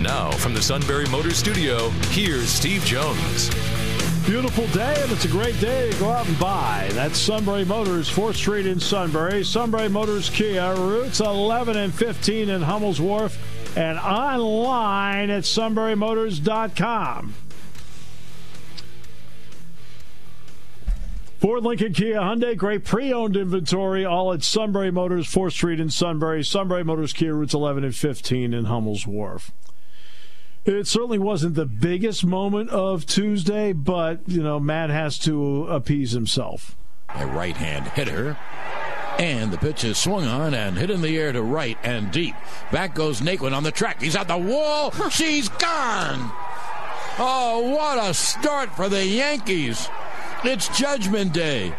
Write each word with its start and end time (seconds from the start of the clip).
Now, 0.00 0.30
from 0.32 0.54
the 0.54 0.60
Sunbury 0.60 1.06
Motors 1.06 1.36
Studio, 1.36 1.88
here's 2.10 2.48
Steve 2.48 2.84
Jones. 2.84 3.48
Beautiful 4.26 4.66
day, 4.68 4.94
and 4.98 5.12
it's 5.12 5.24
a 5.24 5.28
great 5.28 5.58
day 5.60 5.90
to 5.90 5.98
go 5.98 6.10
out 6.10 6.26
and 6.26 6.38
buy. 6.38 6.88
That's 6.92 7.18
Sunbury 7.18 7.64
Motors, 7.64 8.10
4th 8.10 8.34
Street 8.34 8.66
in 8.66 8.80
Sunbury. 8.80 9.44
Sunbury 9.44 9.88
Motors 9.88 10.30
Kia, 10.30 10.74
routes 10.74 11.20
11 11.20 11.76
and 11.76 11.94
15 11.94 12.48
in 12.48 12.62
Hummel's 12.62 13.00
Wharf, 13.00 13.38
and 13.76 13.98
online 13.98 15.30
at 15.30 15.44
sunburymotors.com. 15.44 17.34
Ford 21.38 21.62
Lincoln 21.62 21.92
Kia 21.92 22.18
Hyundai, 22.18 22.56
great 22.56 22.84
pre-owned 22.84 23.36
inventory, 23.36 24.04
all 24.04 24.32
at 24.32 24.42
Sunbury 24.42 24.90
Motors, 24.90 25.26
4th 25.26 25.52
Street 25.52 25.78
in 25.78 25.90
Sunbury. 25.90 26.42
Sunbury 26.42 26.82
Motors 26.82 27.12
Kia, 27.12 27.34
routes 27.34 27.54
11 27.54 27.84
and 27.84 27.94
15 27.94 28.54
in 28.54 28.64
Hummel's 28.64 29.06
Wharf. 29.06 29.52
It 30.64 30.86
certainly 30.86 31.18
wasn't 31.18 31.56
the 31.56 31.66
biggest 31.66 32.24
moment 32.24 32.70
of 32.70 33.04
Tuesday, 33.04 33.74
but, 33.74 34.20
you 34.26 34.42
know, 34.42 34.58
Matt 34.58 34.88
has 34.88 35.18
to 35.20 35.66
appease 35.66 36.12
himself. 36.12 36.74
A 37.14 37.26
right 37.26 37.56
hand 37.56 37.88
hitter. 37.88 38.38
And 39.18 39.52
the 39.52 39.58
pitch 39.58 39.84
is 39.84 39.98
swung 39.98 40.24
on 40.24 40.54
and 40.54 40.76
hit 40.76 40.90
in 40.90 41.02
the 41.02 41.18
air 41.18 41.32
to 41.32 41.42
right 41.42 41.78
and 41.84 42.10
deep. 42.10 42.34
Back 42.72 42.94
goes 42.94 43.20
Naquin 43.20 43.54
on 43.54 43.62
the 43.62 43.70
track. 43.70 44.02
He's 44.02 44.16
at 44.16 44.26
the 44.26 44.38
wall. 44.38 44.90
She's 45.10 45.48
gone. 45.50 46.32
Oh, 47.18 47.74
what 47.76 48.10
a 48.10 48.14
start 48.14 48.74
for 48.74 48.88
the 48.88 49.06
Yankees. 49.06 49.88
It's 50.42 50.76
Judgment 50.76 51.32
Day. 51.32 51.74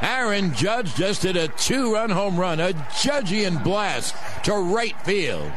Aaron 0.00 0.54
Judge 0.54 0.94
just 0.94 1.24
hit 1.24 1.36
a 1.36 1.48
two 1.48 1.92
run 1.92 2.10
home 2.10 2.38
run, 2.38 2.60
a 2.60 2.72
Judgian 2.72 3.62
blast 3.62 4.14
to 4.44 4.54
right 4.54 4.98
field. 5.02 5.50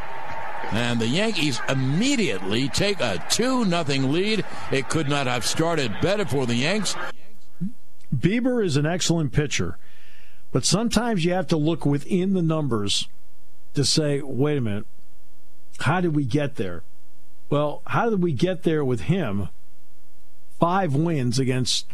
And 0.71 1.01
the 1.01 1.07
Yankees 1.07 1.59
immediately 1.67 2.69
take 2.69 3.01
a 3.01 3.23
2 3.29 3.65
0 3.65 3.83
lead. 4.07 4.45
It 4.71 4.89
could 4.89 5.09
not 5.09 5.27
have 5.27 5.45
started 5.45 5.93
better 6.01 6.25
for 6.25 6.45
the 6.45 6.55
Yanks. 6.55 6.95
Bieber 8.15 8.63
is 8.63 8.77
an 8.77 8.85
excellent 8.85 9.31
pitcher, 9.31 9.77
but 10.51 10.65
sometimes 10.65 11.23
you 11.23 11.33
have 11.33 11.47
to 11.47 11.57
look 11.57 11.85
within 11.85 12.33
the 12.33 12.41
numbers 12.41 13.07
to 13.73 13.85
say, 13.85 14.21
wait 14.21 14.57
a 14.57 14.61
minute, 14.61 14.85
how 15.79 16.01
did 16.01 16.15
we 16.15 16.25
get 16.25 16.55
there? 16.55 16.83
Well, 17.49 17.81
how 17.87 18.09
did 18.09 18.21
we 18.21 18.33
get 18.33 18.63
there 18.63 18.83
with 18.83 19.01
him? 19.01 19.49
Five 20.59 20.93
wins 20.93 21.39
against 21.39 21.87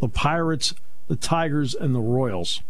the 0.00 0.08
Pirates, 0.08 0.74
the 1.08 1.16
Tigers, 1.16 1.74
and 1.74 1.94
the 1.94 2.00
Royals. 2.00 2.62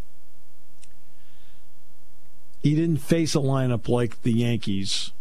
He 2.63 2.75
didn't 2.75 2.99
face 2.99 3.35
a 3.35 3.39
lineup 3.39 3.89
like 3.89 4.23
the 4.23 4.33
Yankees 4.33 5.13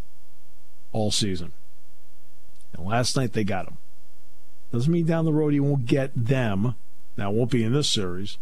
all 0.94 1.12
season. 1.12 1.52
And 2.74 2.86
last 2.86 3.18
night 3.18 3.34
they 3.34 3.44
got 3.44 3.68
him. 3.68 3.78
Doesn't 4.72 4.92
mean 4.92 5.06
down 5.06 5.26
the 5.26 5.34
road 5.34 5.54
he 5.54 5.60
won't 5.60 5.86
get 5.86 6.12
them. 6.16 6.76
Now, 7.16 7.30
it 7.32 7.36
won't 7.36 7.52
be 7.52 7.64
in 7.64 7.74
this 7.74 7.88
series, 7.88 8.38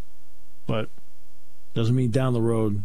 but 0.66 0.90
doesn't 1.74 1.96
mean 1.96 2.12
down 2.12 2.34
the 2.34 2.42
road 2.42 2.84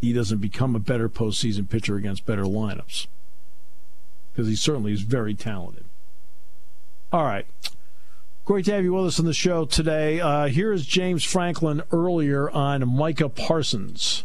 he 0.00 0.12
doesn't 0.12 0.38
become 0.38 0.76
a 0.76 0.80
better 0.80 1.08
postseason 1.08 1.68
pitcher 1.68 1.96
against 1.96 2.24
better 2.24 2.44
lineups. 2.44 3.08
Because 4.32 4.48
he 4.48 4.56
certainly 4.56 4.92
is 4.92 5.02
very 5.02 5.34
talented. 5.34 5.84
All 7.12 7.24
right. 7.24 7.46
Great 8.44 8.64
to 8.66 8.72
have 8.72 8.84
you 8.84 8.94
with 8.94 9.06
us 9.06 9.18
on 9.18 9.26
the 9.26 9.34
show 9.34 9.64
today. 9.64 10.20
Uh, 10.20 10.46
here 10.46 10.72
is 10.72 10.86
James 10.86 11.24
Franklin 11.24 11.82
earlier 11.90 12.48
on 12.50 12.88
Micah 12.88 13.28
Parsons. 13.28 14.24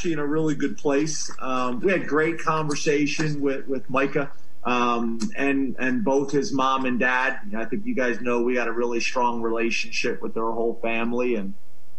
Actually, 0.00 0.14
in 0.14 0.18
a 0.18 0.26
really 0.26 0.54
good 0.54 0.78
place. 0.78 1.30
Um, 1.40 1.80
we 1.80 1.92
had 1.92 2.06
great 2.06 2.38
conversation 2.38 3.42
with 3.42 3.68
with 3.68 3.90
Micah 3.90 4.32
um, 4.64 5.20
and 5.36 5.76
and 5.78 6.02
both 6.02 6.32
his 6.32 6.54
mom 6.54 6.86
and 6.86 6.98
dad. 6.98 7.38
I 7.54 7.66
think 7.66 7.84
you 7.84 7.94
guys 7.94 8.18
know 8.22 8.40
we 8.40 8.54
got 8.54 8.66
a 8.66 8.72
really 8.72 9.00
strong 9.00 9.42
relationship 9.42 10.22
with 10.22 10.32
their 10.32 10.50
whole 10.52 10.78
family, 10.80 11.34
and 11.34 11.52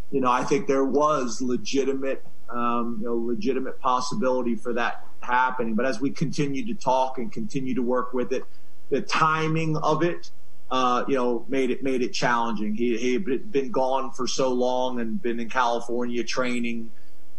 you 0.09 0.19
know 0.19 0.31
I 0.31 0.43
think 0.43 0.65
there 0.65 0.83
was 0.83 1.43
legitimate 1.43 2.25
um, 2.49 2.97
you 3.01 3.05
know 3.05 3.17
legitimate 3.17 3.79
possibility 3.81 4.55
for 4.55 4.73
that 4.73 5.05
happening. 5.19 5.75
But 5.75 5.85
as 5.85 6.01
we 6.01 6.09
continue 6.09 6.65
to 6.65 6.73
talk 6.73 7.19
and 7.19 7.31
continue 7.31 7.75
to 7.75 7.83
work 7.83 8.15
with 8.15 8.33
it, 8.33 8.45
the 8.89 9.01
timing 9.01 9.77
of 9.77 10.01
it 10.01 10.31
uh, 10.71 11.03
you 11.07 11.15
know, 11.15 11.45
made 11.49 11.69
it 11.69 11.83
made 11.83 12.01
it 12.01 12.13
challenging. 12.13 12.73
He 12.73 12.97
he 12.97 13.13
had 13.13 13.51
been 13.51 13.71
gone 13.71 14.11
for 14.11 14.25
so 14.25 14.51
long 14.53 14.99
and 15.01 15.21
been 15.21 15.39
in 15.39 15.49
California 15.49 16.23
training. 16.23 16.89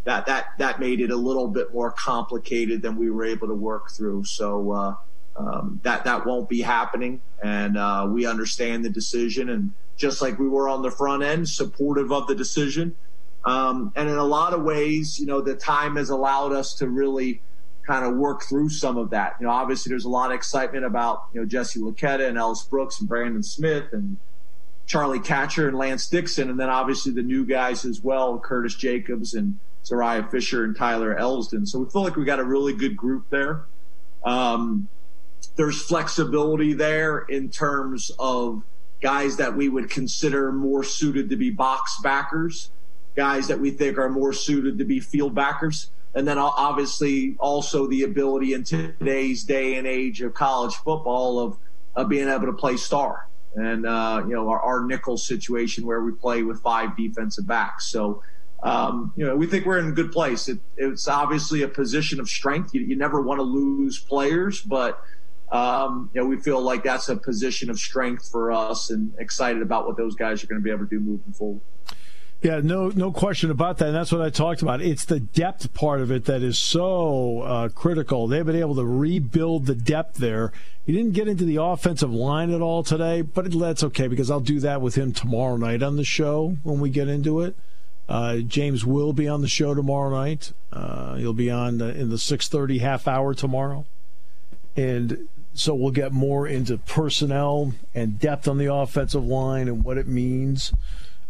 That 0.04 0.26
that 0.26 0.58
that 0.58 0.80
made 0.80 1.00
it 1.00 1.10
a 1.10 1.16
little 1.16 1.48
bit 1.48 1.72
more 1.72 1.90
complicated 1.92 2.82
than 2.82 2.96
we 2.96 3.10
were 3.10 3.24
able 3.24 3.48
to 3.48 3.54
work 3.54 3.90
through. 3.90 4.24
So 4.24 4.72
uh, 4.72 4.94
um, 5.36 5.80
that 5.84 6.04
that 6.04 6.26
won't 6.26 6.48
be 6.48 6.60
happening, 6.60 7.20
and 7.42 7.76
uh, 7.76 8.08
we 8.10 8.26
understand 8.26 8.84
the 8.84 8.90
decision. 8.90 9.48
And 9.48 9.72
just 9.96 10.20
like 10.20 10.38
we 10.38 10.48
were 10.48 10.68
on 10.68 10.82
the 10.82 10.90
front 10.90 11.22
end, 11.22 11.48
supportive 11.48 12.12
of 12.12 12.26
the 12.26 12.34
decision. 12.34 12.96
Um, 13.44 13.92
and 13.96 14.08
in 14.08 14.16
a 14.16 14.24
lot 14.24 14.54
of 14.54 14.62
ways, 14.62 15.18
you 15.18 15.26
know, 15.26 15.40
the 15.40 15.54
time 15.54 15.96
has 15.96 16.10
allowed 16.10 16.52
us 16.52 16.74
to 16.74 16.88
really 16.88 17.40
kind 17.86 18.04
of 18.04 18.16
work 18.16 18.42
through 18.42 18.68
some 18.68 18.96
of 18.96 19.10
that. 19.10 19.36
You 19.40 19.46
know, 19.46 19.52
obviously 19.52 19.90
there's 19.90 20.04
a 20.04 20.08
lot 20.08 20.30
of 20.30 20.36
excitement 20.36 20.84
about, 20.84 21.24
you 21.32 21.40
know, 21.40 21.46
Jesse 21.46 21.80
Luketa 21.80 22.28
and 22.28 22.38
Ellis 22.38 22.62
Brooks 22.62 23.00
and 23.00 23.08
Brandon 23.08 23.42
Smith 23.42 23.86
and 23.92 24.16
Charlie 24.86 25.18
Katshir 25.18 25.68
and 25.68 25.76
Lance 25.76 26.06
Dixon. 26.08 26.50
And 26.50 26.60
then 26.60 26.70
obviously 26.70 27.12
the 27.12 27.22
new 27.22 27.44
guys 27.44 27.84
as 27.84 28.00
well, 28.00 28.38
Curtis 28.38 28.76
Jacobs 28.76 29.34
and 29.34 29.58
Zuriah 29.84 30.30
Fisher 30.30 30.64
and 30.64 30.76
Tyler 30.76 31.14
Elsdon. 31.14 31.66
So 31.66 31.80
we 31.80 31.90
feel 31.90 32.02
like 32.02 32.16
we 32.16 32.24
got 32.24 32.40
a 32.40 32.44
really 32.44 32.72
good 32.72 32.96
group 32.96 33.28
there. 33.30 33.66
Um, 34.24 34.88
there's 35.56 35.82
flexibility 35.82 36.72
there 36.72 37.18
in 37.18 37.50
terms 37.50 38.12
of 38.18 38.62
guys 39.00 39.36
that 39.38 39.56
we 39.56 39.68
would 39.68 39.90
consider 39.90 40.52
more 40.52 40.84
suited 40.84 41.28
to 41.30 41.36
be 41.36 41.50
box 41.50 41.98
backers, 42.02 42.70
guys 43.16 43.48
that 43.48 43.58
we 43.58 43.72
think 43.72 43.98
are 43.98 44.08
more 44.08 44.32
suited 44.32 44.78
to 44.78 44.84
be 44.84 45.00
field 45.00 45.34
backers 45.34 45.90
and 46.14 46.28
then 46.28 46.38
obviously 46.38 47.36
also 47.38 47.86
the 47.86 48.02
ability 48.02 48.52
in 48.52 48.64
today's 48.64 49.44
day 49.44 49.76
and 49.76 49.86
age 49.86 50.20
of 50.20 50.34
college 50.34 50.74
football 50.74 51.38
of, 51.38 51.56
of 51.94 52.08
being 52.08 52.28
able 52.28 52.46
to 52.46 52.52
play 52.52 52.76
star 52.76 53.28
and 53.54 53.86
uh, 53.86 54.22
you 54.26 54.34
know 54.34 54.48
our, 54.48 54.60
our, 54.60 54.84
nickel 54.84 55.16
situation 55.16 55.86
where 55.86 56.00
we 56.02 56.12
play 56.12 56.42
with 56.42 56.60
five 56.62 56.96
defensive 56.96 57.46
backs. 57.46 57.86
So 57.86 58.22
um, 58.62 59.12
you 59.16 59.26
know 59.26 59.36
we 59.36 59.46
think 59.46 59.66
we're 59.66 59.78
in 59.78 59.88
a 59.88 59.92
good 59.92 60.12
place. 60.12 60.48
It, 60.48 60.58
it's 60.76 61.08
obviously 61.08 61.62
a 61.62 61.68
position 61.68 62.20
of 62.20 62.28
strength. 62.28 62.74
You, 62.74 62.82
you 62.82 62.96
never 62.96 63.20
want 63.20 63.38
to 63.38 63.44
lose 63.44 63.98
players, 63.98 64.60
but 64.60 65.02
um, 65.50 66.10
you 66.14 66.20
know 66.20 66.26
we 66.26 66.38
feel 66.38 66.60
like 66.60 66.84
that's 66.84 67.08
a 67.08 67.16
position 67.16 67.70
of 67.70 67.78
strength 67.78 68.30
for 68.30 68.52
us, 68.52 68.90
and 68.90 69.12
excited 69.18 69.62
about 69.62 69.86
what 69.86 69.96
those 69.96 70.14
guys 70.14 70.44
are 70.44 70.46
going 70.46 70.60
to 70.60 70.64
be 70.64 70.70
able 70.70 70.84
to 70.84 70.90
do 70.90 71.00
moving 71.00 71.32
forward. 71.32 71.60
Yeah, 72.42 72.60
no, 72.60 72.88
no 72.88 73.12
question 73.12 73.52
about 73.52 73.78
that. 73.78 73.86
And 73.86 73.94
that's 73.94 74.10
what 74.10 74.20
I 74.20 74.28
talked 74.28 74.62
about. 74.62 74.82
It's 74.82 75.04
the 75.04 75.20
depth 75.20 75.72
part 75.74 76.00
of 76.00 76.10
it 76.10 76.24
that 76.24 76.42
is 76.42 76.58
so 76.58 77.42
uh, 77.42 77.68
critical. 77.68 78.26
They've 78.26 78.44
been 78.44 78.56
able 78.56 78.74
to 78.74 78.84
rebuild 78.84 79.66
the 79.66 79.76
depth 79.76 80.16
there. 80.16 80.52
He 80.84 80.92
didn't 80.92 81.12
get 81.12 81.28
into 81.28 81.44
the 81.44 81.62
offensive 81.62 82.12
line 82.12 82.52
at 82.52 82.60
all 82.60 82.82
today, 82.82 83.22
but 83.22 83.52
that's 83.52 83.84
okay 83.84 84.08
because 84.08 84.28
I'll 84.28 84.40
do 84.40 84.58
that 84.58 84.80
with 84.80 84.96
him 84.96 85.12
tomorrow 85.12 85.56
night 85.56 85.84
on 85.84 85.94
the 85.94 86.02
show 86.02 86.56
when 86.64 86.80
we 86.80 86.90
get 86.90 87.06
into 87.06 87.42
it. 87.42 87.54
Uh, 88.12 88.40
James 88.40 88.84
will 88.84 89.14
be 89.14 89.26
on 89.26 89.40
the 89.40 89.48
show 89.48 89.74
tomorrow 89.74 90.10
night. 90.10 90.52
Uh, 90.70 91.14
he'll 91.14 91.32
be 91.32 91.50
on 91.50 91.80
in 91.80 92.10
the 92.10 92.18
6:30 92.18 92.80
half 92.80 93.08
hour 93.08 93.32
tomorrow, 93.32 93.86
and 94.76 95.28
so 95.54 95.74
we'll 95.74 95.92
get 95.92 96.12
more 96.12 96.46
into 96.46 96.76
personnel 96.76 97.72
and 97.94 98.18
depth 98.18 98.46
on 98.46 98.58
the 98.58 98.70
offensive 98.70 99.24
line 99.24 99.66
and 99.66 99.82
what 99.82 99.96
it 99.96 100.06
means 100.06 100.74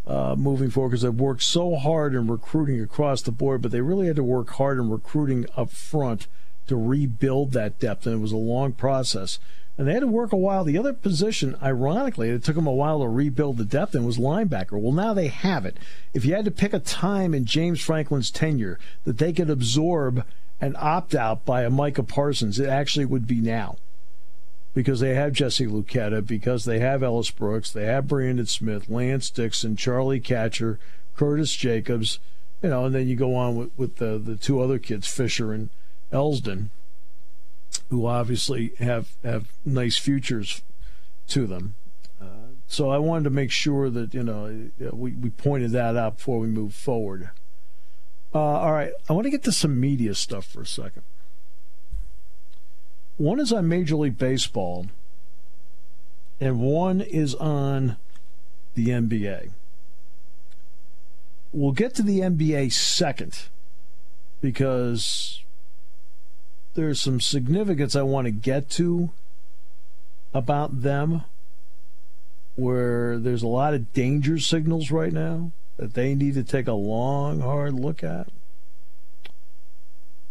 uh, 0.09 0.35
moving 0.37 0.71
forward 0.71 0.89
because 0.89 1.03
they've 1.03 1.15
worked 1.15 1.45
so 1.45 1.77
hard 1.77 2.17
in 2.17 2.27
recruiting 2.27 2.83
across 2.83 3.23
the 3.23 3.31
board, 3.31 3.63
but 3.63 3.71
they 3.71 3.81
really 3.81 4.09
had 4.09 4.17
to 4.17 4.25
work 4.25 4.51
hard 4.51 4.77
in 4.77 4.91
recruiting 4.91 5.47
up 5.57 5.71
front 5.71 6.27
to 6.67 6.75
rebuild 6.75 7.53
that 7.53 7.79
depth, 7.79 8.07
and 8.07 8.17
it 8.17 8.19
was 8.19 8.33
a 8.33 8.37
long 8.37 8.73
process. 8.73 9.39
And 9.79 9.89
they 9.89 9.95
had 9.95 10.01
to 10.01 10.07
work 10.07 10.33
a 10.33 10.37
while. 10.37 10.65
The 10.65 10.77
other 10.77 10.93
position, 10.93 11.57
ironically, 11.63 12.29
it 12.29 12.45
took 12.45 12.57
them 12.57 12.67
a 12.67 12.73
while 12.73 13.01
to 13.01 13.09
rebuild 13.09 13.57
the 13.57 13.65
depth 13.65 13.95
and 13.95 14.05
was 14.05 14.19
linebacker. 14.19 14.79
Well, 14.81 14.93
now 14.93 15.15
they 15.15 15.29
have 15.29 15.65
it. 15.65 15.79
If 16.13 16.25
you 16.27 16.35
had 16.35 16.45
to 16.45 16.51
pick 16.51 16.75
a 16.75 16.79
time 16.79 17.33
in 17.33 17.47
James 17.47 17.81
Franklin's 17.81 18.31
tenure 18.31 18.79
that 19.05 19.17
they 19.19 19.33
could 19.33 19.49
absorb 19.49 20.25
an 20.61 20.77
opt 20.79 21.15
out 21.15 21.45
by 21.47 21.63
a 21.63 21.71
Micah 21.71 22.03
Parsons, 22.03 22.61
it 22.61 22.69
actually 22.69 23.07
would 23.07 23.27
be 23.27 23.41
now. 23.41 23.77
because 24.75 25.01
they 25.01 25.15
have 25.15 25.33
Jesse 25.33 25.67
Luketa, 25.67 26.27
because 26.27 26.65
they 26.65 26.79
have 26.79 27.03
Ellis 27.03 27.31
Brooks, 27.31 27.71
they 27.71 27.85
have 27.85 28.09
Brandon 28.09 28.47
Smith, 28.47 28.89
Lance 28.89 29.31
Dixon, 29.31 29.77
Charlie 29.77 30.21
Katshir, 30.21 30.79
Curtis 31.17 31.55
Jacobs, 31.55 32.19
you 32.63 32.71
know, 32.71 32.87
and 32.87 32.95
then 32.95 33.09
you 33.09 33.17
go 33.17 33.35
on 33.35 33.57
with, 33.57 33.71
with 33.77 33.97
the, 33.97 34.19
the 34.19 34.37
two 34.37 34.61
other 34.61 34.79
kids, 34.79 35.07
Fisher 35.07 35.53
and 35.53 35.69
Elsdon, 36.11 36.71
who 37.93 38.07
obviously 38.07 38.73
have, 38.79 39.11
have 39.23 39.53
nice 39.67 39.99
futures 39.99 40.63
to 41.29 41.47
them. 41.47 41.75
Uh, 42.19 42.55
so 42.67 42.89
I 42.89 42.97
wanted 42.97 43.25
to 43.25 43.31
make 43.31 43.51
sure 43.51 43.91
that, 43.91 44.15
you 44.15 44.23
know, 44.23 44.71
we, 44.93 45.13
we 45.13 45.29
pointed 45.29 45.73
that 45.73 45.95
out 45.95 46.17
before 46.17 46.39
we 46.39 46.47
move 46.47 46.75
forward. 46.75 47.29
Uh, 48.35 48.39
all 48.39 48.73
right, 48.73 48.93
I 49.11 49.13
want 49.13 49.27
to 49.27 49.31
get 49.31 49.43
to 49.43 49.53
some 49.53 49.79
media 49.79 50.15
stuff 50.15 50.47
for 50.47 50.63
a 50.63 50.67
second. 50.67 51.03
One 53.19 53.39
is 53.39 53.53
on 53.53 53.69
Major 53.69 53.97
League 53.97 54.17
Baseball, 54.17 54.87
and 56.41 56.61
one 56.61 57.03
is 57.03 57.35
on 57.35 57.99
the 58.73 58.87
NBA. 58.87 59.51
We'll 61.53 61.73
get 61.73 61.95
to 61.97 62.03
the 62.03 62.21
NBA 62.21 62.73
second 62.73 63.49
because 64.41 65.42
there's 66.75 67.01
some 67.01 67.21
significance 67.21 67.95
I 67.95 68.03
want 68.03 68.27
to 68.27 68.31
get 68.31 68.71
to 68.71 69.11
about 70.35 70.83
them 70.83 71.25
where 72.57 73.19
there's 73.19 73.43
a 73.43 73.49
lot 73.49 73.75
of 73.75 73.93
danger 73.93 74.39
signals 74.39 74.91
right 74.91 75.13
now 75.13 75.53
that 75.77 75.95
they 75.95 76.15
need 76.15 76.35
to 76.35 76.43
take 76.43 76.69
a 76.69 76.73
long, 76.73 77.41
hard 77.41 77.75
look 77.75 78.03
at. 78.03 78.29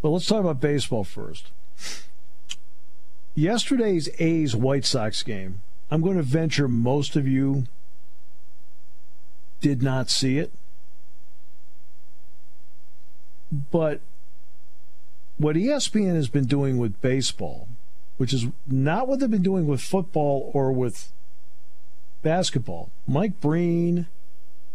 But 0.02 0.10
let's 0.10 0.28
talk 0.28 0.42
about 0.42 0.60
baseball 0.60 1.04
first. 1.04 1.52
Yesterday's 3.36 4.10
A's 4.20 4.56
White 4.56 4.86
Sox 4.86 5.24
game, 5.24 5.62
I'm 5.90 6.02
going 6.02 6.18
to 6.18 6.24
venture 6.24 6.68
most 6.68 7.16
of 7.16 7.28
you 7.28 7.66
did 9.62 9.82
not 9.82 10.10
see 10.10 10.38
it. 10.38 10.52
But 13.72 14.02
what 15.42 15.56
ESPN 15.56 16.16
has 16.16 16.30
been 16.30 16.46
doing 16.46 16.78
with 16.78 17.02
baseball, 17.02 17.68
which 18.18 18.34
is 18.34 18.48
not 18.68 19.08
what 19.08 19.20
they've 19.20 19.30
been 19.30 19.42
doing 19.42 19.68
with 19.68 19.82
football 19.82 20.52
or 20.54 20.72
with 20.72 21.12
basketball, 22.22 22.92
Mike 23.08 23.40
Breen 23.42 24.08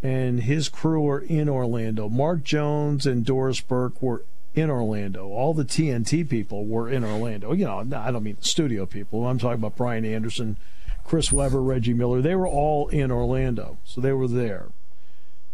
and 0.02 0.42
his 0.42 0.68
crew 0.68 1.08
are 1.08 1.20
in 1.20 1.48
Orlando. 1.48 2.08
Mark 2.08 2.42
Jones 2.42 3.06
and 3.06 3.24
Doris 3.24 3.60
Burke 3.60 4.02
were 4.02 4.24
in 4.54 4.70
Orlando. 4.70 5.28
All 5.28 5.54
the 5.54 5.64
TNT 5.64 6.28
people 6.28 6.64
were 6.66 6.88
in 6.88 7.04
Orlando. 7.04 7.52
You 7.52 7.66
know, 7.66 7.86
I 7.94 8.10
don't 8.10 8.22
mean 8.22 8.38
studio 8.40 8.86
people. 8.86 9.26
I'm 9.26 9.38
talking 9.38 9.58
about 9.58 9.76
Brian 9.76 10.04
Anderson, 10.04 10.56
Chris 11.04 11.30
Webber, 11.30 11.62
Reggie 11.62 11.92
Miller. 11.94 12.20
They 12.20 12.34
were 12.34 12.48
all 12.48 12.88
in 12.88 13.10
Orlando, 13.10 13.78
so 13.84 14.00
they 14.00 14.12
were 14.12 14.28
there. 14.28 14.66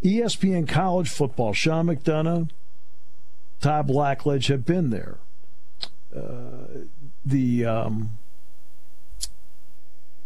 ESPN 0.03 0.67
college 0.69 1.09
football, 1.09 1.53
Sean 1.53 1.87
McDonough, 1.87 2.49
Todd 3.63 3.89
Blackledge 3.89 4.49
have 4.49 4.67
been 4.67 4.91
there. 4.91 5.17
Uh, 6.15 6.85
the 7.25 7.65
um, 7.65 8.19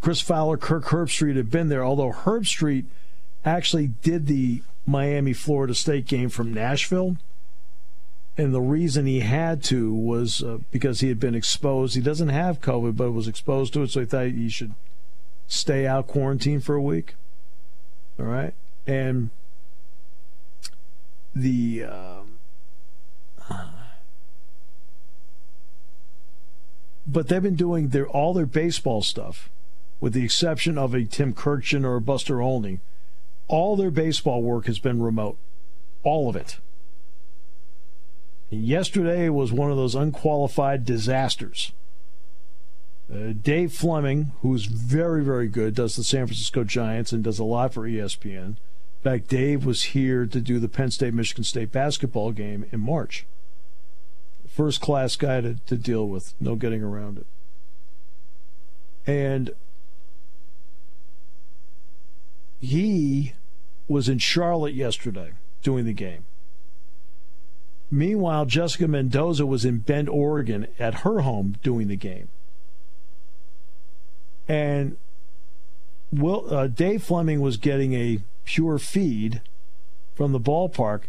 Chris 0.01 0.21
Fowler, 0.21 0.57
Kirk 0.57 0.87
Herbstreit 0.87 1.37
have 1.37 1.51
been 1.51 1.69
there, 1.69 1.85
although 1.85 2.11
Herbstreit 2.11 2.87
actually 3.45 3.89
did 4.03 4.27
the 4.27 4.63
Miami 4.85 5.33
Florida 5.33 5.75
State 5.75 6.07
game 6.07 6.29
from 6.29 6.53
Nashville 6.53 7.17
and 8.39 8.55
the 8.55 8.61
reason 8.61 9.07
he 9.07 9.21
had 9.21 9.63
to 9.65 9.93
was 9.95 10.43
uh, 10.43 10.59
because 10.71 11.01
he 11.01 11.09
had 11.09 11.19
been 11.19 11.35
exposed. 11.35 11.95
He 11.95 12.03
doesn't 12.03 12.29
have 12.29 12.61
COVID, 12.61 12.97
but 12.97 13.13
was 13.13 13.29
exposed 13.29 13.73
to 13.75 13.83
it, 13.83 13.91
so 13.91 14.01
he 14.01 14.07
thought 14.07 14.27
he 14.27 14.49
should 14.49 14.75
stay 15.47 15.87
out 15.87 16.07
quarantine 16.07 16.61
for 16.61 16.75
a 16.75 16.83
week. 16.83 17.15
All 18.19 18.27
right, 18.27 18.55
and 18.87 19.31
the 21.35 21.85
um, 21.85 22.36
but 27.07 27.29
they've 27.29 27.43
been 27.43 27.57
doing 27.57 27.89
their 27.89 28.09
all 28.09 28.35
their 28.35 28.47
baseball 28.47 29.03
stuff, 29.03 29.49
with 30.01 30.13
the 30.13 30.25
exception 30.25 30.77
of 30.77 30.95
a 30.95 31.05
Tim 31.05 31.33
Kurkjian 31.33 31.85
or 31.85 31.97
a 31.97 32.01
Buster 32.01 32.43
Olney. 32.43 32.81
All 33.49 33.77
their 33.77 33.93
baseball 33.93 34.43
work 34.43 34.67
has 34.67 34.81
been 34.81 35.01
remote, 35.01 35.39
all 36.03 36.29
of 36.29 36.35
it. 36.35 36.59
Yesterday 38.51 39.29
was 39.29 39.53
one 39.53 39.71
of 39.71 39.77
those 39.77 39.95
unqualified 39.95 40.85
disasters. 40.85 41.73
Uh, 43.13 43.33
Dave 43.41 43.73
Fleming, 43.73 44.33
who's 44.43 44.67
very, 44.67 45.23
very 45.23 45.47
good, 45.47 45.75
does 45.75 45.95
the 45.95 46.03
San 46.03 46.27
Francisco 46.27 46.65
Giants 46.65 47.13
and 47.13 47.23
does 47.23 47.39
a 47.39 47.45
lot 47.45 47.73
for 47.73 47.83
ESPN. 47.83 48.47
In 48.47 48.57
fact, 49.03 49.29
Dave 49.29 49.65
was 49.65 49.85
here 49.85 50.27
to 50.27 50.41
do 50.41 50.59
the 50.59 50.69
Penn 50.69 50.91
State 50.91 51.15
Michigan 51.15 51.45
State 51.45 51.71
basketball 51.71 52.33
game 52.33 52.67
in 52.73 52.81
March. 52.81 53.27
First 54.57 54.81
class 54.81 55.17
guy 55.17 55.43
to, 55.43 55.57
to 55.67 55.77
deal 55.77 56.09
with, 56.09 56.33
no 56.41 56.55
getting 56.55 56.83
around 56.83 57.19
it. 57.19 57.27
And 59.07 59.51
he 62.59 63.35
was 63.87 64.09
in 64.09 64.17
Charlotte 64.17 64.73
yesterday 64.73 65.33
doing 65.63 65.85
the 65.85 65.93
game. 65.93 66.25
Meanwhile, 67.91 68.47
Jessica 68.47 68.89
Mendoza 68.89 69.45
was 69.45 69.67
in 69.67 69.81
Bend, 69.81 70.09
Oregon 70.09 70.69
at 70.79 71.01
her 71.01 71.21
home 71.21 71.57
doing 71.63 71.89
the 71.89 71.97
game. 71.97 72.29
And 74.49 74.97
Will, 76.11 76.47
uh, 76.49 76.69
Dave 76.69 77.03
Fleming 77.03 77.43
was 77.43 77.59
getting 77.59 77.93
a 77.93 78.21
pure 78.47 78.79
feed 78.79 79.43
from 80.15 80.33
the 80.33 80.41
ballpark. 80.41 81.03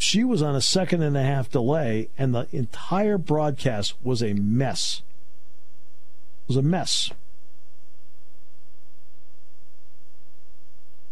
She 0.00 0.22
was 0.22 0.42
on 0.42 0.54
a 0.54 0.60
second 0.60 1.02
and 1.02 1.16
a 1.16 1.24
half 1.24 1.50
delay, 1.50 2.08
and 2.16 2.32
the 2.32 2.46
entire 2.52 3.18
broadcast 3.18 3.94
was 4.00 4.22
a 4.22 4.32
mess. 4.32 5.02
It 6.44 6.48
was 6.48 6.56
a 6.56 6.62
mess. 6.62 7.10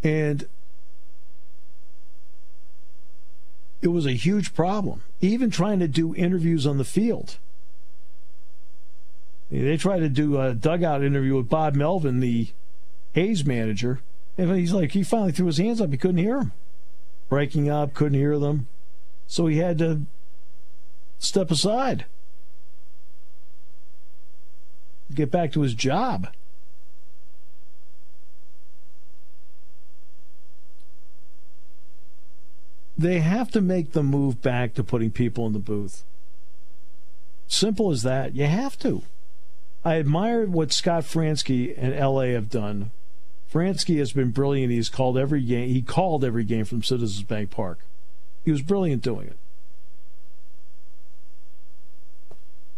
And 0.04 0.46
it 3.82 3.88
was 3.88 4.06
a 4.06 4.12
huge 4.12 4.54
problem. 4.54 5.02
Even 5.20 5.50
trying 5.50 5.80
to 5.80 5.88
do 5.88 6.14
interviews 6.14 6.64
on 6.64 6.78
the 6.78 6.84
field. 6.84 7.38
They 9.50 9.76
tried 9.76 10.00
to 10.00 10.08
do 10.08 10.40
a 10.40 10.54
dugout 10.54 11.02
interview 11.02 11.36
with 11.36 11.48
Bob 11.48 11.74
Melvin, 11.74 12.20
the 12.20 12.50
A's 13.16 13.44
manager, 13.44 14.00
and 14.38 14.54
he's 14.54 14.72
like, 14.72 14.92
he 14.92 15.02
finally 15.02 15.32
threw 15.32 15.46
his 15.46 15.58
hands 15.58 15.80
up. 15.80 15.90
He 15.90 15.96
couldn't 15.96 16.18
hear 16.18 16.38
them. 16.38 16.52
Breaking 17.28 17.68
up, 17.68 17.92
couldn't 17.92 18.18
hear 18.18 18.38
them. 18.38 18.68
So 19.26 19.46
he 19.46 19.58
had 19.58 19.78
to 19.78 20.02
step 21.18 21.50
aside, 21.50 22.04
get 25.14 25.30
back 25.30 25.52
to 25.52 25.62
his 25.62 25.74
job. 25.74 26.28
They 32.98 33.20
have 33.20 33.50
to 33.50 33.60
make 33.60 33.92
the 33.92 34.02
move 34.02 34.40
back 34.40 34.72
to 34.74 34.84
putting 34.84 35.10
people 35.10 35.46
in 35.46 35.52
the 35.52 35.58
booth. 35.58 36.02
Simple 37.46 37.90
as 37.90 38.02
that. 38.02 38.34
You 38.34 38.46
have 38.46 38.78
to. 38.78 39.02
I 39.84 39.98
admire 39.98 40.46
what 40.46 40.72
Scott 40.72 41.04
Franzke 41.04 41.74
and 41.76 41.94
LA 41.94 42.32
have 42.32 42.48
done. 42.48 42.90
Franzke 43.52 43.98
has 43.98 44.12
been 44.12 44.30
brilliant. 44.30 44.72
He's 44.72 44.88
called 44.88 45.16
every 45.16 45.42
game. 45.42 45.68
He 45.68 45.82
called 45.82 46.24
every 46.24 46.44
game 46.44 46.64
from 46.64 46.82
Citizens 46.82 47.22
Bank 47.22 47.50
Park. 47.50 47.80
He 48.46 48.50
was 48.50 48.62
brilliant 48.62 49.02
doing 49.02 49.26
it. 49.26 49.36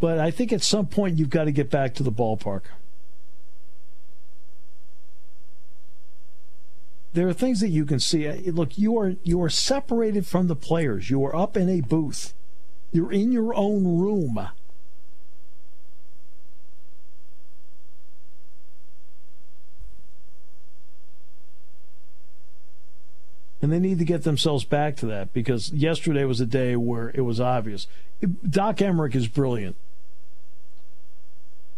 But 0.00 0.18
I 0.18 0.32
think 0.32 0.52
at 0.52 0.62
some 0.62 0.86
point 0.86 1.18
you've 1.18 1.30
got 1.30 1.44
to 1.44 1.52
get 1.52 1.70
back 1.70 1.94
to 1.94 2.02
the 2.02 2.10
ballpark. 2.10 2.62
there 7.18 7.26
are 7.26 7.32
things 7.32 7.58
that 7.60 7.68
you 7.68 7.84
can 7.84 7.98
see. 7.98 8.28
Uh, 8.28 8.36
look, 8.52 8.78
you 8.78 8.96
are 8.96 9.14
you 9.24 9.42
are 9.42 9.50
separated 9.50 10.26
from 10.26 10.46
the 10.46 10.54
players. 10.54 11.10
You 11.10 11.24
are 11.24 11.34
up 11.34 11.56
in 11.56 11.68
a 11.68 11.80
booth. 11.80 12.32
You're 12.92 13.12
in 13.12 13.32
your 13.32 13.54
own 13.54 13.98
room. 13.98 14.48
And 23.60 23.72
they 23.72 23.80
need 23.80 23.98
to 23.98 24.04
get 24.04 24.22
themselves 24.22 24.64
back 24.64 24.96
to 24.96 25.06
that 25.06 25.32
because 25.32 25.72
yesterday 25.72 26.24
was 26.24 26.40
a 26.40 26.46
day 26.46 26.76
where 26.76 27.10
it 27.14 27.22
was 27.22 27.40
obvious. 27.40 27.88
Doc 28.48 28.76
Emrick 28.76 29.14
is 29.14 29.26
brilliant. 29.26 29.76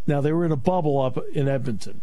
Now, 0.06 0.20
they 0.20 0.32
were 0.32 0.44
in 0.44 0.52
a 0.52 0.56
bubble 0.56 1.00
up 1.00 1.18
in 1.32 1.49
Edmonton. 1.49 2.02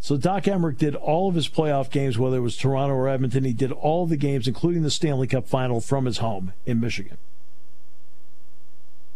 So 0.00 0.16
Doc 0.16 0.44
Emrick 0.44 0.78
did 0.78 0.94
all 0.94 1.28
of 1.28 1.34
his 1.34 1.48
playoff 1.48 1.90
games, 1.90 2.18
whether 2.18 2.36
it 2.36 2.40
was 2.40 2.56
Toronto 2.56 2.94
or 2.94 3.08
Edmonton. 3.08 3.44
He 3.44 3.52
did 3.52 3.72
all 3.72 4.06
the 4.06 4.16
games, 4.16 4.46
including 4.46 4.82
the 4.82 4.90
Stanley 4.90 5.26
Cup 5.26 5.48
final, 5.48 5.80
from 5.80 6.04
his 6.04 6.18
home 6.18 6.52
in 6.64 6.80
Michigan. 6.80 7.18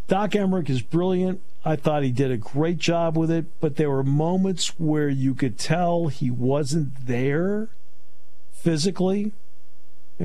Doc 0.08 0.32
Emrick 0.32 0.68
is 0.68 0.82
brilliant. 0.82 1.40
I 1.64 1.76
thought 1.76 2.02
he 2.02 2.10
did 2.10 2.30
a 2.32 2.36
great 2.36 2.78
job 2.78 3.16
with 3.16 3.30
it, 3.30 3.46
but 3.60 3.76
there 3.76 3.90
were 3.90 4.02
moments 4.02 4.78
where 4.78 5.08
you 5.08 5.34
could 5.34 5.58
tell 5.58 6.08
he 6.08 6.30
wasn't 6.30 7.06
there 7.06 7.68
physically. 8.50 9.32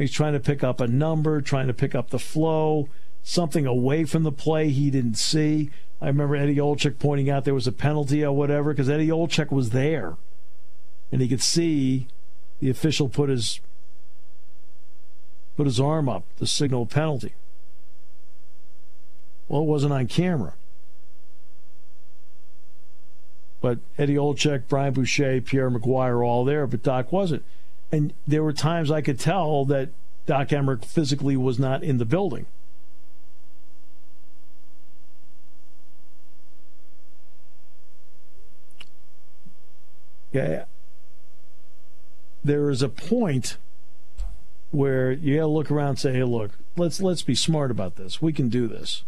He's 0.02 0.12
trying 0.12 0.34
to 0.34 0.42
pick 0.42 0.62
up 0.62 0.82
a 0.82 0.88
number, 0.88 1.42
trying 1.42 1.68
to 1.68 1.74
pick 1.74 1.96
up 1.96 2.10
the 2.10 2.20
flow, 2.20 2.90
something 3.24 3.66
away 3.66 4.04
from 4.04 4.24
the 4.24 4.32
play 4.32 4.70
he 4.70 4.92
didn't 4.92 5.18
see. 5.18 5.70
I 6.02 6.08
remember 6.08 6.36
Eddie 6.36 6.58
Olczyk 6.58 7.00
pointing 7.00 7.30
out 7.30 7.46
there 7.46 7.54
was 7.54 7.68
a 7.68 7.72
penalty 7.72 8.24
or 8.24 8.34
whatever 8.34 8.74
because 8.74 8.90
Eddie 8.90 9.08
Olczyk 9.08 9.52
was 9.52 9.70
there, 9.70 10.18
and 11.12 11.22
he 11.22 11.30
could 11.30 11.42
see 11.42 12.08
the 12.60 12.70
official 12.70 13.08
put 13.08 13.30
his 13.30 13.62
put 15.56 15.66
his 15.66 15.80
arm 15.80 16.10
up 16.10 16.24
to 16.38 16.46
signal 16.46 16.84
a 16.84 16.86
penalty. 16.86 17.34
Well, 19.48 19.62
it 19.62 19.66
wasn't 19.66 19.94
on 19.94 20.08
camera. 20.08 20.56
But 23.62 23.80
Eddie 23.98 24.16
Olczyk, 24.16 24.64
Brian 24.68 24.94
Boucher, 24.94 25.40
Pierre 25.40 25.72
McGuire 25.72 26.26
all 26.26 26.44
there, 26.44 26.68
but 26.68 26.84
Doc 26.84 27.14
wasn't. 27.14 27.44
And 27.96 28.12
there 28.28 28.44
were 28.44 28.52
times 28.52 28.92
I 28.92 29.00
could 29.00 29.18
tell 29.18 29.64
that 29.66 29.88
Doc 30.26 30.50
Emrick 30.50 30.84
physically 30.84 31.38
was 31.38 31.58
not 31.58 31.82
in 31.82 31.98
the 31.98 32.04
building. 32.04 32.46
Yeah. 40.34 40.66
There 42.44 42.70
is 42.70 42.82
a 42.82 42.90
point 42.90 43.56
where 44.72 45.14
you 45.14 45.36
gotta 45.36 45.48
look 45.48 45.72
around 45.72 45.88
and 45.88 46.00
say, 46.00 46.14
hey, 46.16 46.24
look, 46.26 46.52
let's 46.76 47.00
let's 47.00 47.22
be 47.22 47.34
smart 47.34 47.72
about 47.72 47.96
this. 47.96 48.22
We 48.22 48.34
can 48.34 48.50
do 48.50 48.68
this. 48.68 49.06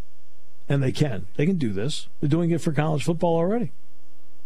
And 0.69 0.81
they 0.81 0.93
can. 0.93 1.27
They 1.35 1.45
can 1.45 1.57
do 1.57 1.73
this. 1.73 2.07
They're 2.21 2.29
doing 2.29 2.51
it 2.51 2.61
for 2.61 2.71
college 2.71 3.03
football 3.03 3.35
already. 3.35 3.73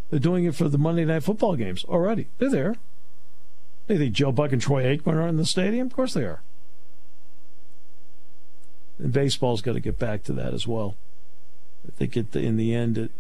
They're 0.10 0.18
doing 0.18 0.46
it 0.46 0.56
for 0.56 0.68
the 0.68 0.80
Monday 0.80 1.06
night 1.06 1.22
football 1.22 1.56
games 1.56 1.86
already. 1.86 2.28
They're 2.40 2.50
there. 2.50 2.76
They 3.92 3.98
think 3.98 4.14
Joe 4.16 4.32
Buck 4.32 4.54
and 4.54 4.62
Troy 4.62 4.84
Aikman 4.86 5.16
are 5.16 5.28
in 5.28 5.36
the 5.36 5.46
stadium? 5.46 5.88
Of 5.88 5.94
course 5.94 6.14
they 6.14 6.24
are. 6.24 6.42
And 8.98 9.12
baseball's 9.12 9.62
got 9.62 9.74
to 9.74 9.82
get 9.82 10.00
back 10.00 10.24
to 10.24 10.34
that 10.34 10.54
as 10.54 10.66
well. 10.66 10.96
I 11.86 11.92
think 11.92 12.16
it, 12.16 12.34
in 12.34 12.56
the 12.56 12.74
end, 12.74 12.98
it, 12.98 13.12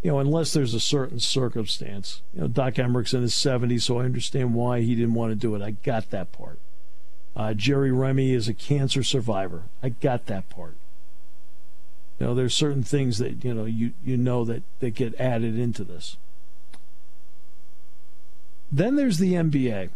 you 0.00 0.12
know, 0.12 0.20
unless 0.20 0.52
there's 0.52 0.72
a 0.72 0.78
certain 0.78 1.18
circumstance. 1.18 2.22
You 2.32 2.42
know, 2.42 2.46
Doc 2.46 2.74
Emrick's 2.74 3.12
in 3.12 3.22
his 3.22 3.34
70s, 3.34 3.82
so 3.82 3.98
I 3.98 4.04
understand 4.04 4.54
why 4.54 4.82
he 4.82 4.94
didn't 4.94 5.14
want 5.14 5.32
to 5.32 5.36
do 5.36 5.56
it. 5.56 5.62
I 5.62 5.72
got 5.72 6.10
that 6.10 6.30
part. 6.30 6.60
Uh, 7.34 7.52
Jerry 7.52 7.90
Remy 7.90 8.34
is 8.34 8.46
a 8.46 8.54
cancer 8.54 9.02
survivor. 9.02 9.64
I 9.82 9.88
got 9.88 10.26
that 10.26 10.48
part. 10.48 10.76
You 12.20 12.26
know, 12.26 12.34
there's 12.36 12.54
certain 12.54 12.84
things 12.84 13.18
that 13.18 13.44
you 13.44 13.52
know 13.52 13.64
you 13.64 13.94
you 14.04 14.16
know 14.16 14.44
that 14.44 14.62
that 14.78 14.90
get 14.90 15.18
added 15.18 15.58
into 15.58 15.82
this. 15.82 16.18
Then 18.72 18.96
there's 18.96 19.18
the 19.18 19.34
NBA. 19.34 19.90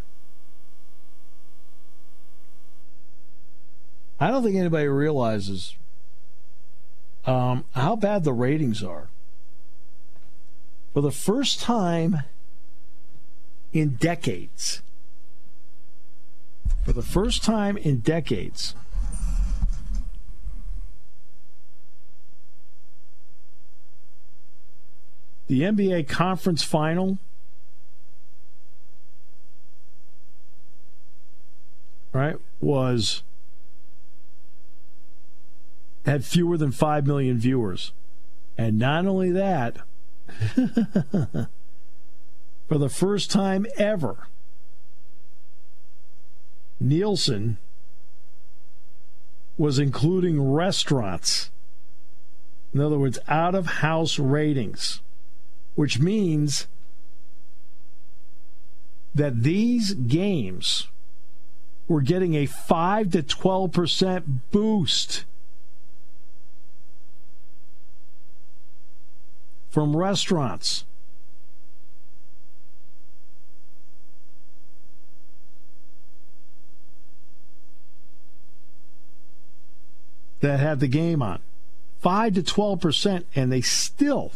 I 4.20 4.30
don't 4.30 4.42
think 4.42 4.56
anybody 4.56 4.86
realizes 4.86 5.74
um, 7.24 7.64
how 7.72 7.96
bad 7.96 8.24
the 8.24 8.34
ratings 8.34 8.82
are. 8.82 9.08
For 10.92 11.00
the 11.00 11.10
first 11.10 11.60
time 11.60 12.22
in 13.72 13.96
decades, 13.96 14.82
for 16.84 16.92
the 16.92 17.02
first 17.02 17.42
time 17.42 17.76
in 17.76 17.98
decades, 18.00 18.74
the 25.46 25.62
NBA 25.62 26.08
conference 26.08 26.62
final 26.62 27.18
right 32.16 32.36
was 32.60 33.22
had 36.06 36.24
fewer 36.24 36.56
than 36.56 36.72
5 36.72 37.06
million 37.06 37.38
viewers. 37.38 37.92
And 38.56 38.78
not 38.78 39.06
only 39.06 39.30
that, 39.32 39.76
for 42.68 42.78
the 42.78 42.88
first 42.88 43.30
time 43.30 43.66
ever, 43.76 44.28
Nielsen 46.80 47.58
was 49.58 49.78
including 49.78 50.52
restaurants. 50.52 51.50
In 52.72 52.80
other 52.80 52.98
words, 52.98 53.18
out 53.28 53.54
of 53.54 53.66
house 53.66 54.18
ratings, 54.18 55.00
which 55.74 55.98
means 55.98 56.66
that 59.14 59.42
these 59.42 59.94
games 59.94 60.88
were 61.88 62.00
getting 62.00 62.34
a 62.34 62.46
5 62.46 63.10
to 63.12 63.22
12% 63.22 64.40
boost 64.50 65.24
from 69.70 69.96
restaurants. 69.96 70.84
that 80.40 80.60
had 80.60 80.80
the 80.80 80.88
game 80.88 81.22
on. 81.22 81.40
5 82.00 82.34
to 82.34 82.42
12%, 82.42 83.24
and 83.34 83.50
they 83.50 83.60
still 83.60 84.32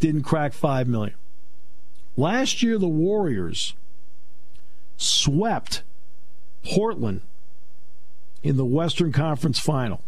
didn't 0.00 0.22
crack 0.22 0.52
5 0.52 0.86
million. 0.86 1.14
Last 2.16 2.62
year, 2.62 2.78
the 2.78 2.88
Warriors 2.88 3.74
swept 4.96 5.82
Portland 6.66 7.22
in 8.42 8.56
the 8.56 8.64
Western 8.64 9.12
Conference 9.12 9.58
final. 9.58 10.02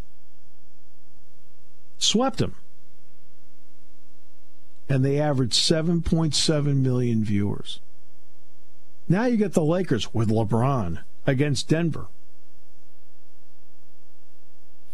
Swept 1.98 2.38
them. 2.38 2.54
And 4.88 5.04
they 5.04 5.20
averaged 5.20 5.54
7.7 5.54 6.76
million 6.76 7.24
viewers. 7.24 7.80
Now 9.08 9.26
you 9.26 9.36
get 9.36 9.52
the 9.52 9.62
Lakers 9.62 10.12
with 10.14 10.28
LeBron 10.28 11.00
against 11.26 11.68
Denver. 11.68 12.06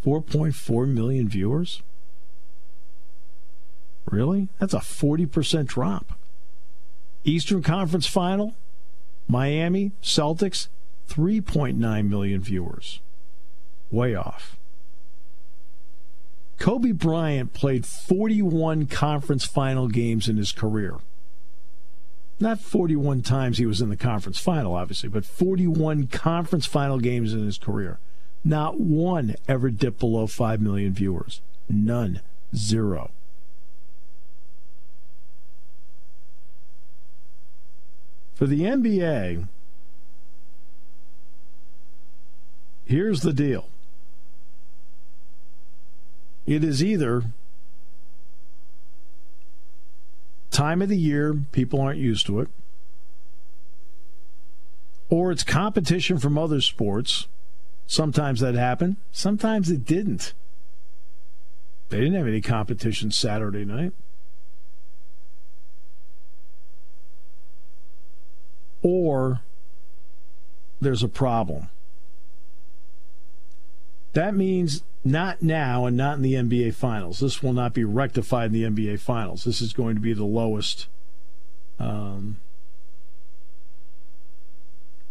4.4 0.05 0.87
million 0.87 1.27
viewers? 1.27 1.81
Really? 4.05 4.49
That's 4.59 4.73
a 4.73 4.79
40% 4.79 5.65
drop. 5.65 6.13
Eastern 7.23 7.63
Conference 7.63 8.05
Final, 8.05 8.53
Miami, 9.27 9.91
Celtics, 10.03 10.67
3.9 11.09 12.09
million 12.09 12.41
viewers. 12.41 12.99
Way 13.91 14.15
off. 14.15 14.57
Kobe 16.57 16.91
Bryant 16.91 17.53
played 17.53 17.85
41 17.85 18.87
conference 18.87 19.45
final 19.45 19.87
games 19.87 20.27
in 20.29 20.37
his 20.37 20.51
career. 20.51 20.95
Not 22.39 22.59
41 22.59 23.21
times 23.21 23.57
he 23.57 23.65
was 23.65 23.81
in 23.81 23.89
the 23.89 23.95
conference 23.95 24.39
final, 24.39 24.73
obviously, 24.73 25.09
but 25.09 25.25
41 25.25 26.07
conference 26.07 26.65
final 26.65 26.99
games 26.99 27.33
in 27.33 27.45
his 27.45 27.57
career. 27.57 27.99
Not 28.43 28.79
one 28.79 29.35
ever 29.47 29.69
dipped 29.69 29.99
below 29.99 30.27
5 30.27 30.61
million 30.61 30.93
viewers. 30.93 31.41
None. 31.69 32.21
Zero. 32.55 33.11
For 38.35 38.45
the 38.45 38.61
NBA, 38.61 39.47
here's 42.85 43.21
the 43.21 43.33
deal 43.33 43.67
it 46.45 46.63
is 46.63 46.83
either 46.83 47.23
time 50.51 50.81
of 50.81 50.89
the 50.89 50.97
year, 50.97 51.37
people 51.51 51.81
aren't 51.81 51.99
used 51.99 52.25
to 52.27 52.39
it, 52.39 52.47
or 55.09 55.31
it's 55.31 55.43
competition 55.43 56.17
from 56.17 56.37
other 56.37 56.61
sports 56.61 57.27
Sometimes 57.87 58.39
that 58.39 58.55
happened, 58.55 58.97
sometimes 59.11 59.69
it 59.69 59.85
didn't. 59.85 60.33
They 61.89 61.99
didn't 61.99 62.15
have 62.15 62.27
any 62.27 62.41
competition 62.41 63.11
Saturday 63.11 63.63
night. 63.63 63.93
Or 68.81 69.41
there's 70.81 71.03
a 71.03 71.07
problem. 71.07 71.69
That 74.15 74.33
means 74.33 74.81
not 75.03 75.41
now 75.41 75.85
and 75.85 75.97
not 75.97 76.15
in 76.15 76.21
the 76.21 76.35
NBA 76.35 76.73
Finals. 76.73 77.19
This 77.19 77.43
will 77.43 77.51
not 77.51 77.73
be 77.73 77.83
rectified 77.83 78.45
in 78.45 78.53
the 78.53 78.63
NBA 78.63 79.01
Finals. 79.01 79.43
This 79.43 79.61
is 79.61 79.73
going 79.73 79.95
to 79.95 80.01
be 80.01 80.13
the 80.13 80.23
lowest 80.23 80.87
um, 81.79 82.37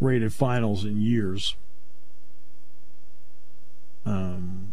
rated 0.00 0.32
finals 0.32 0.86
in 0.86 1.02
years. 1.02 1.54
Um, 4.06 4.72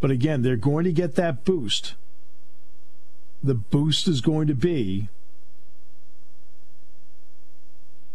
But 0.00 0.10
again, 0.10 0.40
they're 0.40 0.56
going 0.56 0.84
to 0.84 0.92
get 0.92 1.14
that 1.16 1.44
boost. 1.44 1.94
The 3.42 3.54
boost 3.54 4.08
is 4.08 4.22
going 4.22 4.46
to 4.46 4.54
be 4.54 5.08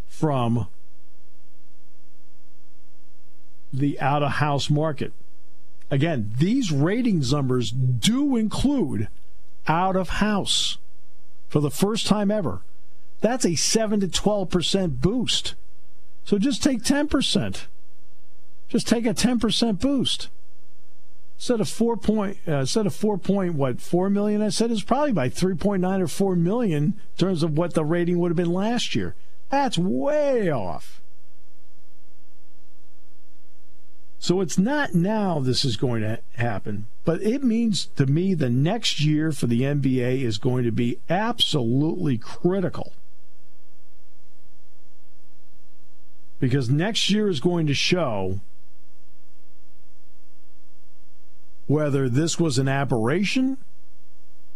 from 0.07 0.67
the 3.73 3.99
out 3.99 4.23
of 4.23 4.33
house 4.33 4.69
market. 4.69 5.13
Again, 5.89 6.31
these 6.37 6.71
ratings 6.71 7.33
numbers 7.33 7.71
do 7.71 8.35
include 8.35 9.09
out 9.67 9.95
of 9.95 10.09
house 10.09 10.77
for 11.49 11.59
the 11.59 11.69
first 11.69 12.07
time 12.07 12.31
ever. 12.31 12.61
That's 13.19 13.45
a 13.45 13.55
7 13.55 13.99
to 13.99 14.07
12% 14.07 15.01
boost. 15.01 15.55
So 16.23 16.37
just 16.37 16.63
take 16.63 16.83
10%. 16.83 17.65
Just 18.69 18.87
take 18.87 19.05
a 19.05 19.13
10% 19.13 19.79
boost. 19.79 20.29
Instead 21.35 21.59
of 21.59 21.67
4 21.67 21.97
point, 21.97 22.37
uh, 22.47 22.59
instead 22.59 22.85
of 22.85 22.95
4 22.95 23.17
point, 23.17 23.55
what, 23.55 23.81
4 23.81 24.09
million, 24.09 24.41
I 24.41 24.49
said 24.49 24.71
it's 24.71 24.83
probably 24.83 25.11
by 25.11 25.27
3.9 25.27 26.01
or 26.01 26.07
4 26.07 26.35
million 26.35 26.83
in 26.83 27.01
terms 27.17 27.43
of 27.43 27.57
what 27.57 27.73
the 27.73 27.83
rating 27.83 28.19
would 28.19 28.29
have 28.29 28.37
been 28.37 28.53
last 28.53 28.95
year. 28.95 29.15
That's 29.49 29.77
way 29.77 30.49
off. 30.49 31.00
So 34.21 34.39
it's 34.39 34.59
not 34.59 34.93
now 34.93 35.39
this 35.39 35.65
is 35.65 35.77
going 35.77 36.03
to 36.03 36.19
happen, 36.35 36.85
but 37.05 37.23
it 37.23 37.43
means 37.43 37.87
to 37.95 38.05
me 38.05 38.35
the 38.35 38.51
next 38.51 38.99
year 39.01 39.31
for 39.31 39.47
the 39.47 39.61
NBA 39.61 40.21
is 40.21 40.37
going 40.37 40.63
to 40.63 40.71
be 40.71 40.99
absolutely 41.09 42.19
critical. 42.19 42.93
Because 46.39 46.69
next 46.69 47.09
year 47.09 47.29
is 47.29 47.39
going 47.39 47.65
to 47.65 47.73
show 47.73 48.41
whether 51.65 52.07
this 52.07 52.39
was 52.39 52.59
an 52.59 52.67
aberration 52.67 53.57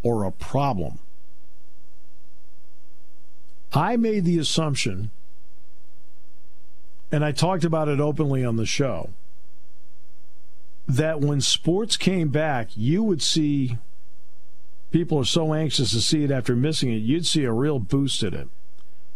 or 0.04 0.22
a 0.22 0.30
problem. 0.30 1.00
I 3.72 3.96
made 3.96 4.24
the 4.24 4.38
assumption, 4.38 5.10
and 7.10 7.24
I 7.24 7.32
talked 7.32 7.64
about 7.64 7.88
it 7.88 7.98
openly 7.98 8.44
on 8.44 8.54
the 8.54 8.64
show 8.64 9.10
that 10.88 11.20
when 11.20 11.40
sports 11.40 11.96
came 11.96 12.28
back, 12.28 12.70
you 12.76 13.02
would 13.02 13.22
see 13.22 13.78
people 14.90 15.18
are 15.18 15.24
so 15.24 15.52
anxious 15.52 15.90
to 15.90 16.00
see 16.00 16.24
it 16.24 16.30
after 16.30 16.54
missing 16.54 16.92
it, 16.92 16.98
you'd 16.98 17.26
see 17.26 17.44
a 17.44 17.52
real 17.52 17.78
boost 17.78 18.22
in 18.22 18.34
it. 18.34 18.48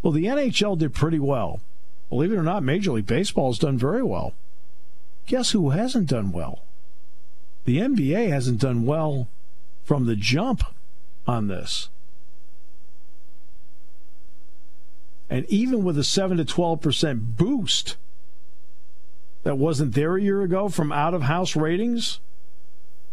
Well, 0.03 0.13
the 0.13 0.27
NHL 0.27 0.79
did 0.79 0.95
pretty 0.95 1.19
well. 1.19 1.61
Believe 2.09 2.33
it 2.33 2.37
or 2.37 2.43
not, 2.43 2.63
Major 2.63 2.93
League 2.93 3.07
Baseball 3.07 3.51
has 3.51 3.59
done 3.59 3.79
very 3.79 4.03
well. 4.03 4.35
Guess 5.27 5.53
who 5.53 5.71
hasn't 5.71 6.09
done 6.09 6.33
well? 6.33 6.65
The 7.65 7.79
NBA 7.79 8.31
hasn't 8.31 8.61
done 8.61 8.85
well 8.85 9.29
from 9.85 10.07
the 10.07 10.17
jump 10.17 10.63
on 11.27 11.47
this. 11.47 11.89
And 15.29 15.47
even 15.47 15.85
with 15.85 15.97
a 15.97 16.03
7 16.03 16.39
to 16.39 16.45
12% 16.45 17.37
boost, 17.37 17.97
that 19.43 19.59
wasn't 19.59 19.95
there 19.95 20.17
a 20.17 20.23
year 20.23 20.43
ago 20.43 20.69
from 20.69 20.93
out 20.93 21.15
of 21.15 21.23
house 21.23 21.57
ratings, 21.57 22.21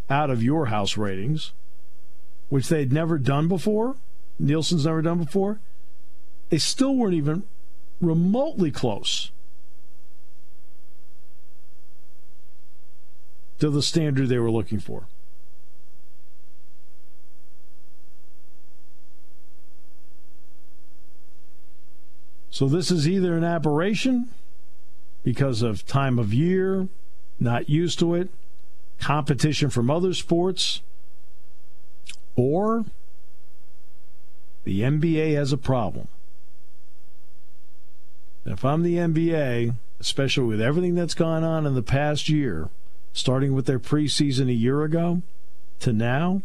out 0.10 0.30
of 0.30 0.44
your 0.44 0.68
house 0.68 0.98
ratings, 0.98 1.54
which 2.50 2.70
they'd 2.70 2.92
never 2.92 3.18
done 3.18 3.48
before, 3.48 3.96
Nielsen's 4.40 4.86
never 4.86 5.02
done 5.02 5.24
before, 5.24 5.60
they 6.50 6.58
still 6.58 6.96
weren't 6.96 7.14
even 7.14 7.44
remotely 8.02 8.72
close 8.72 9.32
to 13.60 13.70
the 13.70 13.82
standard 13.82 14.30
they 14.30 14.38
were 14.38 14.52
looking 14.52 14.80
for. 14.80 15.08
So 22.50 22.68
this 22.68 22.90
is 22.90 23.08
either 23.08 23.36
an 23.36 23.44
aberration 23.44 24.30
because 25.24 25.62
of 25.62 25.86
time 25.86 26.20
of 26.20 26.34
year, 26.34 26.88
not 27.40 27.70
used 27.70 28.00
to 28.00 28.14
it, 28.14 28.30
competition 29.00 29.70
from 29.70 29.90
other 29.90 30.14
sports, 30.14 30.82
or 32.36 32.86
the 34.64 34.82
NBA 34.82 35.36
has 35.36 35.52
a 35.52 35.58
problem. 35.58 36.08
If 38.46 38.64
I'm 38.64 38.84
the 38.84 38.96
NBA, 38.96 39.74
especially 40.00 40.46
with 40.46 40.62
everything 40.62 40.96
that's 40.96 41.14
gone 41.14 41.44
on 41.44 41.66
in 41.66 41.76
the 41.76 41.82
past 41.82 42.30
year, 42.30 42.70
starting 43.14 43.54
with 43.54 43.66
their 43.66 43.80
preseason 43.80 44.50
a 44.50 44.54
year 44.54 44.84
ago 44.84 45.22
to 45.80 45.92
now, 45.92 46.42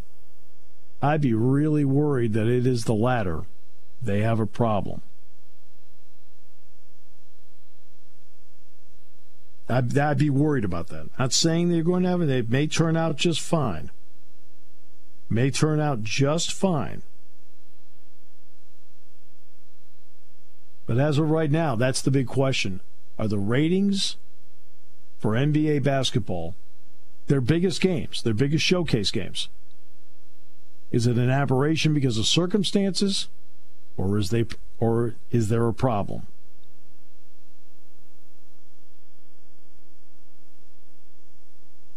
I'd 1.01 1.21
be 1.21 1.35
really 1.35 1.85
worried 1.85 2.33
that 2.33 2.49
it 2.49 2.67
is 2.67 2.85
the 2.85 2.95
latter. 2.95 3.43
They 4.01 4.21
have 4.21 4.41
a 4.41 4.47
problem. 4.47 5.03
I'd, 9.73 9.97
I'd 9.97 10.19
be 10.19 10.31
worried 10.31 10.65
about 10.65 10.89
that. 10.89 11.09
Not 11.19 11.33
saying 11.33 11.69
they're 11.69 11.83
going 11.83 12.03
to 12.03 12.09
have 12.09 12.21
it. 12.23 12.27
They 12.27 12.43
may 12.43 12.67
turn 12.67 12.97
out 12.97 13.17
just 13.17 13.41
fine. 13.41 13.91
May 15.29 15.51
turn 15.51 15.81
out 15.81 16.03
just 16.03 16.53
fine. 16.53 17.03
But 20.87 20.99
as 20.99 21.19
of 21.19 21.31
right 21.31 21.51
now, 21.51 21.77
that's 21.77 22.03
the 22.03 22.11
big 22.11 22.27
question. 22.27 22.81
Are 23.19 23.29
the 23.29 23.39
ratings 23.39 24.17
for 25.19 25.33
NBA 25.33 25.83
basketball 25.83 26.55
their 27.29 27.41
biggest 27.41 27.81
games, 27.81 28.23
their 28.23 28.35
biggest 28.35 28.65
showcase 28.65 29.11
games? 29.11 29.49
Is 30.91 31.07
it 31.07 31.17
an 31.17 31.31
aberration 31.31 31.95
because 31.95 32.19
of 32.19 32.27
circumstances, 32.27 33.29
or 33.97 34.19
is 34.19 34.31
they 34.31 34.45
or 34.79 35.15
is 35.31 35.49
there 35.49 35.67
a 35.67 35.73
problem? 35.73 36.27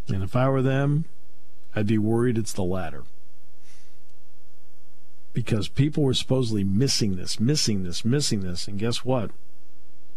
And 0.08 0.24
if 0.24 0.36
I 0.36 0.50
were 0.50 0.62
them, 0.62 1.06
I'd 1.76 1.88
be 1.88 1.98
worried 1.98 2.38
it's 2.38 2.54
the 2.54 2.64
latter. 2.64 3.04
Because 5.34 5.68
people 5.68 6.04
were 6.04 6.14
supposedly 6.14 6.64
missing 6.64 7.18
this, 7.18 7.40
missing 7.40 7.84
this, 7.84 8.06
missing 8.06 8.42
this. 8.42 8.68
And 8.68 8.80
guess 8.80 9.04
what? 9.04 9.32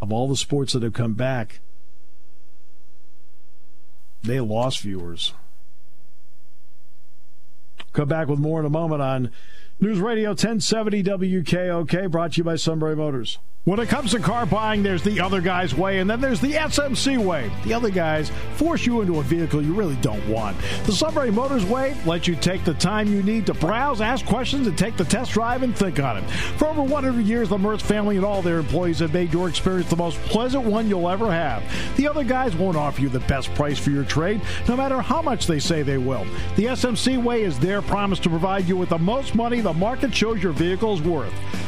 Of 0.00 0.12
all 0.12 0.28
the 0.28 0.36
sports 0.36 0.74
that 0.74 0.82
have 0.82 0.92
come 0.92 1.14
back, 1.14 1.60
they 4.22 4.38
lost 4.40 4.80
viewers. 4.80 5.32
Come 7.92 8.08
back 8.08 8.28
with 8.28 8.38
more 8.38 8.60
in 8.60 8.66
a 8.66 8.70
moment 8.70 9.02
on 9.02 9.32
News 9.80 10.00
Radio 10.00 10.30
1070 10.30 11.04
WKOK, 11.04 12.10
brought 12.10 12.32
to 12.32 12.38
you 12.38 12.42
by 12.44 12.56
Sunbury 12.56 12.96
Motors. 12.96 13.38
When 13.68 13.80
it 13.80 13.90
comes 13.90 14.12
to 14.12 14.18
car 14.18 14.46
buying, 14.46 14.82
there's 14.82 15.02
the 15.02 15.20
other 15.20 15.42
guy's 15.42 15.74
way, 15.74 15.98
and 15.98 16.08
then 16.08 16.22
there's 16.22 16.40
the 16.40 16.54
SMC 16.54 17.18
way. 17.18 17.50
The 17.64 17.74
other 17.74 17.90
guys 17.90 18.32
force 18.54 18.86
you 18.86 19.02
into 19.02 19.18
a 19.18 19.22
vehicle 19.22 19.60
you 19.60 19.74
really 19.74 19.96
don't 19.96 20.26
want. 20.26 20.56
The 20.86 20.92
Sunbury 20.92 21.30
Motors 21.30 21.66
way 21.66 21.94
lets 22.06 22.26
you 22.26 22.34
take 22.34 22.64
the 22.64 22.72
time 22.72 23.08
you 23.08 23.22
need 23.22 23.44
to 23.44 23.52
browse, 23.52 24.00
ask 24.00 24.24
questions, 24.24 24.66
and 24.66 24.78
take 24.78 24.96
the 24.96 25.04
test 25.04 25.32
drive 25.32 25.62
and 25.62 25.76
think 25.76 26.00
on 26.00 26.16
it. 26.16 26.30
For 26.56 26.66
over 26.66 26.82
100 26.82 27.26
years, 27.26 27.50
the 27.50 27.58
Mertz 27.58 27.82
family 27.82 28.16
and 28.16 28.24
all 28.24 28.40
their 28.40 28.58
employees 28.58 29.00
have 29.00 29.12
made 29.12 29.34
your 29.34 29.50
experience 29.50 29.90
the 29.90 29.96
most 29.96 30.18
pleasant 30.22 30.64
one 30.64 30.88
you'll 30.88 31.10
ever 31.10 31.30
have. 31.30 31.62
The 31.98 32.08
other 32.08 32.24
guys 32.24 32.56
won't 32.56 32.78
offer 32.78 33.02
you 33.02 33.10
the 33.10 33.20
best 33.20 33.52
price 33.54 33.78
for 33.78 33.90
your 33.90 34.04
trade, 34.04 34.40
no 34.66 34.78
matter 34.78 35.02
how 35.02 35.20
much 35.20 35.46
they 35.46 35.60
say 35.60 35.82
they 35.82 35.98
will. 35.98 36.24
The 36.56 36.66
SMC 36.66 37.22
way 37.22 37.42
is 37.42 37.58
their 37.58 37.82
promise 37.82 38.18
to 38.20 38.30
provide 38.30 38.66
you 38.66 38.78
with 38.78 38.88
the 38.88 38.98
most 38.98 39.34
money 39.34 39.60
the 39.68 39.74
market 39.74 40.14
shows 40.14 40.42
your 40.42 40.52
vehicle's 40.52 41.02
worth. 41.02 41.67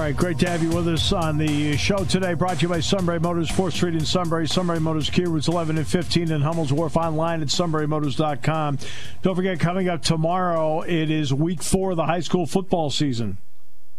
Right, 0.00 0.16
great 0.16 0.38
to 0.40 0.50
have 0.50 0.62
you 0.62 0.70
with 0.70 0.88
us 0.88 1.12
on 1.12 1.38
the 1.38 1.76
show 1.76 1.98
today. 2.04 2.34
Brought 2.34 2.56
to 2.56 2.62
you 2.62 2.68
by 2.68 2.80
Sunbury 2.80 3.20
Motors, 3.20 3.48
4th 3.48 3.72
Street 3.72 3.94
in 3.94 4.04
Sunbury. 4.04 4.48
Sunbury 4.48 4.80
Motors, 4.80 5.08
Kia 5.08 5.28
routes 5.28 5.48
11 5.48 5.78
and 5.78 5.86
15 5.86 6.32
in 6.32 6.40
Hummel's 6.40 6.72
Wharf. 6.72 6.96
Online 6.96 7.40
at 7.40 7.48
sunburymotors.com. 7.48 8.78
Don't 9.22 9.34
forget, 9.36 9.60
coming 9.60 9.88
up 9.88 10.02
tomorrow, 10.02 10.80
it 10.80 11.10
is 11.10 11.32
week 11.32 11.62
four 11.62 11.92
of 11.92 11.96
the 11.96 12.06
high 12.06 12.20
school 12.20 12.46
football 12.46 12.90
season. 12.90 13.38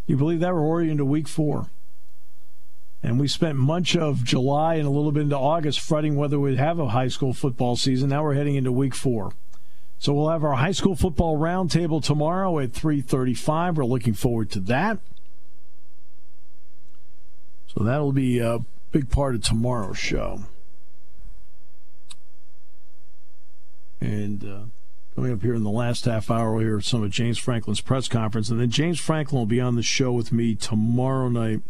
You 0.07 0.17
believe 0.17 0.41
that 0.41 0.53
we're 0.53 0.59
already 0.59 0.91
into 0.91 1.05
week 1.05 1.27
four? 1.27 1.67
And 3.01 3.17
we 3.17 3.29
spent 3.29 3.57
much 3.57 3.95
of 3.95 4.25
July 4.25 4.75
and 4.75 4.87
a 4.87 4.91
little 4.91 5.13
bit 5.13 5.23
into 5.23 5.37
August 5.37 5.79
fretting 5.79 6.17
whether 6.17 6.37
we'd 6.37 6.57
have 6.57 6.79
a 6.79 6.89
high 6.89 7.07
school 7.07 7.33
football 7.33 7.77
season. 7.77 8.09
Now 8.09 8.23
we're 8.23 8.33
heading 8.33 8.55
into 8.55 8.71
week 8.73 8.93
four. 8.93 9.31
So 9.99 10.13
we'll 10.13 10.29
have 10.29 10.43
our 10.43 10.55
high 10.55 10.73
school 10.73 10.95
football 10.95 11.37
roundtable 11.37 12.03
tomorrow 12.03 12.59
at 12.59 12.73
3:35. 12.73 13.77
We're 13.77 13.85
looking 13.85 14.13
forward 14.13 14.51
to 14.51 14.59
that. 14.61 14.99
So 17.77 17.83
that'll 17.83 18.11
be 18.11 18.39
a 18.39 18.59
big 18.91 19.11
part 19.11 19.35
of 19.35 19.43
tomorrow's 19.43 19.99
show. 19.99 20.41
And 24.01 24.43
uh, 24.43 24.59
coming 25.13 25.31
up 25.31 25.43
here 25.43 25.53
in 25.53 25.63
the 25.63 25.69
last 25.69 26.05
half 26.05 26.31
hour, 26.31 26.53
we'll 26.53 26.63
hear 26.63 26.81
some 26.81 27.03
of 27.03 27.11
James 27.11 27.37
Franklin's 27.37 27.81
press 27.81 28.07
conference, 28.07 28.49
and 28.49 28.59
then 28.59 28.71
James 28.71 28.99
Franklin 28.99 29.37
will 29.37 29.45
be 29.45 29.61
on 29.61 29.75
the 29.75 29.83
show 29.83 30.11
with 30.11 30.31
me 30.31 30.55
tomorrow 30.55 31.29
night. 31.29 31.61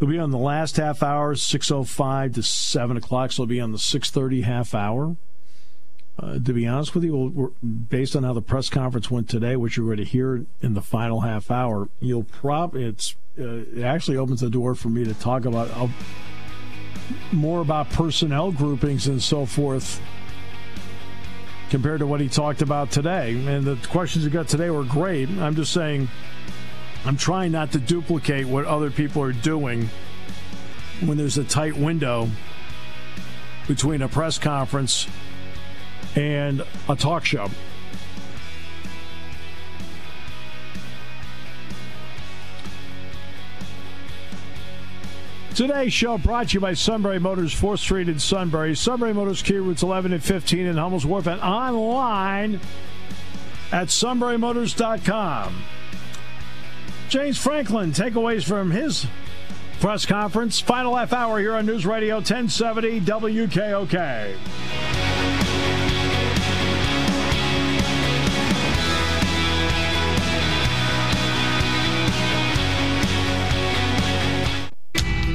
He'll 0.00 0.08
be 0.08 0.18
on 0.18 0.32
the 0.32 0.38
last 0.38 0.76
half 0.76 1.04
hour, 1.04 1.36
6.05 1.36 2.34
to 2.34 2.42
7 2.42 2.96
o'clock, 2.96 3.30
so 3.30 3.42
he'll 3.42 3.48
be 3.48 3.60
on 3.60 3.70
the 3.70 3.78
6.30 3.78 4.42
half 4.42 4.74
hour. 4.74 5.14
Uh, 6.18 6.40
to 6.40 6.52
be 6.52 6.66
honest 6.66 6.96
with 6.96 7.04
you, 7.04 7.54
based 7.62 8.16
on 8.16 8.24
how 8.24 8.32
the 8.32 8.42
press 8.42 8.68
conference 8.68 9.08
went 9.08 9.28
today, 9.28 9.54
which 9.54 9.76
you're 9.76 9.86
going 9.86 9.98
to 9.98 10.04
hear 10.04 10.46
in 10.60 10.74
the 10.74 10.82
final 10.82 11.20
half 11.20 11.48
hour, 11.48 11.88
you'll 12.00 12.24
probably 12.24 12.84
it's 12.84 13.14
uh, 13.38 13.42
it 13.74 13.82
actually 13.82 14.16
opens 14.16 14.40
the 14.40 14.50
door 14.50 14.74
for 14.74 14.88
me 14.88 15.04
to 15.04 15.14
talk 15.14 15.44
about 15.44 15.70
uh, 15.70 15.88
more 17.30 17.60
about 17.60 17.88
personnel 17.90 18.52
groupings 18.52 19.06
and 19.06 19.22
so 19.22 19.46
forth 19.46 20.00
compared 21.70 22.00
to 22.00 22.06
what 22.06 22.20
he 22.20 22.28
talked 22.28 22.60
about 22.60 22.90
today. 22.90 23.30
And 23.46 23.64
the 23.64 23.76
questions 23.88 24.24
he 24.24 24.30
got 24.30 24.48
today 24.48 24.68
were 24.68 24.84
great. 24.84 25.28
I'm 25.30 25.54
just 25.54 25.72
saying, 25.72 26.08
I'm 27.06 27.16
trying 27.16 27.52
not 27.52 27.72
to 27.72 27.78
duplicate 27.78 28.46
what 28.46 28.66
other 28.66 28.90
people 28.90 29.22
are 29.22 29.32
doing 29.32 29.88
when 31.00 31.16
there's 31.16 31.38
a 31.38 31.44
tight 31.44 31.76
window 31.76 32.28
between 33.66 34.02
a 34.02 34.08
press 34.08 34.38
conference 34.38 35.06
and 36.14 36.62
a 36.88 36.96
talk 36.96 37.24
show. 37.24 37.48
Today's 45.54 45.92
show 45.92 46.16
brought 46.16 46.48
to 46.48 46.54
you 46.54 46.60
by 46.60 46.72
Sunbury 46.72 47.18
Motors, 47.18 47.54
4th 47.54 47.80
Street 47.80 48.08
in 48.08 48.18
Sunbury. 48.18 48.74
Sunbury 48.74 49.12
Motors, 49.12 49.42
Kia 49.42 49.60
routes 49.60 49.82
11 49.82 50.14
and 50.14 50.24
15 50.24 50.66
in 50.66 50.78
Hummel's 50.78 51.04
Wharf, 51.04 51.26
and 51.26 51.42
online 51.42 52.58
at 53.70 53.88
sunburymotors.com. 53.88 55.62
James 57.10 57.36
Franklin, 57.36 57.92
takeaways 57.92 58.44
from 58.44 58.70
his 58.70 59.06
press 59.78 60.06
conference. 60.06 60.58
Final 60.58 60.96
half 60.96 61.12
hour 61.12 61.38
here 61.38 61.54
on 61.54 61.66
News 61.66 61.84
Radio 61.84 62.16
1070 62.16 63.02
WKOK. 63.02 65.11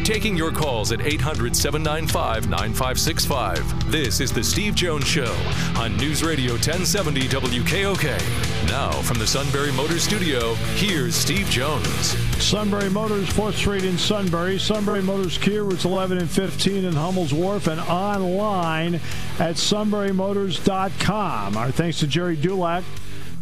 Taking 0.08 0.38
your 0.38 0.54
calls 0.54 0.94
at 0.94 1.02
800 1.02 1.54
795 1.54 2.50
9565. 2.50 3.92
This 3.92 4.22
is 4.22 4.32
The 4.32 4.42
Steve 4.42 4.74
Jones 4.74 5.06
Show 5.06 5.36
on 5.76 5.98
News 5.98 6.24
Radio 6.24 6.54
1070 6.54 7.24
WKOK. 7.24 8.70
Now, 8.70 8.90
from 9.02 9.20
the 9.20 9.28
Sunbury 9.28 9.74
Motors 9.74 10.04
Studio, 10.04 10.54
here's 10.76 11.14
Steve 11.14 11.50
Jones. 11.50 12.16
Sunbury 12.42 12.90
Motors, 12.90 13.28
4th 13.32 13.56
Street 13.56 13.84
in 13.84 13.98
Sunbury. 13.98 14.58
Sunbury 14.58 15.02
Motors 15.02 15.38
Kia, 15.38 15.66
routes 15.66 15.84
11 15.84 16.20
and 16.20 16.30
15 16.30 16.86
in 16.86 16.94
Hummel's 16.94 17.34
Wharf, 17.34 17.68
and 17.68 17.82
online 17.82 18.96
at 19.40 19.56
sunburymotors.com. 19.56 21.58
Our 21.58 21.72
thanks 21.72 22.00
to 22.00 22.08
Gerry 22.08 22.38
Dulac 22.38 22.86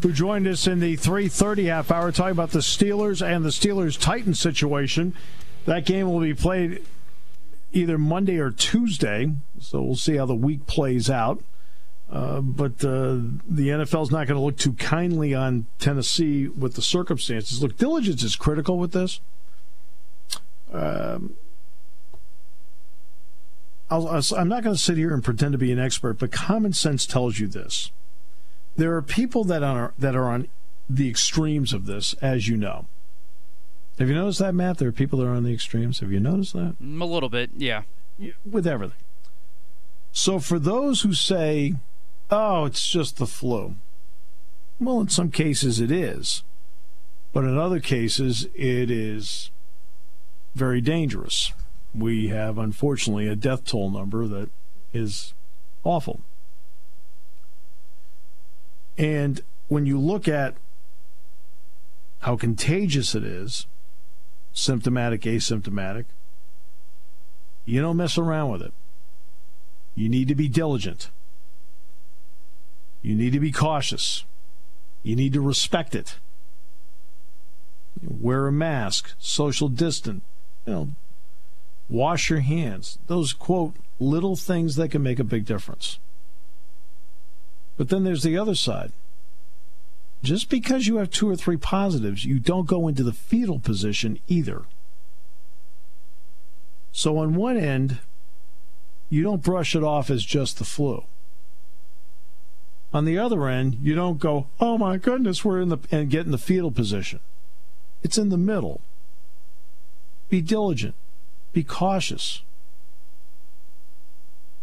who 0.01 0.11
joined 0.11 0.47
us 0.47 0.67
in 0.67 0.79
the 0.79 0.97
3:30 0.97 1.65
half 1.65 1.91
hour 1.91 2.11
talking 2.11 2.31
about 2.31 2.51
the 2.51 2.59
Steelers 2.59 3.25
and 3.25 3.45
the 3.45 3.49
Steelers 3.49 3.99
Titans 3.99 4.39
situation. 4.39 5.13
That 5.65 5.85
game 5.85 6.11
will 6.11 6.19
be 6.19 6.33
played 6.33 6.83
either 7.73 7.97
Monday 7.97 8.37
or 8.37 8.51
Tuesday, 8.51 9.31
so 9.59 9.81
we'll 9.81 9.95
see 9.95 10.15
how 10.15 10.25
the 10.25 10.35
week 10.35 10.65
plays 10.65 11.09
out. 11.09 11.43
Uh, 12.11 12.39
but 12.39 12.73
uh, 12.85 13.17
the 13.49 13.69
NFL 13.69 14.03
is 14.03 14.11
not 14.11 14.27
going 14.27 14.37
to 14.37 14.39
look 14.39 14.57
too 14.57 14.73
kindly 14.73 15.33
on 15.33 15.65
Tennessee 15.79 16.47
with 16.47 16.75
the 16.75 16.81
circumstances. 16.81 17.63
Look, 17.63 17.77
diligence 17.77 18.23
is 18.23 18.35
critical 18.35 18.77
with 18.77 18.91
this. 18.91 19.19
Um, 20.71 21.35
i 23.89 23.97
am 23.97 24.47
not 24.47 24.63
going 24.63 24.75
to 24.75 24.81
sit 24.81 24.97
here 24.97 25.13
and 25.13 25.23
pretend 25.23 25.53
to 25.53 25.57
be 25.57 25.71
an 25.71 25.79
expert, 25.79 26.19
but 26.19 26.31
common 26.31 26.73
sense 26.73 27.05
tells 27.05 27.39
you 27.39 27.47
this: 27.47 27.91
there 28.75 28.95
are 28.95 29.01
people 29.01 29.43
that 29.43 29.63
are 29.63 29.93
that 29.97 30.15
are 30.15 30.29
on 30.29 30.47
the 30.89 31.09
extremes 31.09 31.71
of 31.71 31.85
this, 31.85 32.13
as 32.15 32.47
you 32.47 32.57
know. 32.57 32.85
Have 33.99 34.09
you 34.09 34.15
noticed 34.15 34.39
that, 34.39 34.53
Matt? 34.53 34.77
There 34.77 34.89
are 34.89 34.93
people 34.93 35.19
that 35.19 35.25
are 35.25 35.33
on 35.33 35.43
the 35.43 35.53
extremes. 35.53 35.99
Have 36.01 36.11
you 36.11 36.19
noticed 36.19 36.53
that? 36.53 36.75
Mm, 36.81 37.01
a 37.01 37.05
little 37.05 37.29
bit, 37.29 37.51
yeah. 37.55 37.83
With 38.49 38.67
everything. 38.67 38.97
So 40.11 40.39
for 40.39 40.59
those 40.59 41.01
who 41.01 41.13
say, 41.13 41.75
oh, 42.29 42.65
it's 42.65 42.87
just 42.89 43.17
the 43.17 43.25
flu, 43.25 43.75
well, 44.79 45.01
in 45.01 45.09
some 45.09 45.31
cases 45.31 45.79
it 45.79 45.91
is. 45.91 46.43
But 47.31 47.43
in 47.43 47.57
other 47.57 47.81
cases, 47.81 48.47
it 48.55 48.89
is 48.89 49.51
very 50.53 50.79
dangerous. 50.79 51.51
We 51.93 52.29
have, 52.29 52.57
unfortunately, 52.57 53.27
a 53.27 53.35
death 53.35 53.65
toll 53.65 53.89
number 53.89 54.25
that 54.27 54.49
is 54.93 55.33
awful. 55.83 56.21
And 58.97 59.41
when 59.67 59.85
you 59.85 59.99
look 59.99 60.27
at 60.29 60.55
how 62.21 62.37
contagious 62.37 63.15
it 63.15 63.25
is, 63.25 63.67
symptomatic, 64.55 65.21
asymptomatic. 65.21 66.05
You 67.65 67.81
don't 67.81 67.97
mess 67.97 68.17
around 68.17 68.51
with 68.51 68.61
it. 68.63 68.73
You 69.93 70.09
need 70.09 70.27
to 70.29 70.35
be 70.35 70.47
diligent. 70.47 71.09
You 73.01 73.13
need 73.15 73.33
to 73.33 73.39
be 73.39 73.51
cautious. 73.51 74.23
You 75.03 75.15
need 75.15 75.33
to 75.33 75.41
respect 75.41 75.93
it. 75.93 76.15
Wear 78.01 78.47
a 78.47 78.51
mask, 78.51 79.13
social 79.19 79.69
distance, 79.69 80.23
you 80.65 80.73
know, 80.73 80.89
wash 81.87 82.29
your 82.29 82.39
hands. 82.39 82.97
Those 83.07 83.31
quote 83.33 83.75
little 83.99 84.35
things 84.35 84.75
that 84.75 84.89
can 84.89 85.03
make 85.03 85.19
a 85.19 85.23
big 85.23 85.45
difference. 85.45 85.99
But 87.77 87.89
then 87.89 88.03
there's 88.03 88.23
the 88.23 88.37
other 88.37 88.55
side. 88.55 88.91
Just 90.25 90.49
because 90.49 90.87
you 90.87 90.97
have 90.97 91.11
two 91.11 91.29
or 91.29 91.35
three 91.35 91.55
positives, 91.55 92.25
you 92.25 92.39
don't 92.39 92.65
go 92.65 92.87
into 92.87 93.03
the 93.03 93.13
fetal 93.13 93.59
position 93.59 94.17
either. 94.27 94.63
So, 96.91 97.19
on 97.19 97.35
one 97.35 97.57
end, 97.57 97.99
you 99.07 99.21
don't 99.21 99.43
brush 99.43 99.75
it 99.75 99.83
off 99.83 100.09
as 100.09 100.25
just 100.25 100.57
the 100.57 100.65
flu. 100.65 101.03
On 102.91 103.05
the 103.05 103.19
other 103.19 103.47
end, 103.47 103.77
you 103.83 103.93
don't 103.93 104.17
go, 104.17 104.47
oh 104.59 104.79
my 104.79 104.97
goodness, 104.97 105.45
we're 105.45 105.61
in 105.61 105.69
the, 105.69 105.77
and 105.91 106.09
get 106.09 106.25
in 106.25 106.31
the 106.31 106.39
fetal 106.39 106.71
position. 106.71 107.19
It's 108.01 108.17
in 108.17 108.29
the 108.29 108.37
middle. 108.37 108.81
Be 110.29 110.41
diligent, 110.41 110.95
be 111.53 111.63
cautious, 111.63 112.41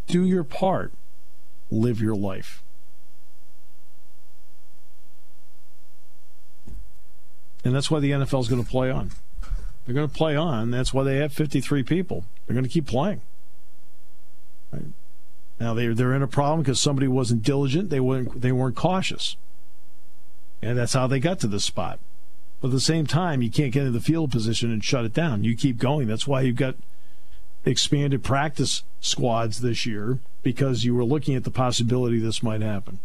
do 0.07 0.25
your 0.25 0.43
part, 0.43 0.91
live 1.71 2.01
your 2.01 2.15
life. 2.15 2.62
And 7.63 7.73
that's 7.73 7.89
why 7.89 7.99
the 7.99 8.11
NFL 8.11 8.41
is 8.41 8.49
going 8.49 8.63
to 8.63 8.69
play 8.69 8.89
on. 8.91 9.11
They're 9.85 9.95
going 9.95 10.07
to 10.07 10.13
play 10.13 10.35
on. 10.35 10.71
That's 10.71 10.93
why 10.93 11.03
they 11.03 11.17
have 11.17 11.33
53 11.33 11.83
people. 11.83 12.25
They're 12.45 12.53
going 12.53 12.65
to 12.65 12.69
keep 12.69 12.87
playing. 12.87 13.21
Right? 14.71 14.85
Now 15.59 15.73
they 15.73 15.87
they're 15.87 16.13
in 16.13 16.23
a 16.23 16.27
problem 16.27 16.61
because 16.61 16.79
somebody 16.79 17.07
wasn't 17.07 17.43
diligent. 17.43 17.89
They 17.89 17.99
weren't 17.99 18.41
they 18.41 18.51
weren't 18.51 18.75
cautious, 18.75 19.37
and 20.61 20.77
that's 20.77 20.93
how 20.93 21.07
they 21.07 21.19
got 21.19 21.39
to 21.41 21.47
this 21.47 21.63
spot. 21.63 21.99
But 22.59 22.69
at 22.69 22.73
the 22.73 22.79
same 22.79 23.05
time, 23.05 23.41
you 23.41 23.51
can't 23.51 23.71
get 23.71 23.81
into 23.81 23.91
the 23.91 24.03
field 24.03 24.31
position 24.31 24.71
and 24.71 24.83
shut 24.83 25.05
it 25.05 25.13
down. 25.13 25.43
You 25.43 25.55
keep 25.55 25.77
going. 25.77 26.07
That's 26.07 26.27
why 26.27 26.41
you've 26.41 26.55
got 26.55 26.75
expanded 27.65 28.23
practice 28.23 28.83
squads 28.99 29.61
this 29.61 29.85
year 29.85 30.19
because 30.41 30.83
you 30.83 30.95
were 30.95 31.03
looking 31.03 31.35
at 31.35 31.43
the 31.43 31.51
possibility 31.51 32.19
this 32.19 32.41
might 32.41 32.61
happen. 32.61 32.99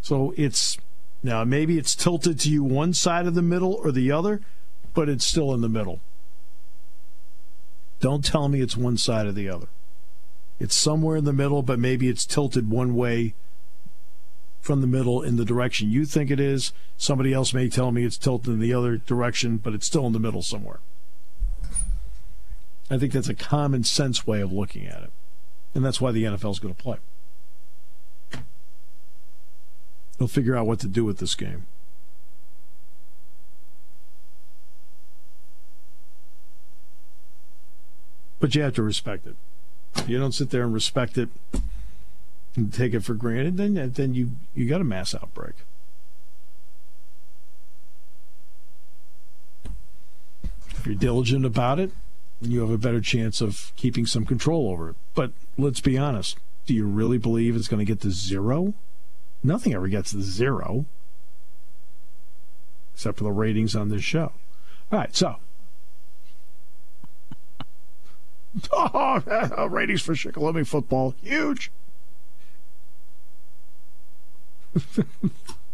So 0.00 0.34
it's 0.36 0.78
now, 1.24 1.42
maybe 1.42 1.78
it's 1.78 1.94
tilted 1.94 2.38
to 2.40 2.50
you 2.50 2.62
one 2.62 2.92
side 2.92 3.26
of 3.26 3.34
the 3.34 3.40
middle 3.40 3.72
or 3.72 3.90
the 3.90 4.12
other, 4.12 4.42
but 4.92 5.08
it's 5.08 5.24
still 5.24 5.54
in 5.54 5.62
the 5.62 5.70
middle. 5.70 6.00
Don't 7.98 8.22
tell 8.22 8.48
me 8.48 8.60
it's 8.60 8.76
one 8.76 8.98
side 8.98 9.26
or 9.26 9.32
the 9.32 9.48
other. 9.48 9.68
It's 10.60 10.74
somewhere 10.74 11.16
in 11.16 11.24
the 11.24 11.32
middle, 11.32 11.62
but 11.62 11.78
maybe 11.78 12.10
it's 12.10 12.26
tilted 12.26 12.70
one 12.70 12.94
way 12.94 13.34
from 14.60 14.82
the 14.82 14.86
middle 14.86 15.22
in 15.22 15.36
the 15.36 15.46
direction 15.46 15.90
you 15.90 16.04
think 16.04 16.30
it 16.30 16.38
is. 16.38 16.74
Somebody 16.98 17.32
else 17.32 17.54
may 17.54 17.70
tell 17.70 17.90
me 17.90 18.04
it's 18.04 18.18
tilted 18.18 18.52
in 18.52 18.60
the 18.60 18.74
other 18.74 18.98
direction, 18.98 19.56
but 19.56 19.72
it's 19.72 19.86
still 19.86 20.06
in 20.06 20.12
the 20.12 20.20
middle 20.20 20.42
somewhere. 20.42 20.80
I 22.90 22.98
think 22.98 23.14
that's 23.14 23.30
a 23.30 23.34
common 23.34 23.82
sense 23.84 24.26
way 24.26 24.42
of 24.42 24.52
looking 24.52 24.86
at 24.86 25.02
it. 25.02 25.12
And 25.74 25.82
that's 25.82 26.02
why 26.02 26.12
the 26.12 26.24
NFL 26.24 26.50
is 26.50 26.58
going 26.58 26.74
to 26.74 26.82
play. 26.82 26.98
They'll 30.18 30.28
figure 30.28 30.56
out 30.56 30.66
what 30.66 30.80
to 30.80 30.88
do 30.88 31.04
with 31.04 31.18
this 31.18 31.34
game. 31.34 31.66
But 38.38 38.54
you 38.54 38.62
have 38.62 38.74
to 38.74 38.82
respect 38.82 39.26
it. 39.26 39.36
If 39.96 40.08
you 40.08 40.18
don't 40.18 40.32
sit 40.32 40.50
there 40.50 40.64
and 40.64 40.74
respect 40.74 41.16
it 41.16 41.30
and 42.56 42.72
take 42.72 42.92
it 42.92 43.00
for 43.00 43.14
granted, 43.14 43.56
then 43.56 43.92
then 43.94 44.14
you 44.14 44.32
you 44.54 44.68
got 44.68 44.80
a 44.80 44.84
mass 44.84 45.14
outbreak. 45.14 45.54
If 50.70 50.84
you're 50.84 50.94
diligent 50.94 51.46
about 51.46 51.80
it, 51.80 51.90
you 52.42 52.60
have 52.60 52.70
a 52.70 52.76
better 52.76 53.00
chance 53.00 53.40
of 53.40 53.72
keeping 53.76 54.04
some 54.04 54.26
control 54.26 54.68
over 54.68 54.90
it. 54.90 54.96
But 55.14 55.32
let's 55.56 55.80
be 55.80 55.96
honest. 55.96 56.36
Do 56.66 56.74
you 56.74 56.86
really 56.86 57.18
believe 57.18 57.56
it's 57.56 57.68
going 57.68 57.78
to 57.78 57.90
get 57.90 58.00
to 58.02 58.10
zero? 58.10 58.74
Nothing 59.44 59.74
ever 59.74 59.88
gets 59.88 60.12
to 60.12 60.22
zero, 60.22 60.86
except 62.94 63.18
for 63.18 63.24
the 63.24 63.30
ratings 63.30 63.76
on 63.76 63.90
this 63.90 64.02
show. 64.02 64.32
All 64.90 64.98
right, 64.98 65.14
so. 65.14 65.36
Oh, 68.72 69.20
uh, 69.26 69.68
ratings 69.68 70.00
for 70.00 70.14
Shikellamy 70.14 70.64
football, 70.64 71.16
huge. 71.20 71.72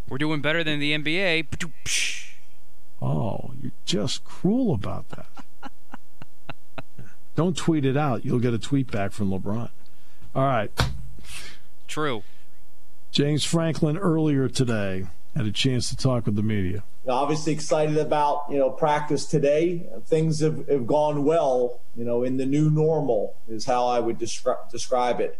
We're 0.09 0.17
doing 0.17 0.41
better 0.41 0.65
than 0.65 0.81
the 0.81 0.97
NBA. 0.97 1.47
Oh, 3.03 3.53
you're 3.61 3.73
just 3.85 4.25
cruel 4.25 4.73
about 4.73 5.11
that. 5.11 5.27
Don't 7.37 7.55
tweet 7.55 7.85
it 7.85 7.99
out. 7.99 8.25
You'll 8.25 8.39
get 8.39 8.55
a 8.55 8.59
tweet 8.59 8.91
back 8.91 9.13
from 9.13 9.31
LeBron. 9.31 9.69
All 10.35 10.45
right. 10.45 10.71
True. 11.87 12.23
James 13.11 13.45
Franklin 13.45 13.99
earlier 13.99 14.49
today 14.49 15.07
had 15.35 15.47
a 15.47 15.53
chance 15.53 15.89
to 15.89 15.97
talk 15.97 16.27
with 16.27 16.37
the 16.37 16.43
media. 16.43 16.83
Obviously 17.09 17.53
excited 17.53 17.97
about 17.97 18.45
you 18.51 18.59
know 18.59 18.71
practice 18.71 19.25
today. 19.25 19.87
Things 20.07 20.41
have, 20.41 20.69
have 20.69 20.87
gone 20.87 21.25
well. 21.25 21.81
You 21.97 22.05
know, 22.05 22.23
in 22.23 22.37
the 22.37 22.47
new 22.47 22.71
normal 22.71 23.35
is 23.49 23.65
how 23.65 23.87
I 23.89 23.99
would 23.99 24.19
descri- 24.19 24.71
describe 24.71 25.21
it. 25.21 25.39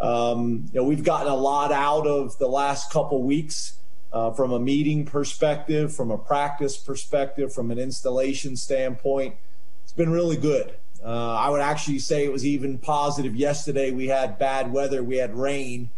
Um, 0.00 0.68
you 0.72 0.80
know, 0.80 0.84
we've 0.84 1.04
gotten 1.04 1.28
a 1.28 1.36
lot 1.36 1.70
out 1.70 2.06
of 2.06 2.38
the 2.38 2.48
last 2.48 2.90
couple 2.90 3.22
weeks 3.22 3.76
uh, 4.12 4.30
from 4.32 4.52
a 4.52 4.58
meeting 4.58 5.04
perspective, 5.04 5.94
from 5.94 6.10
a 6.10 6.18
practice 6.18 6.76
perspective, 6.76 7.52
from 7.52 7.70
an 7.70 7.78
installation 7.78 8.56
standpoint. 8.56 9.36
It's 9.84 9.92
been 9.92 10.10
really 10.10 10.36
good. 10.36 10.74
Uh, 11.04 11.34
I 11.34 11.50
would 11.50 11.60
actually 11.60 11.98
say 11.98 12.24
it 12.24 12.32
was 12.32 12.46
even 12.46 12.78
positive 12.78 13.34
yesterday. 13.34 13.90
We 13.90 14.06
had 14.06 14.38
bad 14.38 14.72
weather, 14.72 15.02
we 15.02 15.16
had 15.16 15.34
rain, 15.34 15.90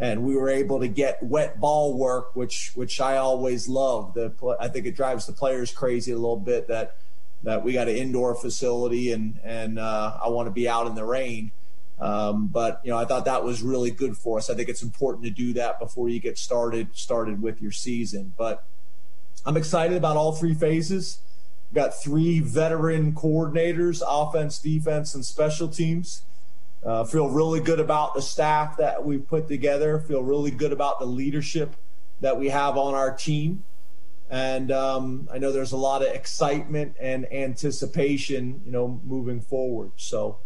and 0.00 0.24
we 0.24 0.34
were 0.34 0.48
able 0.48 0.80
to 0.80 0.88
get 0.88 1.22
wet 1.22 1.60
ball 1.60 1.96
work, 1.96 2.34
which 2.34 2.72
which 2.74 3.00
I 3.00 3.18
always 3.18 3.68
love. 3.68 4.14
The 4.14 4.32
I 4.58 4.68
think 4.68 4.86
it 4.86 4.96
drives 4.96 5.26
the 5.26 5.32
players 5.32 5.70
crazy 5.72 6.10
a 6.10 6.16
little 6.16 6.38
bit 6.38 6.66
that 6.68 6.96
that 7.42 7.62
we 7.62 7.74
got 7.74 7.88
an 7.88 7.96
indoor 7.96 8.34
facility 8.34 9.12
and 9.12 9.38
and 9.44 9.78
uh, 9.78 10.18
I 10.24 10.30
want 10.30 10.46
to 10.46 10.50
be 10.50 10.68
out 10.68 10.86
in 10.86 10.94
the 10.94 11.04
rain. 11.04 11.52
Um, 12.00 12.48
but 12.48 12.80
you 12.82 12.90
know, 12.90 12.96
I 12.96 13.04
thought 13.04 13.26
that 13.26 13.44
was 13.44 13.62
really 13.62 13.90
good 13.90 14.16
for 14.16 14.38
us. 14.38 14.48
I 14.48 14.54
think 14.54 14.70
it's 14.70 14.82
important 14.82 15.24
to 15.24 15.30
do 15.30 15.52
that 15.52 15.78
before 15.78 16.08
you 16.08 16.18
get 16.18 16.38
started 16.38 16.96
started 16.96 17.42
with 17.42 17.60
your 17.60 17.72
season. 17.72 18.32
But 18.38 18.66
I'm 19.44 19.58
excited 19.58 19.98
about 19.98 20.16
all 20.16 20.32
three 20.32 20.54
phases 20.54 21.20
got 21.72 21.94
three 22.02 22.40
veteran 22.40 23.12
coordinators 23.12 24.02
offense, 24.06 24.58
defense, 24.58 25.14
and 25.14 25.24
special 25.24 25.68
teams. 25.68 26.22
Uh, 26.84 27.04
feel 27.04 27.28
really 27.28 27.60
good 27.60 27.78
about 27.78 28.14
the 28.14 28.22
staff 28.22 28.78
that 28.78 29.04
we've 29.04 29.26
put 29.26 29.48
together. 29.48 29.98
Feel 29.98 30.22
really 30.22 30.50
good 30.50 30.72
about 30.72 30.98
the 30.98 31.04
leadership 31.04 31.76
that 32.20 32.38
we 32.38 32.48
have 32.48 32.76
on 32.76 32.94
our 32.94 33.14
team. 33.14 33.64
And 34.30 34.70
um, 34.70 35.28
I 35.32 35.38
know 35.38 35.50
there's 35.50 35.72
a 35.72 35.76
lot 35.76 36.02
of 36.02 36.08
excitement 36.08 36.94
and 37.00 37.30
anticipation, 37.32 38.62
you 38.64 38.70
know, 38.70 39.00
moving 39.04 39.40
forward. 39.40 39.90
So, 39.96 40.38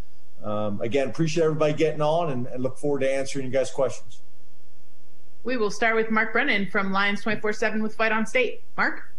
um, 0.43 0.81
again, 0.81 1.09
appreciate 1.09 1.45
everybody 1.45 1.75
getting 1.75 2.01
on 2.01 2.31
and, 2.31 2.47
and 2.47 2.63
look 2.63 2.79
forward 2.79 3.01
to 3.01 3.13
answering 3.13 3.45
you 3.45 3.53
guys' 3.53 3.71
questions. 3.71 4.23
We 5.45 5.59
will 5.59 5.71
start 5.71 5.95
with 5.95 6.11
Mark 6.11 6.33
Brennan 6.33 6.71
from 6.71 6.93
Lions 6.93 7.23
24 7.23 7.53
7 7.53 7.83
with 7.83 7.95
Fight 7.95 8.13
on 8.13 8.25
State. 8.25 8.63
Mark? 8.77 9.15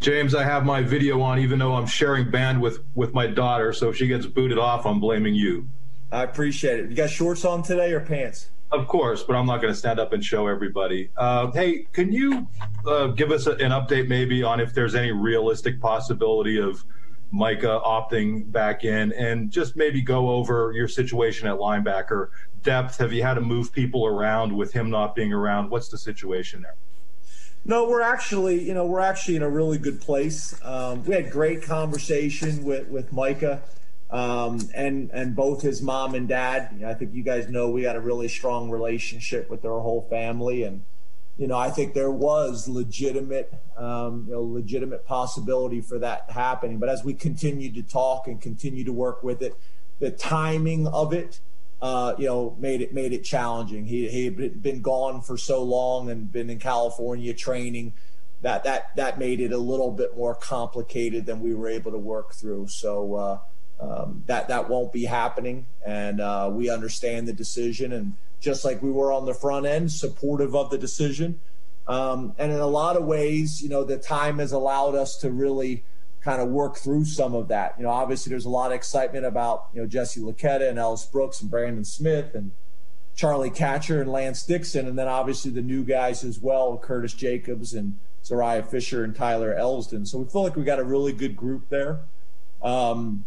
James, 0.00 0.34
I 0.34 0.44
have 0.44 0.64
my 0.64 0.82
video 0.82 1.20
on, 1.22 1.38
even 1.38 1.58
though 1.58 1.74
I'm 1.74 1.86
sharing 1.86 2.26
bandwidth 2.26 2.82
with 2.94 3.14
my 3.14 3.26
daughter. 3.28 3.72
So 3.72 3.88
if 3.90 3.96
she 3.96 4.08
gets 4.08 4.26
booted 4.26 4.58
off, 4.58 4.86
I'm 4.86 5.00
blaming 5.00 5.34
you. 5.34 5.68
I 6.10 6.22
appreciate 6.22 6.80
it. 6.80 6.90
You 6.90 6.96
got 6.96 7.10
shorts 7.10 7.44
on 7.44 7.62
today 7.62 7.92
or 7.92 8.00
pants? 8.00 8.48
Of 8.70 8.86
course, 8.86 9.22
but 9.22 9.34
I'm 9.34 9.46
not 9.46 9.62
going 9.62 9.72
to 9.72 9.78
stand 9.78 9.98
up 9.98 10.12
and 10.12 10.22
show 10.22 10.46
everybody. 10.46 11.10
Uh, 11.16 11.50
hey, 11.52 11.86
can 11.92 12.12
you 12.12 12.48
uh, 12.86 13.08
give 13.08 13.30
us 13.30 13.46
a, 13.46 13.52
an 13.52 13.70
update 13.70 14.08
maybe 14.08 14.42
on 14.42 14.60
if 14.60 14.74
there's 14.74 14.94
any 14.94 15.10
realistic 15.10 15.80
possibility 15.80 16.60
of 16.60 16.84
Micah 17.30 17.80
opting 17.84 18.50
back 18.50 18.84
in 18.84 19.12
and 19.12 19.50
just 19.50 19.76
maybe 19.76 20.02
go 20.02 20.30
over 20.30 20.72
your 20.74 20.88
situation 20.88 21.48
at 21.48 21.56
linebacker 21.58 22.28
depth? 22.62 22.98
Have 22.98 23.12
you 23.12 23.22
had 23.22 23.34
to 23.34 23.40
move 23.40 23.72
people 23.72 24.06
around 24.06 24.54
with 24.54 24.72
him 24.72 24.90
not 24.90 25.14
being 25.14 25.32
around? 25.32 25.70
What's 25.70 25.88
the 25.88 25.98
situation 25.98 26.62
there? 26.62 26.76
No, 27.64 27.88
we're 27.88 28.02
actually, 28.02 28.62
you 28.62 28.74
know, 28.74 28.86
we're 28.86 29.00
actually 29.00 29.36
in 29.36 29.42
a 29.42 29.48
really 29.48 29.78
good 29.78 30.00
place. 30.00 30.58
Um, 30.62 31.04
we 31.04 31.14
had 31.14 31.30
great 31.30 31.62
conversation 31.62 32.64
with 32.64 32.88
with 32.88 33.12
Micah, 33.12 33.62
um, 34.10 34.60
and 34.74 35.10
and 35.12 35.36
both 35.36 35.62
his 35.62 35.82
mom 35.82 36.14
and 36.14 36.28
dad. 36.28 36.82
I 36.86 36.94
think 36.94 37.14
you 37.14 37.22
guys 37.22 37.48
know 37.48 37.70
we 37.70 37.82
got 37.82 37.96
a 37.96 38.00
really 38.00 38.28
strong 38.28 38.70
relationship 38.70 39.50
with 39.50 39.62
their 39.62 39.72
whole 39.72 40.06
family, 40.08 40.62
and 40.62 40.82
you 41.36 41.46
know, 41.46 41.56
I 41.56 41.70
think 41.70 41.94
there 41.94 42.10
was 42.10 42.68
legitimate, 42.68 43.52
um, 43.76 44.24
you 44.26 44.34
know, 44.34 44.42
legitimate 44.42 45.06
possibility 45.06 45.80
for 45.80 45.98
that 45.98 46.30
happening. 46.30 46.78
But 46.78 46.88
as 46.88 47.04
we 47.04 47.14
continued 47.14 47.74
to 47.74 47.82
talk 47.82 48.26
and 48.26 48.40
continue 48.40 48.84
to 48.84 48.92
work 48.92 49.22
with 49.22 49.42
it, 49.42 49.54
the 50.00 50.10
timing 50.10 50.86
of 50.86 51.12
it 51.12 51.40
uh, 51.80 52.14
you 52.18 52.26
know, 52.26 52.56
made 52.58 52.80
it 52.80 52.92
made 52.92 53.12
it 53.12 53.24
challenging. 53.24 53.84
He 53.86 54.08
he 54.08 54.24
had 54.24 54.62
been 54.62 54.82
gone 54.82 55.22
for 55.22 55.36
so 55.36 55.62
long 55.62 56.10
and 56.10 56.30
been 56.30 56.50
in 56.50 56.58
California 56.58 57.32
training 57.32 57.92
that 58.42 58.64
that 58.64 58.96
that 58.96 59.18
made 59.18 59.40
it 59.40 59.52
a 59.52 59.58
little 59.58 59.92
bit 59.92 60.16
more 60.16 60.34
complicated 60.34 61.26
than 61.26 61.40
we 61.40 61.54
were 61.54 61.68
able 61.68 61.92
to 61.92 61.98
work 61.98 62.34
through. 62.34 62.68
So 62.68 63.14
uh, 63.14 63.38
um, 63.80 64.24
that 64.26 64.48
that 64.48 64.68
won't 64.68 64.92
be 64.92 65.04
happening, 65.04 65.66
and 65.84 66.20
uh, 66.20 66.50
we 66.52 66.70
understand 66.70 67.28
the 67.28 67.32
decision. 67.32 67.92
And 67.92 68.14
just 68.40 68.64
like 68.64 68.82
we 68.82 68.90
were 68.90 69.12
on 69.12 69.26
the 69.26 69.34
front 69.34 69.66
end, 69.66 69.92
supportive 69.92 70.54
of 70.54 70.70
the 70.70 70.78
decision. 70.78 71.40
Um, 71.86 72.34
and 72.38 72.52
in 72.52 72.58
a 72.58 72.66
lot 72.66 72.96
of 72.96 73.04
ways, 73.04 73.62
you 73.62 73.68
know, 73.68 73.82
the 73.82 73.96
time 73.96 74.38
has 74.38 74.52
allowed 74.52 74.94
us 74.94 75.16
to 75.18 75.30
really 75.30 75.84
kind 76.20 76.42
of 76.42 76.48
work 76.48 76.76
through 76.76 77.06
some 77.06 77.34
of 77.34 77.48
that. 77.48 77.74
You 77.78 77.84
know, 77.84 77.90
obviously 77.90 78.30
there's 78.30 78.44
a 78.44 78.50
lot 78.50 78.70
of 78.70 78.76
excitement 78.76 79.24
about, 79.24 79.68
you 79.72 79.80
know, 79.80 79.86
Jesse 79.86 80.20
Luketa 80.20 80.68
and 80.68 80.78
Ellis 80.78 81.04
Brooks 81.06 81.40
and 81.40 81.50
Brandon 81.50 81.84
Smith 81.84 82.34
and 82.34 82.52
Charlie 83.14 83.50
Katshir 83.50 84.00
and 84.00 84.12
Lance 84.12 84.44
Dixon, 84.44 84.86
and 84.86 84.96
then 84.96 85.08
obviously 85.08 85.50
the 85.50 85.62
new 85.62 85.82
guys 85.82 86.22
as 86.22 86.38
well, 86.38 86.78
Curtis 86.78 87.14
Jacobs 87.14 87.74
and 87.74 87.98
Zuriah 88.22 88.64
Fisher 88.64 89.02
and 89.02 89.16
Tyler 89.16 89.56
Elsdon. 89.58 90.06
So 90.06 90.18
we 90.18 90.28
feel 90.28 90.42
like 90.42 90.54
we 90.54 90.62
got 90.62 90.78
a 90.78 90.84
really 90.84 91.12
good 91.12 91.36
group 91.36 91.68
there. 91.68 92.00
Um, 92.62 93.24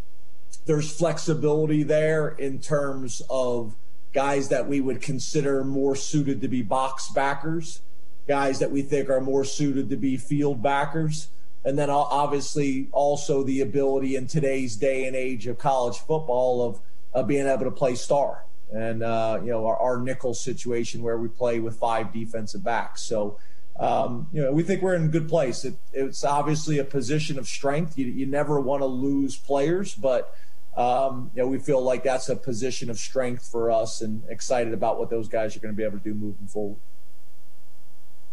there's 0.65 0.95
flexibility 0.95 1.83
there 1.83 2.29
in 2.29 2.59
terms 2.59 3.21
of 3.29 3.75
guys 4.13 4.49
that 4.49 4.67
we 4.67 4.81
would 4.81 5.01
consider 5.01 5.63
more 5.63 5.95
suited 5.95 6.41
to 6.41 6.47
be 6.47 6.61
box 6.61 7.09
backers, 7.09 7.81
guys 8.27 8.59
that 8.59 8.71
we 8.71 8.81
think 8.81 9.09
are 9.09 9.21
more 9.21 9.43
suited 9.43 9.89
to 9.89 9.97
be 9.97 10.17
field 10.17 10.61
backers 10.61 11.29
and 11.63 11.77
then 11.77 11.89
obviously 11.89 12.87
also 12.91 13.43
the 13.43 13.61
ability 13.61 14.15
in 14.15 14.27
today's 14.27 14.75
day 14.75 15.05
and 15.05 15.15
age 15.15 15.47
of 15.47 15.57
college 15.57 15.97
football 15.97 16.63
of, 16.63 16.79
of 17.13 17.27
being 17.27 17.47
able 17.47 17.65
to 17.65 17.71
play 17.71 17.95
star. 17.95 18.45
And 18.71 19.03
uh, 19.03 19.39
you 19.43 19.51
know 19.51 19.67
our, 19.67 19.77
our, 19.77 19.99
nickel 19.99 20.33
situation 20.33 21.03
where 21.03 21.17
we 21.17 21.27
play 21.27 21.59
with 21.59 21.75
five 21.75 22.13
defensive 22.13 22.63
backs. 22.63 23.01
So 23.01 23.37
um, 23.77 24.27
you 24.31 24.41
know 24.41 24.53
we 24.53 24.63
think 24.63 24.81
we're 24.81 24.95
in 24.95 25.05
a 25.05 25.09
good 25.09 25.27
place. 25.27 25.65
It, 25.65 25.75
it's 25.91 26.23
obviously 26.23 26.79
a 26.79 26.85
position 26.85 27.37
of 27.37 27.47
strength. 27.47 27.97
You, 27.97 28.05
you 28.05 28.25
never 28.25 28.61
want 28.61 28.81
to 28.81 28.85
lose 28.85 29.35
players 29.35 29.93
but 29.93 30.33
um, 30.77 31.31
you 31.35 31.41
know 31.41 31.47
we 31.47 31.59
feel 31.59 31.81
like 31.81 32.03
that's 32.03 32.29
a 32.29 32.35
position 32.35 32.89
of 32.89 32.97
strength 32.97 33.45
for 33.45 33.69
us 33.69 34.01
and 34.01 34.23
excited 34.29 34.73
about 34.73 34.97
what 34.99 35.09
those 35.09 35.27
guys 35.27 35.55
are 35.55 35.59
going 35.59 35.73
to 35.73 35.77
be 35.77 35.83
able 35.83 35.97
to 35.97 36.03
do 36.03 36.13
moving 36.13 36.47
forward 36.47 36.77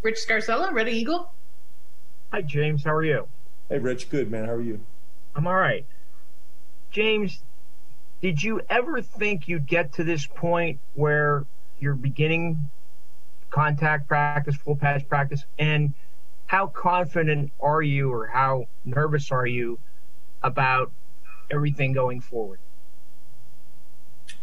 rich 0.02 0.18
scarcella 0.26 0.72
Reading 0.72 0.94
Eagle 0.94 1.32
Hi, 2.30 2.42
James. 2.42 2.84
How 2.84 2.92
are 2.92 3.04
you? 3.04 3.26
Hey, 3.70 3.78
Rich. 3.78 4.10
Good, 4.10 4.30
man. 4.30 4.44
How 4.44 4.52
are 4.52 4.60
you? 4.60 4.80
I'm 5.34 5.46
all 5.46 5.56
right. 5.56 5.86
James, 6.90 7.42
did 8.20 8.42
you 8.42 8.60
ever 8.68 9.00
think 9.00 9.48
you'd 9.48 9.66
get 9.66 9.94
to 9.94 10.04
this 10.04 10.26
point 10.26 10.78
where 10.94 11.46
you're 11.80 11.94
beginning 11.94 12.68
contact 13.48 14.08
practice, 14.08 14.56
full 14.56 14.76
pass 14.76 15.02
practice, 15.02 15.44
and 15.58 15.94
how 16.46 16.66
confident 16.66 17.50
are 17.60 17.80
you, 17.80 18.12
or 18.12 18.26
how 18.26 18.66
nervous 18.84 19.30
are 19.32 19.46
you 19.46 19.78
about 20.42 20.92
everything 21.50 21.92
going 21.92 22.20
forward? 22.20 22.60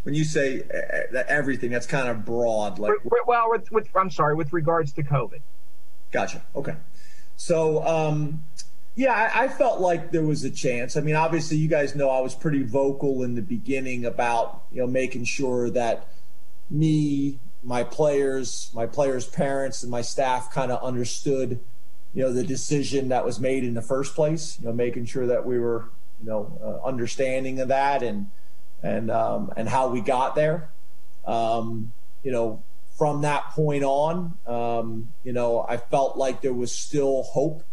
When 0.03 0.15
you 0.15 0.23
say 0.23 0.61
uh, 0.61 1.11
that 1.11 1.25
everything, 1.27 1.71
that's 1.71 1.87
kind 1.87 2.07
of 2.07 2.25
broad. 2.25 2.79
Like, 2.79 2.93
well, 3.27 3.49
with, 3.49 3.71
with 3.71 3.87
I'm 3.95 4.09
sorry, 4.11 4.35
with 4.35 4.53
regards 4.53 4.93
to 4.93 5.03
COVID. 5.03 5.41
Gotcha. 6.11 6.43
Okay. 6.55 6.75
So, 7.37 7.85
um, 7.85 8.43
yeah, 8.95 9.13
I, 9.13 9.43
I, 9.43 9.47
felt 9.49 9.81
like 9.81 10.11
there 10.11 10.23
was 10.23 10.43
a 10.43 10.49
chance. 10.49 10.95
I 10.95 11.01
mean, 11.01 11.15
obviously, 11.15 11.57
you 11.57 11.67
guys 11.67 11.95
know 11.95 12.09
I 12.09 12.21
was 12.21 12.33
pretty 12.33 12.63
vocal 12.63 13.23
in 13.23 13.35
the 13.35 13.41
beginning 13.41 14.05
about 14.05 14.63
you 14.71 14.81
know 14.81 14.87
making 14.87 15.25
sure 15.25 15.69
that 15.71 16.07
me, 16.69 17.39
my 17.61 17.83
players, 17.83 18.71
my 18.73 18.85
players' 18.85 19.27
parents, 19.27 19.83
and 19.83 19.91
my 19.91 20.01
staff 20.01 20.51
kind 20.53 20.71
of 20.71 20.81
understood 20.81 21.59
you 22.13 22.23
know 22.23 22.31
the 22.31 22.45
decision 22.45 23.09
that 23.09 23.25
was 23.25 23.39
made 23.39 23.65
in 23.65 23.73
the 23.73 23.81
first 23.81 24.15
place. 24.15 24.57
You 24.59 24.67
know, 24.67 24.73
making 24.73 25.05
sure 25.05 25.27
that 25.27 25.45
we 25.45 25.59
were 25.59 25.89
you 26.19 26.25
know 26.25 26.59
uh, 26.63 26.87
understanding 26.87 27.59
of 27.59 27.69
that 27.69 28.03
and 28.03 28.27
and 28.83 29.09
um, 29.09 29.51
and 29.55 29.67
how 29.67 29.89
we 29.89 30.01
got 30.01 30.35
there. 30.35 30.69
Um, 31.25 31.91
you 32.23 32.31
know, 32.31 32.63
from 32.97 33.21
that 33.21 33.49
point 33.51 33.83
on, 33.83 34.37
um, 34.47 35.09
you 35.23 35.33
know, 35.33 35.65
I 35.67 35.77
felt 35.77 36.17
like 36.17 36.41
there 36.41 36.53
was 36.53 36.71
still 36.71 37.23
hope 37.23 37.63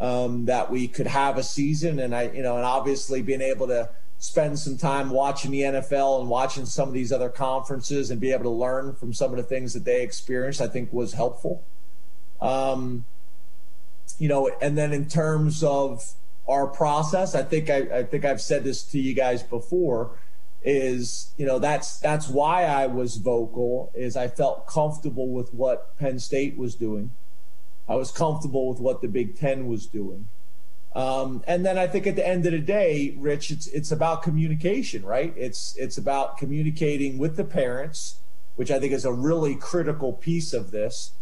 um, 0.00 0.46
that 0.46 0.70
we 0.70 0.88
could 0.88 1.06
have 1.06 1.38
a 1.38 1.42
season, 1.42 1.98
and 1.98 2.14
I, 2.14 2.30
you 2.30 2.42
know, 2.42 2.56
and 2.56 2.64
obviously 2.64 3.22
being 3.22 3.40
able 3.40 3.66
to 3.68 3.88
spend 4.18 4.58
some 4.58 4.76
time 4.76 5.10
watching 5.10 5.52
the 5.52 5.60
NFL 5.60 6.20
and 6.20 6.28
watching 6.28 6.66
some 6.66 6.88
of 6.88 6.94
these 6.94 7.12
other 7.12 7.28
conferences 7.28 8.10
and 8.10 8.20
be 8.20 8.32
able 8.32 8.44
to 8.44 8.50
learn 8.50 8.94
from 8.94 9.12
some 9.12 9.30
of 9.30 9.36
the 9.36 9.44
things 9.44 9.74
that 9.74 9.84
they 9.84 10.02
experienced, 10.02 10.60
I 10.60 10.66
think 10.66 10.92
was 10.92 11.12
helpful. 11.12 11.62
Um, 12.40 13.04
you 14.18 14.28
know, 14.28 14.50
and 14.60 14.76
then 14.76 14.92
in 14.92 15.06
terms 15.06 15.62
of 15.62 16.14
our 16.48 16.66
process, 16.66 17.34
I 17.34 17.42
think 17.42 17.70
I, 17.70 17.98
I 17.98 18.02
think 18.02 18.24
I've 18.24 18.40
said 18.40 18.64
this 18.64 18.82
to 18.84 18.98
you 18.98 19.14
guys 19.14 19.42
before 19.42 20.18
is 20.64 21.32
you 21.36 21.46
know 21.46 21.60
that's 21.60 21.98
that's 22.00 22.28
why 22.28 22.64
I 22.64 22.86
was 22.86 23.16
vocal 23.16 23.92
is 23.94 24.16
I 24.16 24.26
felt 24.26 24.66
comfortable 24.66 25.28
with 25.28 25.54
what 25.54 25.96
Penn 25.98 26.18
State 26.18 26.56
was 26.56 26.74
doing. 26.74 27.12
I 27.88 27.94
was 27.94 28.10
comfortable 28.10 28.68
with 28.68 28.80
what 28.80 29.00
the 29.00 29.08
Big 29.08 29.38
Ten 29.38 29.66
was 29.66 29.86
doing. 29.86 30.28
Um, 30.94 31.44
and 31.46 31.64
then 31.64 31.78
I 31.78 31.86
think 31.86 32.06
at 32.06 32.16
the 32.16 32.26
end 32.26 32.44
of 32.46 32.52
the 32.52 32.58
day, 32.58 33.14
Rich, 33.18 33.50
it's 33.50 33.66
it's 33.68 33.92
about 33.92 34.22
communication, 34.22 35.04
right? 35.04 35.32
It's 35.36 35.76
it's 35.76 35.96
about 35.98 36.38
communicating 36.38 37.18
with 37.18 37.36
the 37.36 37.44
parents, 37.44 38.16
which 38.56 38.70
I 38.70 38.80
think 38.80 38.92
is 38.92 39.04
a 39.04 39.12
really 39.12 39.54
critical 39.54 40.12
piece 40.12 40.52
of 40.52 40.70
this, 40.70 41.12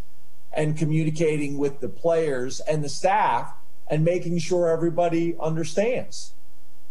and 0.52 0.78
communicating 0.78 1.58
with 1.58 1.80
the 1.80 1.88
players 1.88 2.60
and 2.60 2.82
the 2.82 2.88
staff, 2.88 3.52
and 3.88 4.04
making 4.04 4.38
sure 4.38 4.68
everybody 4.68 5.36
understands. 5.40 6.32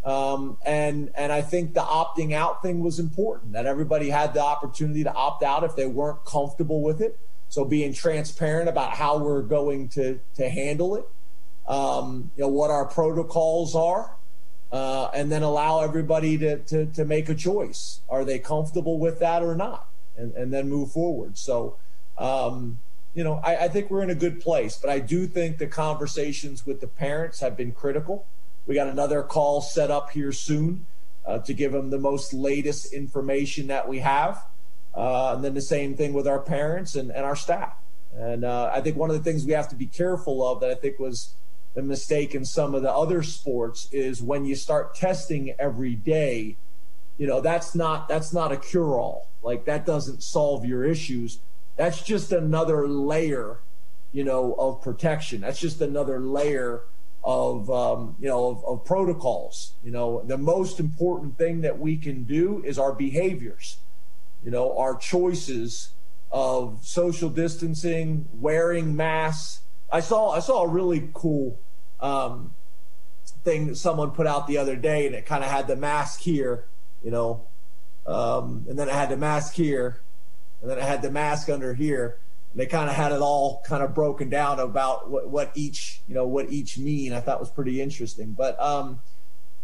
Um, 0.03 0.58
and 0.63 1.12
and 1.15 1.31
I 1.31 1.41
think 1.41 1.73
the 1.73 1.81
opting 1.81 2.34
out 2.34 2.62
thing 2.62 2.79
was 2.79 2.99
important. 2.99 3.53
That 3.53 3.65
everybody 3.65 4.10
had 4.10 4.36
the 4.36 4.41
opportunity 4.41 5.03
to 5.03 5.12
opt 5.12 5.43
out 5.43 5.63
if 5.63 5.75
they 5.75 5.88
weren't 5.88 6.23
comfortable 6.25 6.81
with 6.81 7.01
it. 7.01 7.17
So 7.49 7.65
being 7.65 7.93
transparent 7.93 8.69
about 8.69 8.93
how 8.93 9.17
we're 9.17 9.41
going 9.41 9.89
to 9.89 10.19
to 10.36 10.47
handle 10.47 10.95
it, 10.95 11.08
um, 11.67 12.31
you 12.38 12.43
know 12.43 12.49
what 12.49 12.69
our 12.69 12.86
protocols 12.86 13.75
are, 13.75 14.12
uh, 14.71 15.05
and 15.05 15.31
then 15.31 15.41
allow 15.41 15.79
everybody 15.79 16.38
to, 16.38 16.60
to 16.60 16.86
to 16.86 17.03
make 17.03 17.27
a 17.27 17.36
choice. 17.36 18.01
Are 18.08 18.23
they 18.23 18.38
comfortable 18.38 18.99
with 18.99 19.19
that 19.19 19.41
or 19.41 19.55
not? 19.55 19.89
And 20.15 20.34
and 20.36 20.53
then 20.53 20.69
move 20.69 20.91
forward. 20.91 21.38
So. 21.38 21.77
Um, 22.17 22.77
you 23.15 23.23
know, 23.23 23.39
I, 23.43 23.56
I 23.56 23.67
think 23.69 23.89
we're 23.89 24.04
in 24.04 24.10
a 24.10 24.15
good 24.15 24.41
place, 24.41 24.78
but 24.78 24.89
I 24.89 24.99
do 24.99 25.25
think 25.25 25.58
the 25.58 25.67
conversations 25.67 26.65
with 26.65 26.82
the 26.82 26.88
parents 26.88 27.39
have 27.39 27.56
been 27.56 27.71
critical. 27.71 28.28
We 28.67 28.75
got 28.75 28.88
another 28.88 29.23
call 29.23 29.62
set 29.62 29.89
up 29.89 30.12
here 30.12 30.34
soon 30.34 30.86
uh, 31.25 31.39
to 31.39 31.54
give 31.54 31.71
them 31.71 31.89
the 31.89 31.97
most 31.97 32.34
latest 32.34 32.93
information 32.93 33.67
that 33.67 33.88
we 33.88 33.99
have. 33.99 34.45
Uh, 34.93 35.34
and 35.34 35.43
then 35.43 35.54
the 35.54 35.62
same 35.62 35.95
thing 35.95 36.13
with 36.13 36.28
our 36.28 36.39
parents 36.39 36.95
and, 36.95 37.10
and 37.10 37.25
our 37.25 37.36
staff. 37.36 37.73
And 38.13 38.43
uh, 38.43 38.71
I 38.73 38.82
think 38.82 38.97
one 38.97 39.10
of 39.10 39.17
the 39.17 39.23
things 39.23 39.45
we 39.45 39.54
have 39.54 39.69
to 39.69 39.75
be 39.75 39.88
careful 39.88 40.45
of 40.47 40.60
that 40.62 40.69
I 40.69 40.75
think 40.75 40.99
was 40.99 41.36
the 41.73 41.82
mistake 41.82 42.36
in 42.36 42.45
some 42.45 42.73
of 42.75 42.82
the 42.82 42.91
other 42.91 43.23
sports 43.23 43.89
is 43.91 44.21
when 44.21 44.45
you 44.45 44.56
start 44.56 44.95
testing 44.95 45.54
every 45.60 45.95
day, 45.95 46.56
you 47.17 47.28
know, 47.28 47.41
that's 47.41 47.75
not 47.75 48.08
that's 48.08 48.34
not 48.34 48.51
a 48.51 48.58
cure 48.58 48.97
all. 48.97 49.30
Like 49.43 49.65
that 49.65 49.86
doesn't 49.86 50.23
solve 50.23 50.65
your 50.65 50.86
issues. 50.86 51.39
That's 51.76 52.02
just 52.02 52.32
another 52.32 52.88
layer, 52.88 53.60
you 54.12 54.24
know, 54.24 54.54
of 54.54 54.82
protection. 54.82 55.42
That's 55.42 55.60
just 55.60 55.82
another 55.82 56.20
layer 56.20 56.84
of 57.26 57.72
um, 57.72 58.16
you 58.20 58.30
know 58.30 58.48
of, 58.48 58.66
of, 58.66 58.86
protocols. 58.86 59.74
You 59.84 59.92
know, 59.92 60.22
the 60.22 60.38
most 60.38 60.80
important 60.80 61.38
thing 61.38 61.62
that 61.62 61.80
we 61.80 61.98
can 61.98 62.24
do 62.24 62.64
is 62.64 62.78
our 62.78 62.94
behaviors. 62.94 63.78
You 64.44 64.52
know, 64.52 64.78
our 64.78 64.96
choices 64.96 65.90
of 66.32 66.80
social 66.84 67.30
distancing, 67.30 68.30
wearing 68.34 68.96
masks. 68.96 69.62
I 69.92 70.02
saw 70.02 70.32
I 70.32 70.40
saw 70.40 70.64
a 70.64 70.68
really 70.68 71.10
cool 71.14 71.60
um, 72.00 72.54
thing 73.44 73.68
that 73.68 73.78
someone 73.78 74.12
put 74.12 74.28
out 74.28 74.46
the 74.46 74.60
other 74.60 74.76
day, 74.76 75.08
and 75.08 75.16
it 75.16 75.26
kind 75.26 75.44
of 75.44 75.50
had 75.50 75.68
the 75.68 75.76
mask 75.76 76.22
here. 76.22 76.66
You 77.04 77.12
know, 77.12 77.48
um, 78.06 78.66
and 78.70 78.78
then 78.78 78.88
it 78.88 78.94
had 78.94 79.10
the 79.10 79.18
mask 79.18 79.56
here, 79.56 80.02
and 80.65 80.71
then 80.71 80.80
I 80.80 80.88
had 80.88 81.04
the 81.04 81.12
mask 81.12 81.47
under 81.47 81.75
here 81.75 82.17
And 82.51 82.60
they 82.60 82.65
kind 82.65 82.89
of 82.89 82.95
had 82.95 83.12
it 83.12 83.21
all 83.21 83.62
kind 83.67 83.84
of 83.84 83.93
broken 83.93 84.32
down 84.32 84.60
about 84.60 85.12
what, 85.12 85.30
what 85.30 85.51
each 85.54 86.01
you 86.08 86.15
know 86.15 86.25
what 86.25 86.49
each 86.49 86.80
mean. 86.80 87.13
I 87.13 87.19
thought 87.19 87.39
was 87.39 87.51
pretty 87.51 87.80
interesting. 87.80 88.32
But 88.32 88.60
um, 88.60 88.99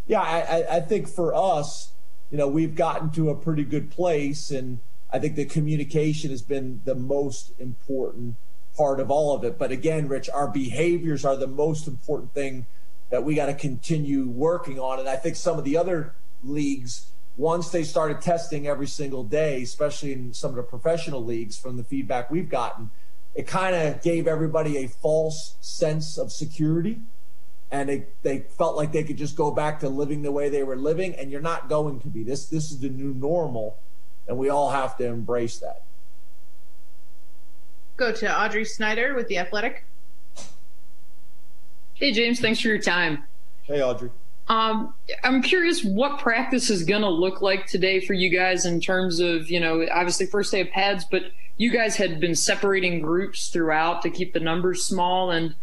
yeah, 0.05 0.21
I, 0.21 0.75
I 0.75 0.79
think 0.79 1.07
for 1.07 1.33
us, 1.33 1.93
you 2.29 2.37
know, 2.37 2.47
we've 2.47 2.75
gotten 2.75 3.09
to 3.11 3.31
a 3.31 3.35
pretty 3.35 3.63
good 3.63 3.89
place, 3.89 4.51
and 4.51 4.77
I 5.11 5.17
think 5.17 5.35
the 5.35 5.45
communication 5.45 6.29
has 6.29 6.43
been 6.43 6.81
the 6.85 6.93
most 6.93 7.51
important 7.57 8.35
part 8.77 8.99
of 8.99 9.09
all 9.09 9.35
of 9.35 9.43
it. 9.43 9.57
But 9.57 9.71
again, 9.71 10.07
Rich, 10.07 10.29
our 10.29 10.47
behaviors 10.47 11.25
are 11.25 11.35
the 11.35 11.47
most 11.47 11.87
important 11.87 12.35
thing 12.35 12.67
that 13.09 13.23
we 13.23 13.33
got 13.33 13.47
to 13.47 13.55
continue 13.55 14.27
working 14.27 14.79
on. 14.79 14.99
And 14.99 15.09
I 15.09 15.15
think 15.15 15.35
some 15.35 15.57
of 15.57 15.63
the 15.63 15.77
other 15.77 16.13
leagues 16.43 17.07
once 17.41 17.69
they 17.69 17.83
started 17.83 18.21
testing 18.21 18.67
every 18.67 18.85
single 18.85 19.23
day, 19.23 19.63
especially 19.63 20.13
in 20.13 20.31
some 20.31 20.51
of 20.51 20.57
the 20.57 20.61
professional 20.61 21.25
leagues 21.25 21.57
from 21.57 21.75
the 21.75 21.83
feedback 21.83 22.29
we've 22.29 22.49
gotten, 22.49 22.91
it 23.33 23.47
kind 23.47 23.75
of 23.75 23.99
gave 24.03 24.27
everybody 24.27 24.77
a 24.77 24.87
false 24.87 25.55
sense 25.59 26.19
of 26.19 26.31
security. 26.31 26.99
And 27.71 27.89
they, 27.89 28.05
they 28.21 28.39
felt 28.57 28.75
like 28.75 28.91
they 28.91 29.03
could 29.03 29.17
just 29.17 29.35
go 29.35 29.49
back 29.49 29.79
to 29.79 29.89
living 29.89 30.21
the 30.21 30.31
way 30.31 30.49
they 30.49 30.61
were 30.61 30.75
living. 30.75 31.15
And 31.15 31.31
you're 31.31 31.41
not 31.41 31.67
going 31.67 31.99
to 32.01 32.09
be. 32.09 32.23
This, 32.23 32.45
this 32.45 32.69
is 32.69 32.79
the 32.79 32.89
new 32.89 33.11
normal. 33.11 33.77
And 34.27 34.37
we 34.37 34.49
all 34.49 34.69
have 34.69 34.95
to 34.97 35.05
embrace 35.07 35.57
that. 35.59 35.81
Go 37.97 38.11
to 38.11 38.39
Audrey 38.39 38.65
Snyder 38.65 39.15
with 39.15 39.27
The 39.29 39.39
Athletic. 39.39 39.85
Hey, 41.95 42.11
James. 42.11 42.39
Thanks 42.39 42.59
for 42.59 42.67
your 42.67 42.77
time. 42.77 43.23
Hey, 43.63 43.81
Audrey. 43.81 44.11
Um, 44.51 44.93
I'm 45.23 45.41
curious 45.41 45.81
what 45.81 46.19
practice 46.19 46.69
is 46.69 46.83
going 46.83 47.03
to 47.03 47.09
look 47.09 47.41
like 47.41 47.67
today 47.67 48.01
for 48.01 48.11
you 48.11 48.29
guys 48.29 48.65
in 48.65 48.81
terms 48.81 49.21
of, 49.21 49.49
you 49.49 49.61
know, 49.61 49.87
obviously 49.89 50.25
first 50.25 50.51
day 50.51 50.59
of 50.59 50.69
pads, 50.71 51.05
but 51.09 51.23
you 51.55 51.71
guys 51.71 51.95
had 51.95 52.19
been 52.19 52.35
separating 52.35 53.01
groups 53.01 53.47
throughout 53.47 54.01
to 54.01 54.09
keep 54.09 54.33
the 54.33 54.41
numbers 54.41 54.83
small. 54.83 55.31
And 55.31 55.55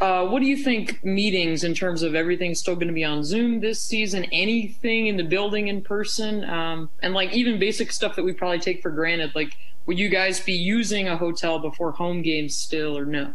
uh, 0.00 0.24
what 0.26 0.38
do 0.38 0.46
you 0.46 0.56
think 0.56 1.02
meetings 1.02 1.64
in 1.64 1.74
terms 1.74 2.04
of 2.04 2.14
everything 2.14 2.54
still 2.54 2.76
going 2.76 2.86
to 2.86 2.92
be 2.92 3.04
on 3.04 3.24
Zoom 3.24 3.58
this 3.58 3.82
season? 3.82 4.24
Anything 4.26 5.08
in 5.08 5.16
the 5.16 5.24
building 5.24 5.66
in 5.66 5.82
person? 5.82 6.44
Um, 6.44 6.90
and 7.02 7.14
like 7.14 7.32
even 7.32 7.58
basic 7.58 7.90
stuff 7.90 8.14
that 8.14 8.22
we 8.22 8.32
probably 8.32 8.60
take 8.60 8.82
for 8.82 8.90
granted, 8.90 9.34
like 9.34 9.56
will 9.84 9.98
you 9.98 10.08
guys 10.08 10.38
be 10.38 10.52
using 10.52 11.08
a 11.08 11.16
hotel 11.16 11.58
before 11.58 11.90
home 11.90 12.22
games 12.22 12.54
still 12.54 12.96
or 12.96 13.04
no? 13.04 13.34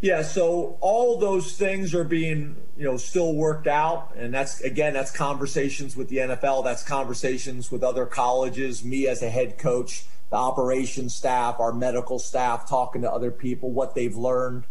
Yeah, 0.00 0.22
so 0.22 0.78
all 0.80 1.18
those 1.18 1.52
things 1.56 1.92
are 1.92 2.04
being, 2.04 2.56
you 2.76 2.84
know, 2.84 2.96
still 2.96 3.34
worked 3.34 3.66
out, 3.66 4.14
and 4.16 4.32
that's 4.32 4.60
again, 4.60 4.92
that's 4.92 5.10
conversations 5.10 5.96
with 5.96 6.08
the 6.08 6.18
NFL, 6.18 6.62
that's 6.62 6.84
conversations 6.84 7.72
with 7.72 7.82
other 7.82 8.06
colleges, 8.06 8.84
me 8.84 9.08
as 9.08 9.22
a 9.22 9.30
head 9.30 9.58
coach, 9.58 10.04
the 10.30 10.36
operations 10.36 11.14
staff, 11.14 11.58
our 11.58 11.72
medical 11.72 12.20
staff, 12.20 12.68
talking 12.68 13.02
to 13.02 13.10
other 13.10 13.32
people, 13.32 13.72
what 13.72 13.96
they've 13.96 14.16
learned. 14.16 14.64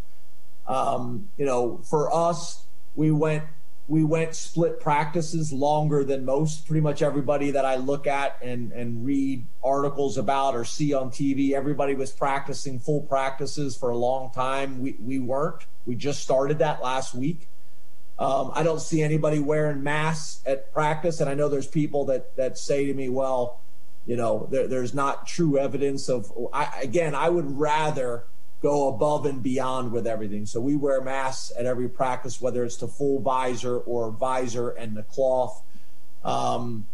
Um, 0.65 1.27
you 1.37 1.45
know, 1.45 1.81
for 1.89 2.13
us, 2.13 2.63
we 2.95 3.11
went 3.11 3.43
we 3.87 4.03
went 4.03 4.35
split 4.35 4.81
practices 4.81 5.53
longer 5.53 6.03
than 6.03 6.25
most. 6.25 6.67
Pretty 6.67 6.81
much 6.81 7.01
everybody 7.01 7.51
that 7.51 7.63
I 7.63 7.75
look 7.75 8.05
at 8.05 8.37
and, 8.41 8.73
and 8.73 9.05
read 9.05 9.45
articles 9.63 10.17
about 10.17 10.55
or 10.55 10.65
see 10.65 10.93
on 10.93 11.09
TV, 11.09 11.53
everybody 11.53 11.95
was 11.95 12.11
practicing 12.11 12.79
full 12.79 13.01
practices 13.01 13.77
for 13.77 13.89
a 13.89 13.97
long 13.97 14.29
time. 14.31 14.81
We, 14.81 14.97
we 14.99 15.19
weren't. 15.19 15.65
We 15.85 15.95
just 15.95 16.21
started 16.21 16.59
that 16.59 16.81
last 16.81 17.15
week. 17.15 17.47
Um, 18.19 18.51
I 18.53 18.63
don't 18.63 18.81
see 18.81 19.01
anybody 19.01 19.39
wearing 19.39 19.83
masks 19.83 20.41
at 20.45 20.73
practice. 20.73 21.21
And 21.21 21.29
I 21.29 21.33
know 21.33 21.47
there's 21.47 21.67
people 21.67 22.05
that, 22.05 22.35
that 22.35 22.57
say 22.57 22.87
to 22.87 22.93
me, 22.93 23.07
well, 23.07 23.61
you 24.05 24.17
know, 24.17 24.47
there, 24.51 24.67
there's 24.67 24.93
not 24.93 25.27
true 25.27 25.57
evidence 25.57 26.09
of. 26.09 26.31
I, 26.51 26.81
again, 26.81 27.15
I 27.15 27.29
would 27.29 27.57
rather 27.57 28.25
go 28.61 28.87
above 28.89 29.25
and 29.25 29.43
beyond 29.43 29.91
with 29.91 30.07
everything. 30.07 30.45
So 30.45 30.59
we 30.59 30.75
wear 30.75 31.01
masks 31.01 31.51
at 31.57 31.65
every 31.65 31.87
practice, 31.87 32.41
whether 32.41 32.63
it's 32.63 32.77
the 32.77 32.87
full 32.87 33.19
visor 33.19 33.77
or 33.77 34.11
visor 34.11 34.69
and 34.69 34.95
the 34.95 35.03
cloth. 35.03 35.61
Um, 36.23 36.87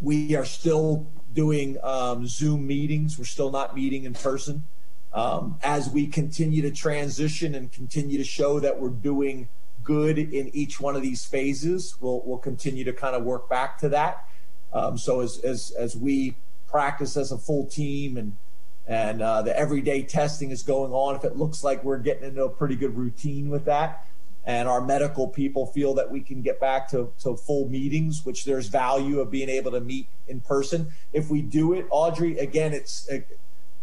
we 0.00 0.34
are 0.34 0.44
still 0.44 1.06
doing 1.34 1.76
um, 1.82 2.26
Zoom 2.26 2.66
meetings. 2.66 3.18
We're 3.18 3.24
still 3.24 3.50
not 3.50 3.74
meeting 3.74 4.04
in 4.04 4.14
person. 4.14 4.64
Um, 5.12 5.58
as 5.62 5.88
we 5.88 6.06
continue 6.06 6.62
to 6.62 6.70
transition 6.70 7.54
and 7.54 7.72
continue 7.72 8.18
to 8.18 8.24
show 8.24 8.60
that 8.60 8.80
we're 8.80 8.90
doing 8.90 9.48
good 9.82 10.18
in 10.18 10.54
each 10.54 10.80
one 10.80 10.96
of 10.96 11.02
these 11.02 11.24
phases, 11.24 11.96
we'll, 12.00 12.22
we'll 12.24 12.38
continue 12.38 12.84
to 12.84 12.92
kind 12.92 13.16
of 13.16 13.24
work 13.24 13.48
back 13.48 13.78
to 13.78 13.88
that. 13.90 14.28
Um, 14.72 14.98
so 14.98 15.20
as, 15.20 15.38
as, 15.40 15.70
as 15.72 15.96
we 15.96 16.36
practice 16.66 17.16
as 17.16 17.32
a 17.32 17.38
full 17.38 17.66
team 17.66 18.16
and 18.16 18.36
and 18.88 19.20
uh, 19.20 19.42
the 19.42 19.56
everyday 19.56 20.02
testing 20.02 20.50
is 20.50 20.62
going 20.62 20.92
on, 20.92 21.14
if 21.14 21.22
it 21.22 21.36
looks 21.36 21.62
like 21.62 21.84
we're 21.84 21.98
getting 21.98 22.24
into 22.24 22.42
a 22.42 22.48
pretty 22.48 22.74
good 22.74 22.96
routine 22.96 23.50
with 23.50 23.66
that, 23.66 24.06
and 24.46 24.66
our 24.66 24.80
medical 24.80 25.28
people 25.28 25.66
feel 25.66 25.92
that 25.94 26.10
we 26.10 26.20
can 26.20 26.40
get 26.40 26.58
back 26.58 26.88
to, 26.88 27.12
to 27.20 27.36
full 27.36 27.68
meetings, 27.68 28.24
which 28.24 28.46
there's 28.46 28.68
value 28.68 29.20
of 29.20 29.30
being 29.30 29.50
able 29.50 29.70
to 29.72 29.80
meet 29.80 30.08
in 30.26 30.40
person. 30.40 30.90
If 31.12 31.28
we 31.28 31.42
do 31.42 31.74
it, 31.74 31.86
Audrey, 31.90 32.38
again, 32.38 32.72
it's 32.72 33.10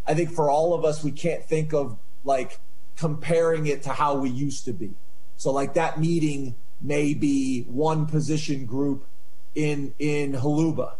I 0.07 0.13
think 0.15 0.31
for 0.31 0.49
all 0.49 0.73
of 0.73 0.83
us, 0.83 1.03
we 1.03 1.11
can't 1.11 1.45
think 1.45 1.71
of 1.71 1.97
like 2.23 2.59
comparing 2.97 3.67
it 3.67 3.83
to 3.83 3.89
how 3.89 4.15
we 4.15 4.29
used 4.29 4.65
to 4.65 4.73
be. 4.73 4.95
So 5.37 5.51
like 5.51 5.75
that 5.75 5.99
meeting 5.99 6.55
may 6.81 7.13
be 7.13 7.63
one 7.63 8.07
position 8.07 8.65
group 8.65 9.05
in 9.53 9.93
in 9.99 10.33
Holuba. 10.33 10.95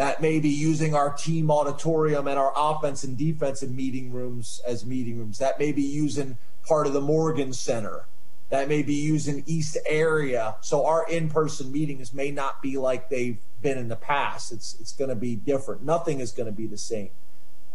That 0.00 0.22
may 0.22 0.40
be 0.40 0.48
using 0.48 0.94
our 0.94 1.12
team 1.12 1.50
auditorium 1.50 2.26
and 2.26 2.38
our 2.38 2.54
offense 2.56 3.04
and 3.04 3.18
defensive 3.18 3.70
meeting 3.70 4.10
rooms 4.10 4.62
as 4.66 4.86
meeting 4.86 5.18
rooms. 5.18 5.36
That 5.40 5.58
may 5.58 5.72
be 5.72 5.82
using 5.82 6.38
part 6.66 6.86
of 6.86 6.94
the 6.94 7.02
Morgan 7.02 7.52
Center. 7.52 8.06
That 8.48 8.66
may 8.66 8.82
be 8.82 8.94
using 8.94 9.42
East 9.44 9.76
area. 9.84 10.56
So 10.62 10.86
our 10.86 11.06
in-person 11.06 11.70
meetings 11.70 12.14
may 12.14 12.30
not 12.30 12.62
be 12.62 12.78
like 12.78 13.10
they've 13.10 13.36
been 13.60 13.76
in 13.76 13.88
the 13.88 13.96
past. 13.96 14.52
It's 14.52 14.74
it's 14.80 14.92
going 14.92 15.10
to 15.10 15.14
be 15.14 15.36
different. 15.36 15.82
Nothing 15.82 16.20
is 16.20 16.32
going 16.32 16.46
to 16.46 16.56
be 16.56 16.66
the 16.66 16.78
same. 16.78 17.10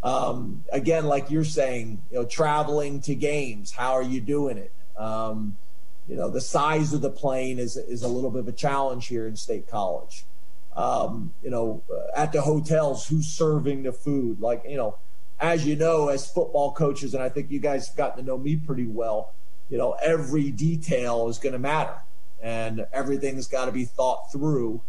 Um, 0.01 0.63
again, 0.71 1.05
like 1.05 1.29
you're 1.29 1.43
saying, 1.43 2.01
you 2.09 2.17
know, 2.17 2.25
traveling 2.25 3.01
to 3.01 3.13
games. 3.13 3.73
How 3.73 3.91
are 3.91 4.01
you 4.01 4.19
doing 4.19 4.57
it? 4.57 4.73
Um, 4.97 5.57
you 6.07 6.15
know, 6.15 6.31
the 6.31 6.41
size 6.41 6.91
of 6.91 7.01
the 7.01 7.11
plane 7.11 7.59
is 7.59 7.77
is 7.77 8.01
a 8.01 8.07
little 8.07 8.31
bit 8.31 8.39
of 8.39 8.47
a 8.47 8.51
challenge 8.51 9.09
here 9.09 9.27
in 9.27 9.35
State 9.35 9.67
College. 9.69 10.25
Um, 10.75 11.33
you 11.41 11.49
know, 11.49 11.83
at 12.15 12.31
the 12.31 12.41
hotels, 12.41 13.07
who's 13.07 13.27
serving 13.27 13.83
the 13.83 13.93
food? 13.93 14.41
Like, 14.41 14.63
you 14.67 14.77
know, 14.77 14.97
as 15.39 15.65
you 15.65 15.75
know, 15.75 16.09
as 16.09 16.29
football 16.29 16.73
coaches, 16.73 17.13
and 17.13 17.23
I 17.23 17.29
think 17.29 17.49
you 17.49 17.59
guys 17.59 17.87
have 17.87 17.97
gotten 17.97 18.17
to 18.17 18.23
know 18.23 18.37
me 18.37 18.57
pretty 18.57 18.85
well, 18.85 19.33
you 19.69 19.77
know, 19.77 19.93
every 20.03 20.51
detail 20.51 21.29
is 21.29 21.37
going 21.37 21.53
to 21.53 21.59
matter 21.59 21.95
and 22.41 22.85
everything's 22.93 23.47
got 23.47 23.65
to 23.65 23.71
be 23.71 23.85
thought 23.85 24.31
through. 24.31 24.81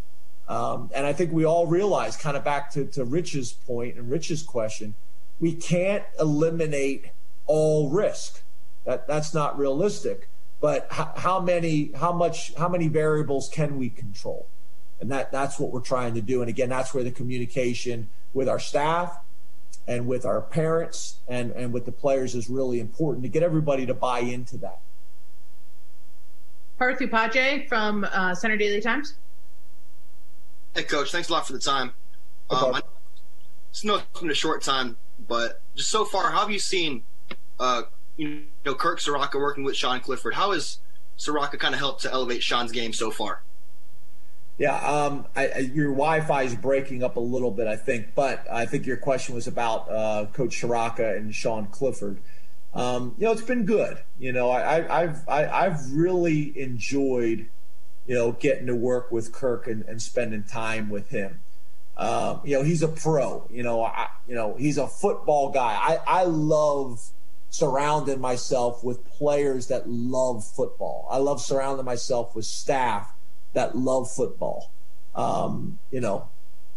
Um, 0.48 0.90
and 0.94 1.06
I 1.06 1.12
think 1.12 1.32
we 1.32 1.44
all 1.44 1.66
realize, 1.66 2.16
kind 2.16 2.36
of 2.36 2.44
back 2.44 2.70
to, 2.72 2.84
to 2.86 3.04
Rich's 3.04 3.52
point 3.52 3.96
and 3.96 4.10
Rich's 4.10 4.42
question, 4.42 4.94
we 5.40 5.52
can't 5.52 6.04
eliminate 6.18 7.06
all 7.46 7.90
risk. 7.90 8.42
That 8.84 9.06
that's 9.06 9.34
not 9.34 9.58
realistic 9.58 10.28
but 10.60 10.86
how, 10.90 11.12
how 11.16 11.40
many 11.40 11.90
how 11.94 12.12
much 12.12 12.54
how 12.54 12.68
many 12.68 12.88
variables 12.88 13.48
can 13.48 13.78
we 13.78 13.88
control 13.90 14.46
and 15.00 15.10
that 15.10 15.30
that's 15.30 15.58
what 15.58 15.70
we're 15.70 15.80
trying 15.80 16.14
to 16.14 16.20
do 16.20 16.40
and 16.40 16.48
again 16.48 16.68
that's 16.68 16.94
where 16.94 17.04
the 17.04 17.10
communication 17.10 18.08
with 18.34 18.48
our 18.48 18.58
staff 18.58 19.18
and 19.86 20.06
with 20.06 20.24
our 20.24 20.40
parents 20.40 21.16
and 21.28 21.50
and 21.52 21.72
with 21.72 21.84
the 21.84 21.92
players 21.92 22.34
is 22.34 22.48
really 22.48 22.80
important 22.80 23.22
to 23.22 23.28
get 23.28 23.42
everybody 23.42 23.86
to 23.86 23.94
buy 23.94 24.20
into 24.20 24.56
that 24.56 24.80
Parthu 26.78 27.08
Paje 27.08 27.66
from 27.68 28.04
uh, 28.04 28.34
Centre 28.34 28.58
Daily 28.58 28.82
Times. 28.82 29.14
Hey, 30.74 30.82
Coach. 30.82 31.10
Thanks 31.10 31.30
a 31.30 31.32
lot 31.32 31.46
for 31.46 31.54
the 31.54 31.58
time. 31.58 31.92
Um, 32.50 32.74
I, 32.74 32.82
it's 33.70 33.82
no 33.82 33.96
it's 33.96 34.20
been 34.20 34.30
a 34.30 34.34
short 34.34 34.60
time, 34.60 34.98
but 35.26 35.62
just 35.74 35.88
so 35.88 36.04
far, 36.04 36.30
how 36.30 36.40
have 36.40 36.50
you 36.50 36.58
seen 36.58 37.02
uh, 37.58 37.82
you 38.16 38.44
know, 38.64 38.74
Kirk 38.74 38.98
Ciarrocca 38.98 39.34
working 39.34 39.64
with 39.64 39.76
Sean 39.76 40.00
Clifford. 40.00 40.34
How 40.34 40.52
has 40.52 40.78
Ciarrocca 41.18 41.58
kind 41.58 41.74
of 41.74 41.80
helped 41.80 42.02
to 42.02 42.12
elevate 42.12 42.42
Sean's 42.42 42.72
game 42.72 42.92
so 42.92 43.10
far? 43.10 43.42
Yeah, 44.58 44.76
um, 44.76 45.26
I, 45.36 45.48
I, 45.48 45.58
your 45.58 45.90
Wi-Fi 45.90 46.42
is 46.44 46.54
breaking 46.54 47.02
up 47.02 47.16
a 47.16 47.20
little 47.20 47.50
bit, 47.50 47.66
I 47.66 47.76
think, 47.76 48.14
but 48.14 48.46
I 48.50 48.64
think 48.64 48.86
your 48.86 48.96
question 48.96 49.34
was 49.34 49.46
about 49.46 49.90
uh, 49.90 50.26
Coach 50.32 50.62
Ciarrocca 50.62 51.16
and 51.16 51.34
Sean 51.34 51.66
Clifford. 51.66 52.18
Um, 52.72 53.14
you 53.18 53.26
know, 53.26 53.32
it's 53.32 53.42
been 53.42 53.66
good. 53.66 53.98
You 54.18 54.32
know, 54.32 54.50
I, 54.50 54.80
have 55.02 55.28
I, 55.28 55.64
have 55.64 55.92
really 55.92 56.58
enjoyed, 56.58 57.48
you 58.06 58.14
know, 58.14 58.32
getting 58.32 58.66
to 58.66 58.74
work 58.74 59.12
with 59.12 59.32
Kirk 59.32 59.66
and, 59.66 59.82
and 59.84 60.00
spending 60.00 60.42
time 60.44 60.88
with 60.88 61.10
him. 61.10 61.40
Um, 61.98 62.40
you 62.44 62.56
know, 62.56 62.62
he's 62.62 62.82
a 62.82 62.88
pro. 62.88 63.46
You 63.50 63.62
know, 63.62 63.82
I, 63.82 64.08
you 64.26 64.34
know, 64.34 64.56
he's 64.58 64.78
a 64.78 64.86
football 64.86 65.50
guy. 65.50 65.74
I, 66.06 66.20
I 66.20 66.24
love 66.24 67.02
surrounding 67.50 68.20
myself 68.20 68.82
with 68.82 69.04
players 69.06 69.68
that 69.68 69.88
love 69.88 70.46
football. 70.46 71.06
I 71.10 71.18
love 71.18 71.40
surrounding 71.40 71.84
myself 71.84 72.34
with 72.34 72.44
staff 72.44 73.15
that 73.56 73.76
love 73.76 74.10
football. 74.10 74.70
Um, 75.14 75.78
you 75.90 76.00
know, 76.00 76.28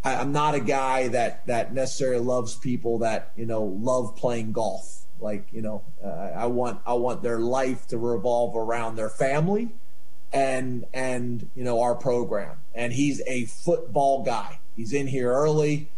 I, 0.04 0.14
am 0.14 0.32
not 0.32 0.56
a 0.56 0.62
guy 0.62 1.10
that 1.10 1.46
that 1.48 1.74
necessarily 1.74 2.24
loves 2.24 2.56
people 2.56 3.00
that 3.00 3.34
you 3.36 3.46
know 3.46 3.64
love 3.64 4.16
playing 4.16 4.54
golf. 4.54 5.06
Like 5.20 5.46
you 5.52 5.62
know, 5.62 5.84
uh, 6.04 6.32
I 6.36 6.48
want 6.48 6.82
I 6.86 6.94
want 6.94 7.22
their 7.22 7.40
life 7.40 7.86
to 7.88 7.98
revolve 7.98 8.56
around 8.56 8.96
their 8.96 9.10
family 9.10 9.70
and 10.32 10.86
and 10.94 11.50
you 11.54 11.66
know 11.66 11.82
our 11.82 11.96
program. 11.96 12.58
And 12.74 12.94
he's 12.94 13.22
a 13.28 13.46
football 13.46 14.24
guy. 14.24 14.60
He's 14.76 14.94
in 14.94 15.08
here 15.08 15.32
early. 15.32 15.90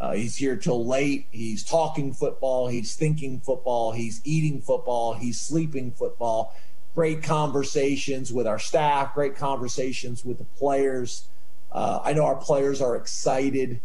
Uh, 0.00 0.12
he's 0.12 0.36
here 0.36 0.56
till 0.56 0.86
late. 0.86 1.26
He's 1.30 1.62
talking 1.62 2.14
football. 2.14 2.68
He's 2.68 2.96
thinking 2.96 3.40
football. 3.40 3.92
He's 3.92 4.22
eating 4.24 4.62
football. 4.62 5.12
He's 5.12 5.38
sleeping 5.38 5.92
football. 5.92 6.56
Great 6.94 7.22
conversations 7.22 8.32
with 8.32 8.46
our 8.46 8.58
staff. 8.58 9.14
Great 9.14 9.36
conversations 9.36 10.24
with 10.24 10.38
the 10.38 10.44
players. 10.44 11.28
Uh, 11.70 12.00
I 12.02 12.12
know 12.12 12.24
our 12.24 12.36
players 12.36 12.80
are 12.80 12.96
excited. 12.96 13.80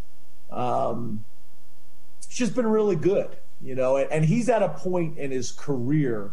Um, 0.51 1.23
it's 2.17 2.27
just 2.27 2.55
been 2.55 2.67
really 2.67 2.95
good, 2.95 3.37
you 3.61 3.75
know. 3.75 3.97
And, 3.97 4.11
and 4.11 4.25
he's 4.25 4.49
at 4.49 4.63
a 4.63 4.69
point 4.69 5.17
in 5.17 5.31
his 5.31 5.51
career 5.51 6.31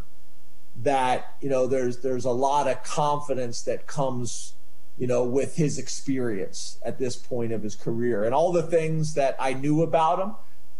that 0.83 1.37
you 1.43 1.51
know 1.51 1.67
there's 1.67 1.99
there's 1.99 2.25
a 2.25 2.31
lot 2.31 2.67
of 2.67 2.83
confidence 2.83 3.61
that 3.63 3.87
comes 3.87 4.55
you 4.99 5.07
know, 5.07 5.25
with 5.25 5.57
his 5.57 5.79
experience 5.79 6.79
at 6.85 6.99
this 6.99 7.17
point 7.17 7.53
of 7.53 7.63
his 7.63 7.75
career 7.75 8.25
and 8.25 8.35
all 8.35 8.53
the 8.53 8.63
things 8.63 9.15
that 9.15 9.35
I 9.39 9.55
knew 9.55 9.83
about 9.83 10.19
him, 10.19 10.35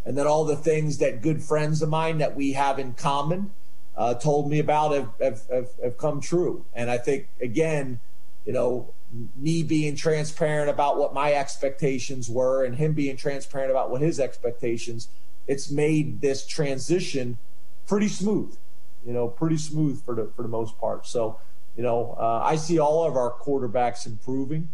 and 0.05 0.17
then 0.17 0.27
all 0.27 0.45
the 0.45 0.55
things 0.55 0.99
that 0.99 1.21
good 1.21 1.41
friends 1.41 1.81
of 1.81 1.89
mine 1.89 2.19
that 2.19 2.35
we 2.35 2.53
have 2.53 2.79
in 2.79 2.93
common 2.93 3.51
uh, 3.95 4.13
told 4.15 4.49
me 4.49 4.59
about 4.59 4.93
have, 4.93 5.09
have, 5.21 5.41
have, 5.51 5.69
have 5.83 5.97
come 5.97 6.21
true. 6.21 6.65
And 6.73 6.89
I 6.89 6.97
think, 6.97 7.27
again, 7.41 7.99
you 8.45 8.53
know, 8.53 8.93
me 9.35 9.63
being 9.63 9.95
transparent 9.95 10.69
about 10.69 10.97
what 10.97 11.13
my 11.13 11.33
expectations 11.33 12.29
were 12.29 12.65
and 12.65 12.75
him 12.75 12.93
being 12.93 13.15
transparent 13.15 13.69
about 13.69 13.91
what 13.91 14.01
his 14.01 14.19
expectations, 14.19 15.07
it's 15.47 15.69
made 15.69 16.21
this 16.21 16.45
transition 16.45 17.37
pretty 17.85 18.07
smooth, 18.07 18.57
you 19.05 19.13
know, 19.13 19.27
pretty 19.27 19.57
smooth 19.57 20.03
for 20.03 20.15
the, 20.15 20.31
for 20.35 20.41
the 20.41 20.47
most 20.47 20.79
part. 20.79 21.05
So, 21.05 21.39
you 21.77 21.83
know, 21.83 22.15
uh, 22.19 22.41
I 22.43 22.55
see 22.55 22.79
all 22.79 23.05
of 23.05 23.15
our 23.15 23.31
quarterbacks 23.31 24.05
improving. 24.05 24.69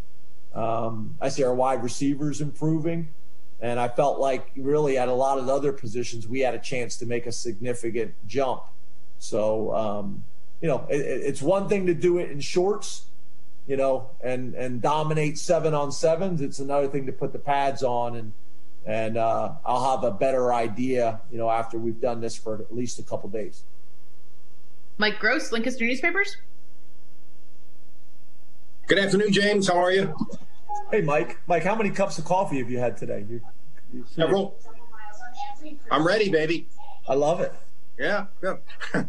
Um, 0.53 1.15
I 1.20 1.30
see 1.30 1.43
our 1.43 1.53
wide 1.53 1.84
receivers 1.84 2.41
improving. 2.41 3.09
And 3.61 3.78
I 3.78 3.89
felt 3.89 4.20
like 4.20 4.51
really 4.55 4.97
at 4.97 5.09
a 5.09 5.13
lot 5.13 5.38
of 5.38 5.49
other 5.49 5.74
positions, 5.74 6.28
we 6.28 6.39
had 6.39 6.55
a 6.55 6.59
chance 6.59 6.95
to 6.97 7.05
make 7.05 7.26
a 7.26 7.32
significant 7.32 8.13
jump. 8.26 8.63
So, 9.20 9.74
um, 9.76 10.24
you 10.61 10.67
know, 10.67 10.88
it, 10.89 10.97
it's 10.97 11.41
one 11.41 11.70
thing 11.70 11.86
to 11.86 11.93
do 11.93 12.17
it 12.17 12.32
in 12.32 12.39
shorts, 12.39 13.05
you 13.67 13.78
know, 13.78 14.09
and, 14.22 14.55
and 14.55 14.82
dominate 14.82 15.38
seven 15.38 15.74
on 15.74 15.91
sevens. 15.91 16.41
It's 16.41 16.59
another 16.59 16.88
thing 16.88 17.05
to 17.05 17.11
put 17.11 17.34
the 17.34 17.39
pads 17.39 17.84
on 17.84 18.15
and, 18.15 18.34
and 18.86 19.17
uh, 19.17 19.53
I'll 19.65 19.95
have 19.95 20.03
a 20.03 20.11
better 20.11 20.53
idea, 20.53 21.22
you 21.32 21.38
know, 21.38 21.49
after 21.49 21.78
we've 21.78 22.01
done 22.01 22.22
this 22.22 22.36
for 22.36 22.55
at 22.55 22.74
least 22.74 22.97
a 22.97 23.03
couple 23.03 23.30
days. 23.30 23.63
Mike 24.97 25.20
Gross, 25.20 25.51
Lancaster 25.51 25.86
Newspapers. 25.86 26.38
Good 28.88 28.99
afternoon, 28.99 29.32
James. 29.32 29.67
How 29.67 29.78
are 29.78 29.91
you? 29.91 30.15
Hey, 30.91 31.01
Mike. 31.01 31.38
Mike, 31.45 31.63
how 31.63 31.76
many 31.76 31.91
cups 31.91 32.17
of 32.17 32.26
coffee 32.26 32.57
have 32.57 32.70
you 32.72 32.80
had 32.80 32.97
today? 32.97 33.24
You, 33.30 33.41
you 33.93 34.05
Several. 34.09 34.57
I'm 35.91 36.05
ready, 36.05 36.30
baby. 36.30 36.67
I 37.07 37.13
love 37.13 37.39
it. 37.41 37.53
Yeah, 38.00 38.28
yeah. 38.41 38.56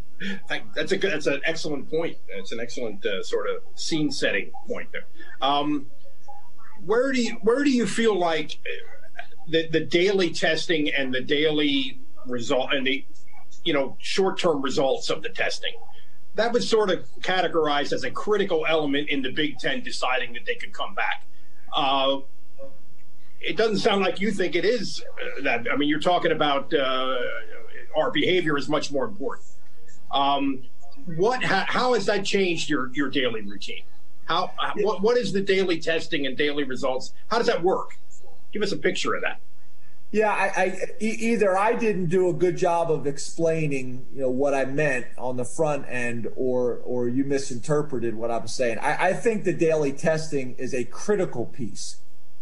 that's 0.74 0.92
a 0.92 0.96
good. 0.96 1.12
That's 1.12 1.26
an 1.26 1.40
excellent 1.44 1.88
point. 1.88 2.16
It's 2.28 2.50
an 2.50 2.58
excellent 2.60 3.06
uh, 3.06 3.22
sort 3.22 3.46
of 3.48 3.62
scene 3.80 4.10
setting 4.10 4.50
point 4.66 4.88
there. 4.92 5.06
Um, 5.40 5.86
where 6.84 7.12
do 7.12 7.22
you 7.22 7.34
where 7.42 7.62
do 7.62 7.70
you 7.70 7.86
feel 7.86 8.18
like 8.18 8.58
the 9.48 9.68
the 9.68 9.80
daily 9.80 10.30
testing 10.30 10.92
and 10.92 11.14
the 11.14 11.20
daily 11.20 12.00
result 12.26 12.72
and 12.72 12.86
the 12.86 13.04
you 13.64 13.72
know 13.72 13.96
short 14.00 14.38
term 14.38 14.62
results 14.62 15.10
of 15.10 15.22
the 15.22 15.28
testing. 15.28 15.74
That 16.34 16.52
was 16.52 16.68
sort 16.68 16.90
of 16.90 17.04
categorized 17.20 17.92
as 17.92 18.04
a 18.04 18.10
critical 18.10 18.64
element 18.66 19.08
in 19.08 19.22
the 19.22 19.30
Big 19.30 19.58
Ten 19.58 19.82
deciding 19.82 20.32
that 20.34 20.46
they 20.46 20.54
could 20.54 20.72
come 20.72 20.94
back. 20.94 21.24
Uh, 21.72 22.20
it 23.40 23.56
doesn't 23.56 23.78
sound 23.78 24.02
like 24.02 24.20
you 24.20 24.30
think 24.30 24.54
it 24.54 24.64
is 24.64 25.02
uh, 25.02 25.42
that. 25.42 25.66
I 25.70 25.76
mean, 25.76 25.88
you're 25.88 26.00
talking 26.00 26.32
about 26.32 26.72
uh, 26.72 27.16
our 27.96 28.10
behavior 28.10 28.56
is 28.56 28.68
much 28.68 28.92
more 28.92 29.04
important. 29.04 29.46
Um, 30.10 30.64
what? 31.16 31.42
How, 31.42 31.64
how 31.66 31.94
has 31.94 32.06
that 32.06 32.24
changed 32.24 32.68
your 32.68 32.90
your 32.92 33.08
daily 33.10 33.42
routine? 33.42 33.82
How? 34.26 34.52
What? 34.76 35.02
What 35.02 35.16
is 35.16 35.32
the 35.32 35.40
daily 35.40 35.78
testing 35.78 36.26
and 36.26 36.36
daily 36.36 36.64
results? 36.64 37.12
How 37.28 37.38
does 37.38 37.46
that 37.46 37.62
work? 37.62 37.98
Give 38.52 38.62
us 38.62 38.72
a 38.72 38.76
picture 38.76 39.14
of 39.14 39.22
that. 39.22 39.40
Yeah, 40.12 40.30
I, 40.30 40.60
I 40.60 40.88
either 40.98 41.56
I 41.56 41.74
didn't 41.74 42.06
do 42.06 42.28
a 42.28 42.32
good 42.32 42.56
job 42.56 42.90
of 42.90 43.06
explaining, 43.06 44.06
you 44.12 44.22
know, 44.22 44.28
what 44.28 44.54
I 44.54 44.64
meant 44.64 45.06
on 45.16 45.36
the 45.36 45.44
front 45.44 45.86
end, 45.88 46.26
or 46.34 46.80
or 46.84 47.08
you 47.08 47.22
misinterpreted 47.22 48.16
what 48.16 48.30
I'm 48.30 48.48
saying. 48.48 48.78
I, 48.78 49.10
I 49.10 49.12
think 49.12 49.44
the 49.44 49.52
daily 49.52 49.92
testing 49.92 50.56
is 50.56 50.74
a 50.74 50.82
critical 50.84 51.46
piece. 51.46 51.98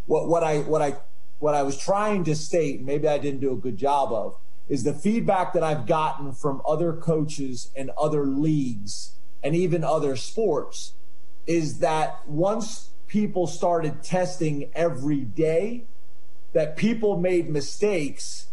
What 0.07 0.29
what 0.29 0.43
I 0.43 0.61
what 0.61 0.81
I 0.81 0.97
what 1.41 1.55
I 1.55 1.63
was 1.63 1.77
trying 1.77 2.25
to 2.25 2.35
state, 2.35 2.81
maybe 2.81 3.07
I 3.07 3.19
didn't 3.19 3.41
do 3.41 3.53
a 3.53 3.57
good 3.57 3.77
job 3.77 4.13
of, 4.13 4.37
is 4.69 4.85
the 4.85 4.93
feedback 4.93 5.53
that 5.55 5.63
I've 5.63 5.87
gotten 5.87 6.33
from 6.33 6.63
other 6.67 6.93
coaches 6.93 7.71
and 7.77 7.91
other 7.99 8.27
leagues 8.27 9.15
and 9.43 9.55
even 9.55 9.85
other 9.85 10.17
sports 10.17 10.93
is 11.47 11.79
that 11.79 12.29
once 12.29 12.91
people 13.07 13.47
started 13.47 14.03
testing 14.03 14.71
every 14.75 15.21
day 15.21 15.85
that 16.53 16.77
people 16.77 17.19
made 17.19 17.49
mistakes 17.49 18.49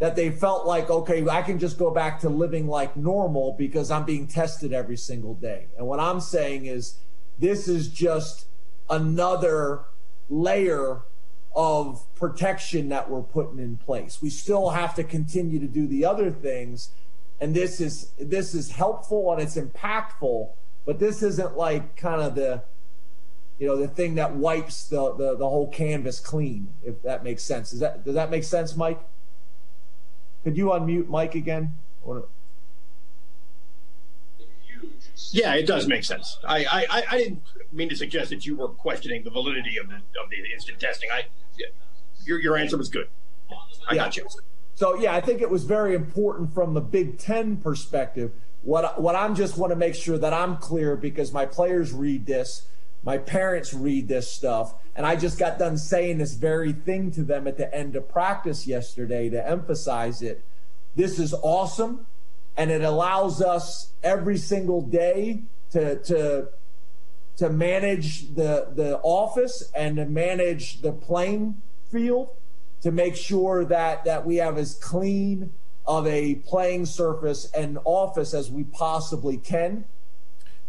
that 0.00 0.16
they 0.16 0.30
felt 0.30 0.66
like, 0.66 0.88
okay, 0.88 1.26
I 1.28 1.42
can 1.42 1.58
just 1.58 1.78
go 1.78 1.90
back 1.90 2.20
to 2.20 2.28
living 2.30 2.66
like 2.66 2.96
normal 2.96 3.52
because 3.52 3.90
I'm 3.90 4.04
being 4.04 4.26
tested 4.26 4.72
every 4.72 4.96
single 4.96 5.34
day. 5.34 5.66
And 5.76 5.86
what 5.86 6.00
I'm 6.00 6.20
saying 6.20 6.66
is, 6.66 6.96
this 7.38 7.68
is 7.68 7.88
just 7.88 8.46
another 8.88 9.84
layer 10.28 11.02
of 11.54 12.04
protection 12.14 12.88
that 12.90 13.10
we're 13.10 13.22
putting 13.22 13.58
in 13.58 13.76
place. 13.76 14.20
We 14.22 14.30
still 14.30 14.70
have 14.70 14.94
to 14.94 15.04
continue 15.04 15.58
to 15.58 15.66
do 15.66 15.86
the 15.86 16.04
other 16.04 16.30
things. 16.30 16.90
And 17.40 17.54
this 17.54 17.80
is 17.80 18.12
this 18.18 18.54
is 18.54 18.72
helpful 18.72 19.32
and 19.32 19.40
it's 19.40 19.56
impactful, 19.56 20.50
but 20.84 20.98
this 20.98 21.22
isn't 21.22 21.56
like 21.56 21.96
kind 21.96 22.20
of 22.20 22.34
the 22.34 22.62
you 23.60 23.66
know, 23.66 23.76
the 23.76 23.88
thing 23.88 24.14
that 24.14 24.34
wipes 24.34 24.88
the, 24.88 25.14
the, 25.14 25.36
the 25.36 25.48
whole 25.48 25.68
canvas 25.68 26.18
clean, 26.18 26.68
if 26.82 27.02
that 27.02 27.22
makes 27.22 27.42
sense. 27.42 27.70
Does 27.70 27.80
that 27.80 28.04
does 28.04 28.14
that 28.14 28.30
make 28.30 28.42
sense, 28.42 28.74
Mike? 28.74 29.00
Could 30.42 30.56
you 30.56 30.66
unmute 30.66 31.08
Mike 31.08 31.34
again? 31.34 31.74
Yeah, 35.32 35.54
it 35.54 35.66
does 35.66 35.86
make 35.86 36.04
sense. 36.04 36.38
I, 36.48 36.64
I, 36.64 37.04
I 37.10 37.18
didn't 37.18 37.42
mean 37.70 37.90
to 37.90 37.96
suggest 37.96 38.30
that 38.30 38.46
you 38.46 38.56
were 38.56 38.68
questioning 38.68 39.22
the 39.22 39.30
validity 39.30 39.76
of 39.76 39.88
the 39.88 39.96
of 39.96 40.30
the 40.30 40.52
instant 40.52 40.80
testing. 40.80 41.10
I 41.12 41.26
your 42.24 42.40
your 42.40 42.56
answer 42.56 42.76
was 42.76 42.88
good. 42.88 43.08
I 43.88 43.94
yeah. 43.94 44.04
got 44.04 44.16
you. 44.16 44.26
So 44.74 44.96
yeah, 44.96 45.14
I 45.14 45.20
think 45.20 45.42
it 45.42 45.50
was 45.50 45.64
very 45.64 45.94
important 45.94 46.54
from 46.54 46.74
the 46.74 46.80
Big 46.80 47.18
Ten 47.18 47.56
perspective. 47.56 48.32
What 48.62 49.00
what 49.00 49.16
I'm 49.16 49.34
just 49.34 49.56
want 49.56 49.70
to 49.70 49.76
make 49.76 49.94
sure 49.94 50.18
that 50.18 50.32
I'm 50.32 50.56
clear 50.56 50.96
because 50.96 51.32
my 51.32 51.46
players 51.46 51.92
read 51.92 52.26
this 52.26 52.68
my 53.02 53.18
parents 53.18 53.72
read 53.72 54.08
this 54.08 54.30
stuff. 54.30 54.74
And 54.94 55.06
I 55.06 55.16
just 55.16 55.38
got 55.38 55.58
done 55.58 55.78
saying 55.78 56.18
this 56.18 56.34
very 56.34 56.72
thing 56.72 57.10
to 57.12 57.22
them 57.22 57.46
at 57.46 57.56
the 57.56 57.72
end 57.74 57.96
of 57.96 58.08
practice 58.08 58.66
yesterday 58.66 59.30
to 59.30 59.48
emphasize 59.48 60.20
it. 60.22 60.44
This 60.96 61.18
is 61.18 61.32
awesome. 61.42 62.06
And 62.56 62.70
it 62.70 62.82
allows 62.82 63.40
us 63.40 63.92
every 64.02 64.36
single 64.36 64.82
day 64.82 65.44
to, 65.70 65.96
to, 66.02 66.48
to 67.40 67.48
manage 67.48 68.34
the, 68.34 68.68
the 68.74 68.98
office 69.02 69.72
and 69.74 69.96
to 69.96 70.04
manage 70.04 70.82
the 70.82 70.92
playing 70.92 71.62
field 71.90 72.28
to 72.82 72.92
make 72.92 73.16
sure 73.16 73.64
that, 73.64 74.04
that 74.04 74.26
we 74.26 74.36
have 74.36 74.58
as 74.58 74.74
clean 74.74 75.50
of 75.86 76.06
a 76.06 76.34
playing 76.34 76.84
surface 76.84 77.50
and 77.52 77.78
office 77.86 78.34
as 78.34 78.50
we 78.50 78.62
possibly 78.62 79.38
can. 79.38 79.86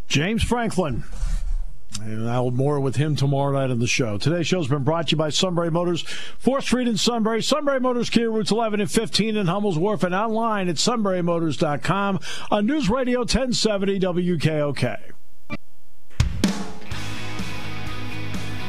James 0.08 0.44
Franklin. 0.44 1.04
And 2.02 2.30
I'll 2.30 2.52
more 2.52 2.80
with 2.80 2.96
him 2.96 3.18
tomorrow 3.18 3.52
night 3.52 3.70
on 3.70 3.80
the 3.80 3.86
show. 3.88 4.18
Today's 4.18 4.48
show's 4.48 4.70
been 4.70 4.86
brought 4.86 5.10
to 5.10 5.12
you 5.12 5.18
by 5.18 5.28
Sunbury 5.30 5.70
Motors, 5.70 6.04
4th 6.42 6.64
Street 6.64 6.88
in 6.88 6.96
Sunbury, 6.96 7.44
Sunbury 7.44 7.82
Motors 7.82 8.10
Kia 8.10 8.32
Routes 8.32 8.52
11 8.52 8.80
and 8.80 8.90
15 8.90 9.36
in 9.36 9.48
Hummel's 9.48 9.78
Wharf, 9.78 10.04
and 10.04 10.16
online 10.16 10.70
at 10.70 10.78
sunburymotors.com 10.78 12.22
on 12.50 12.66
News 12.66 12.90
Radio 12.90 13.20
1070 13.20 14.00
WKOK. 14.00 15.12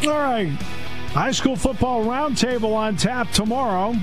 All 0.04 0.10
right. 0.10 0.48
High 1.12 1.30
school 1.30 1.54
football 1.54 2.04
roundtable 2.04 2.74
on 2.74 2.96
tap 2.96 3.30
tomorrow. 3.30 3.94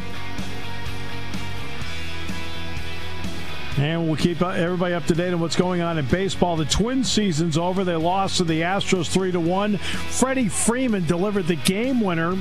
And 3.77 4.07
we'll 4.07 4.15
keep 4.15 4.41
uh, 4.41 4.49
everybody 4.49 4.93
up 4.93 5.05
to 5.07 5.13
date 5.13 5.33
on 5.33 5.41
what's 5.41 5.57
going 5.57 5.81
on 5.81 5.97
in 5.97 6.05
baseball. 6.05 6.55
The 6.55 6.65
Twins 6.65 7.11
season's 7.11 7.57
over. 7.57 7.83
They 7.83 7.95
lost 7.95 8.37
to 8.37 8.43
the 8.45 8.61
Astros 8.61 9.09
3 9.09 9.33
to 9.33 9.39
1. 9.39 9.77
Freddie 9.77 10.47
Freeman 10.47 11.05
delivered 11.05 11.47
the 11.47 11.55
game 11.55 11.99
winner 11.99 12.35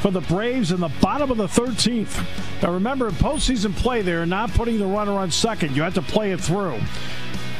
for 0.00 0.10
the 0.10 0.22
Braves 0.22 0.72
in 0.72 0.80
the 0.80 0.90
bottom 1.00 1.30
of 1.30 1.36
the 1.36 1.46
13th. 1.46 2.62
Now 2.62 2.72
remember, 2.72 3.08
in 3.08 3.14
postseason 3.14 3.76
play, 3.76 4.02
they're 4.02 4.24
not 4.24 4.50
putting 4.52 4.78
the 4.78 4.86
runner 4.86 5.12
on 5.12 5.30
second. 5.30 5.76
You 5.76 5.82
have 5.82 5.94
to 5.94 6.02
play 6.02 6.32
it 6.32 6.40
through. 6.40 6.80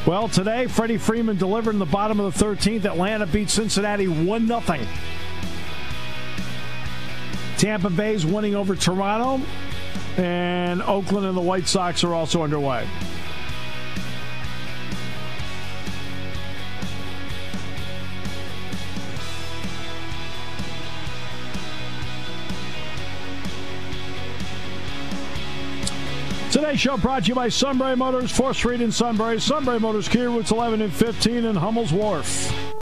Well, 0.07 0.29
today, 0.29 0.67
Freddie 0.67 0.99
Freeman 0.99 1.37
delivered 1.37 1.73
in 1.73 1.79
the 1.79 1.85
bottom 1.85 2.21
of 2.21 2.39
the 2.39 2.45
13th. 2.45 2.85
Atlanta 2.85 3.27
beat 3.27 3.51
Cincinnati 3.51 4.09
1 4.09 4.47
0. 4.47 4.61
Tampa 7.59 7.89
Bay's 7.89 8.27
winning 8.27 8.55
over 8.55 8.77
Toronto 8.77 9.41
and 10.19 10.83
Oakland 10.83 11.27
and 11.27 11.37
the 11.37 11.41
White 11.41 11.67
Sox 11.67 12.05
are 12.05 12.15
also 12.15 12.43
underway. 12.43 12.87
Today's 26.51 26.81
show 26.81 26.97
brought 26.97 27.25
to 27.25 27.29
you 27.29 27.35
by 27.35 27.49
Sunbury 27.49 27.97
Motors, 27.97 28.33
4th 28.33 28.55
Street 28.55 28.81
in 28.81 28.91
Sunbury, 28.91 29.41
Sunbury 29.41 29.79
Motors, 29.79 30.09
Kia 30.09 30.31
Routes 30.31 30.51
11 30.51 30.81
and 30.81 30.93
15 30.93 31.45
in 31.45 31.57
Hummel's 31.57 31.93
Wharf. 31.93 32.67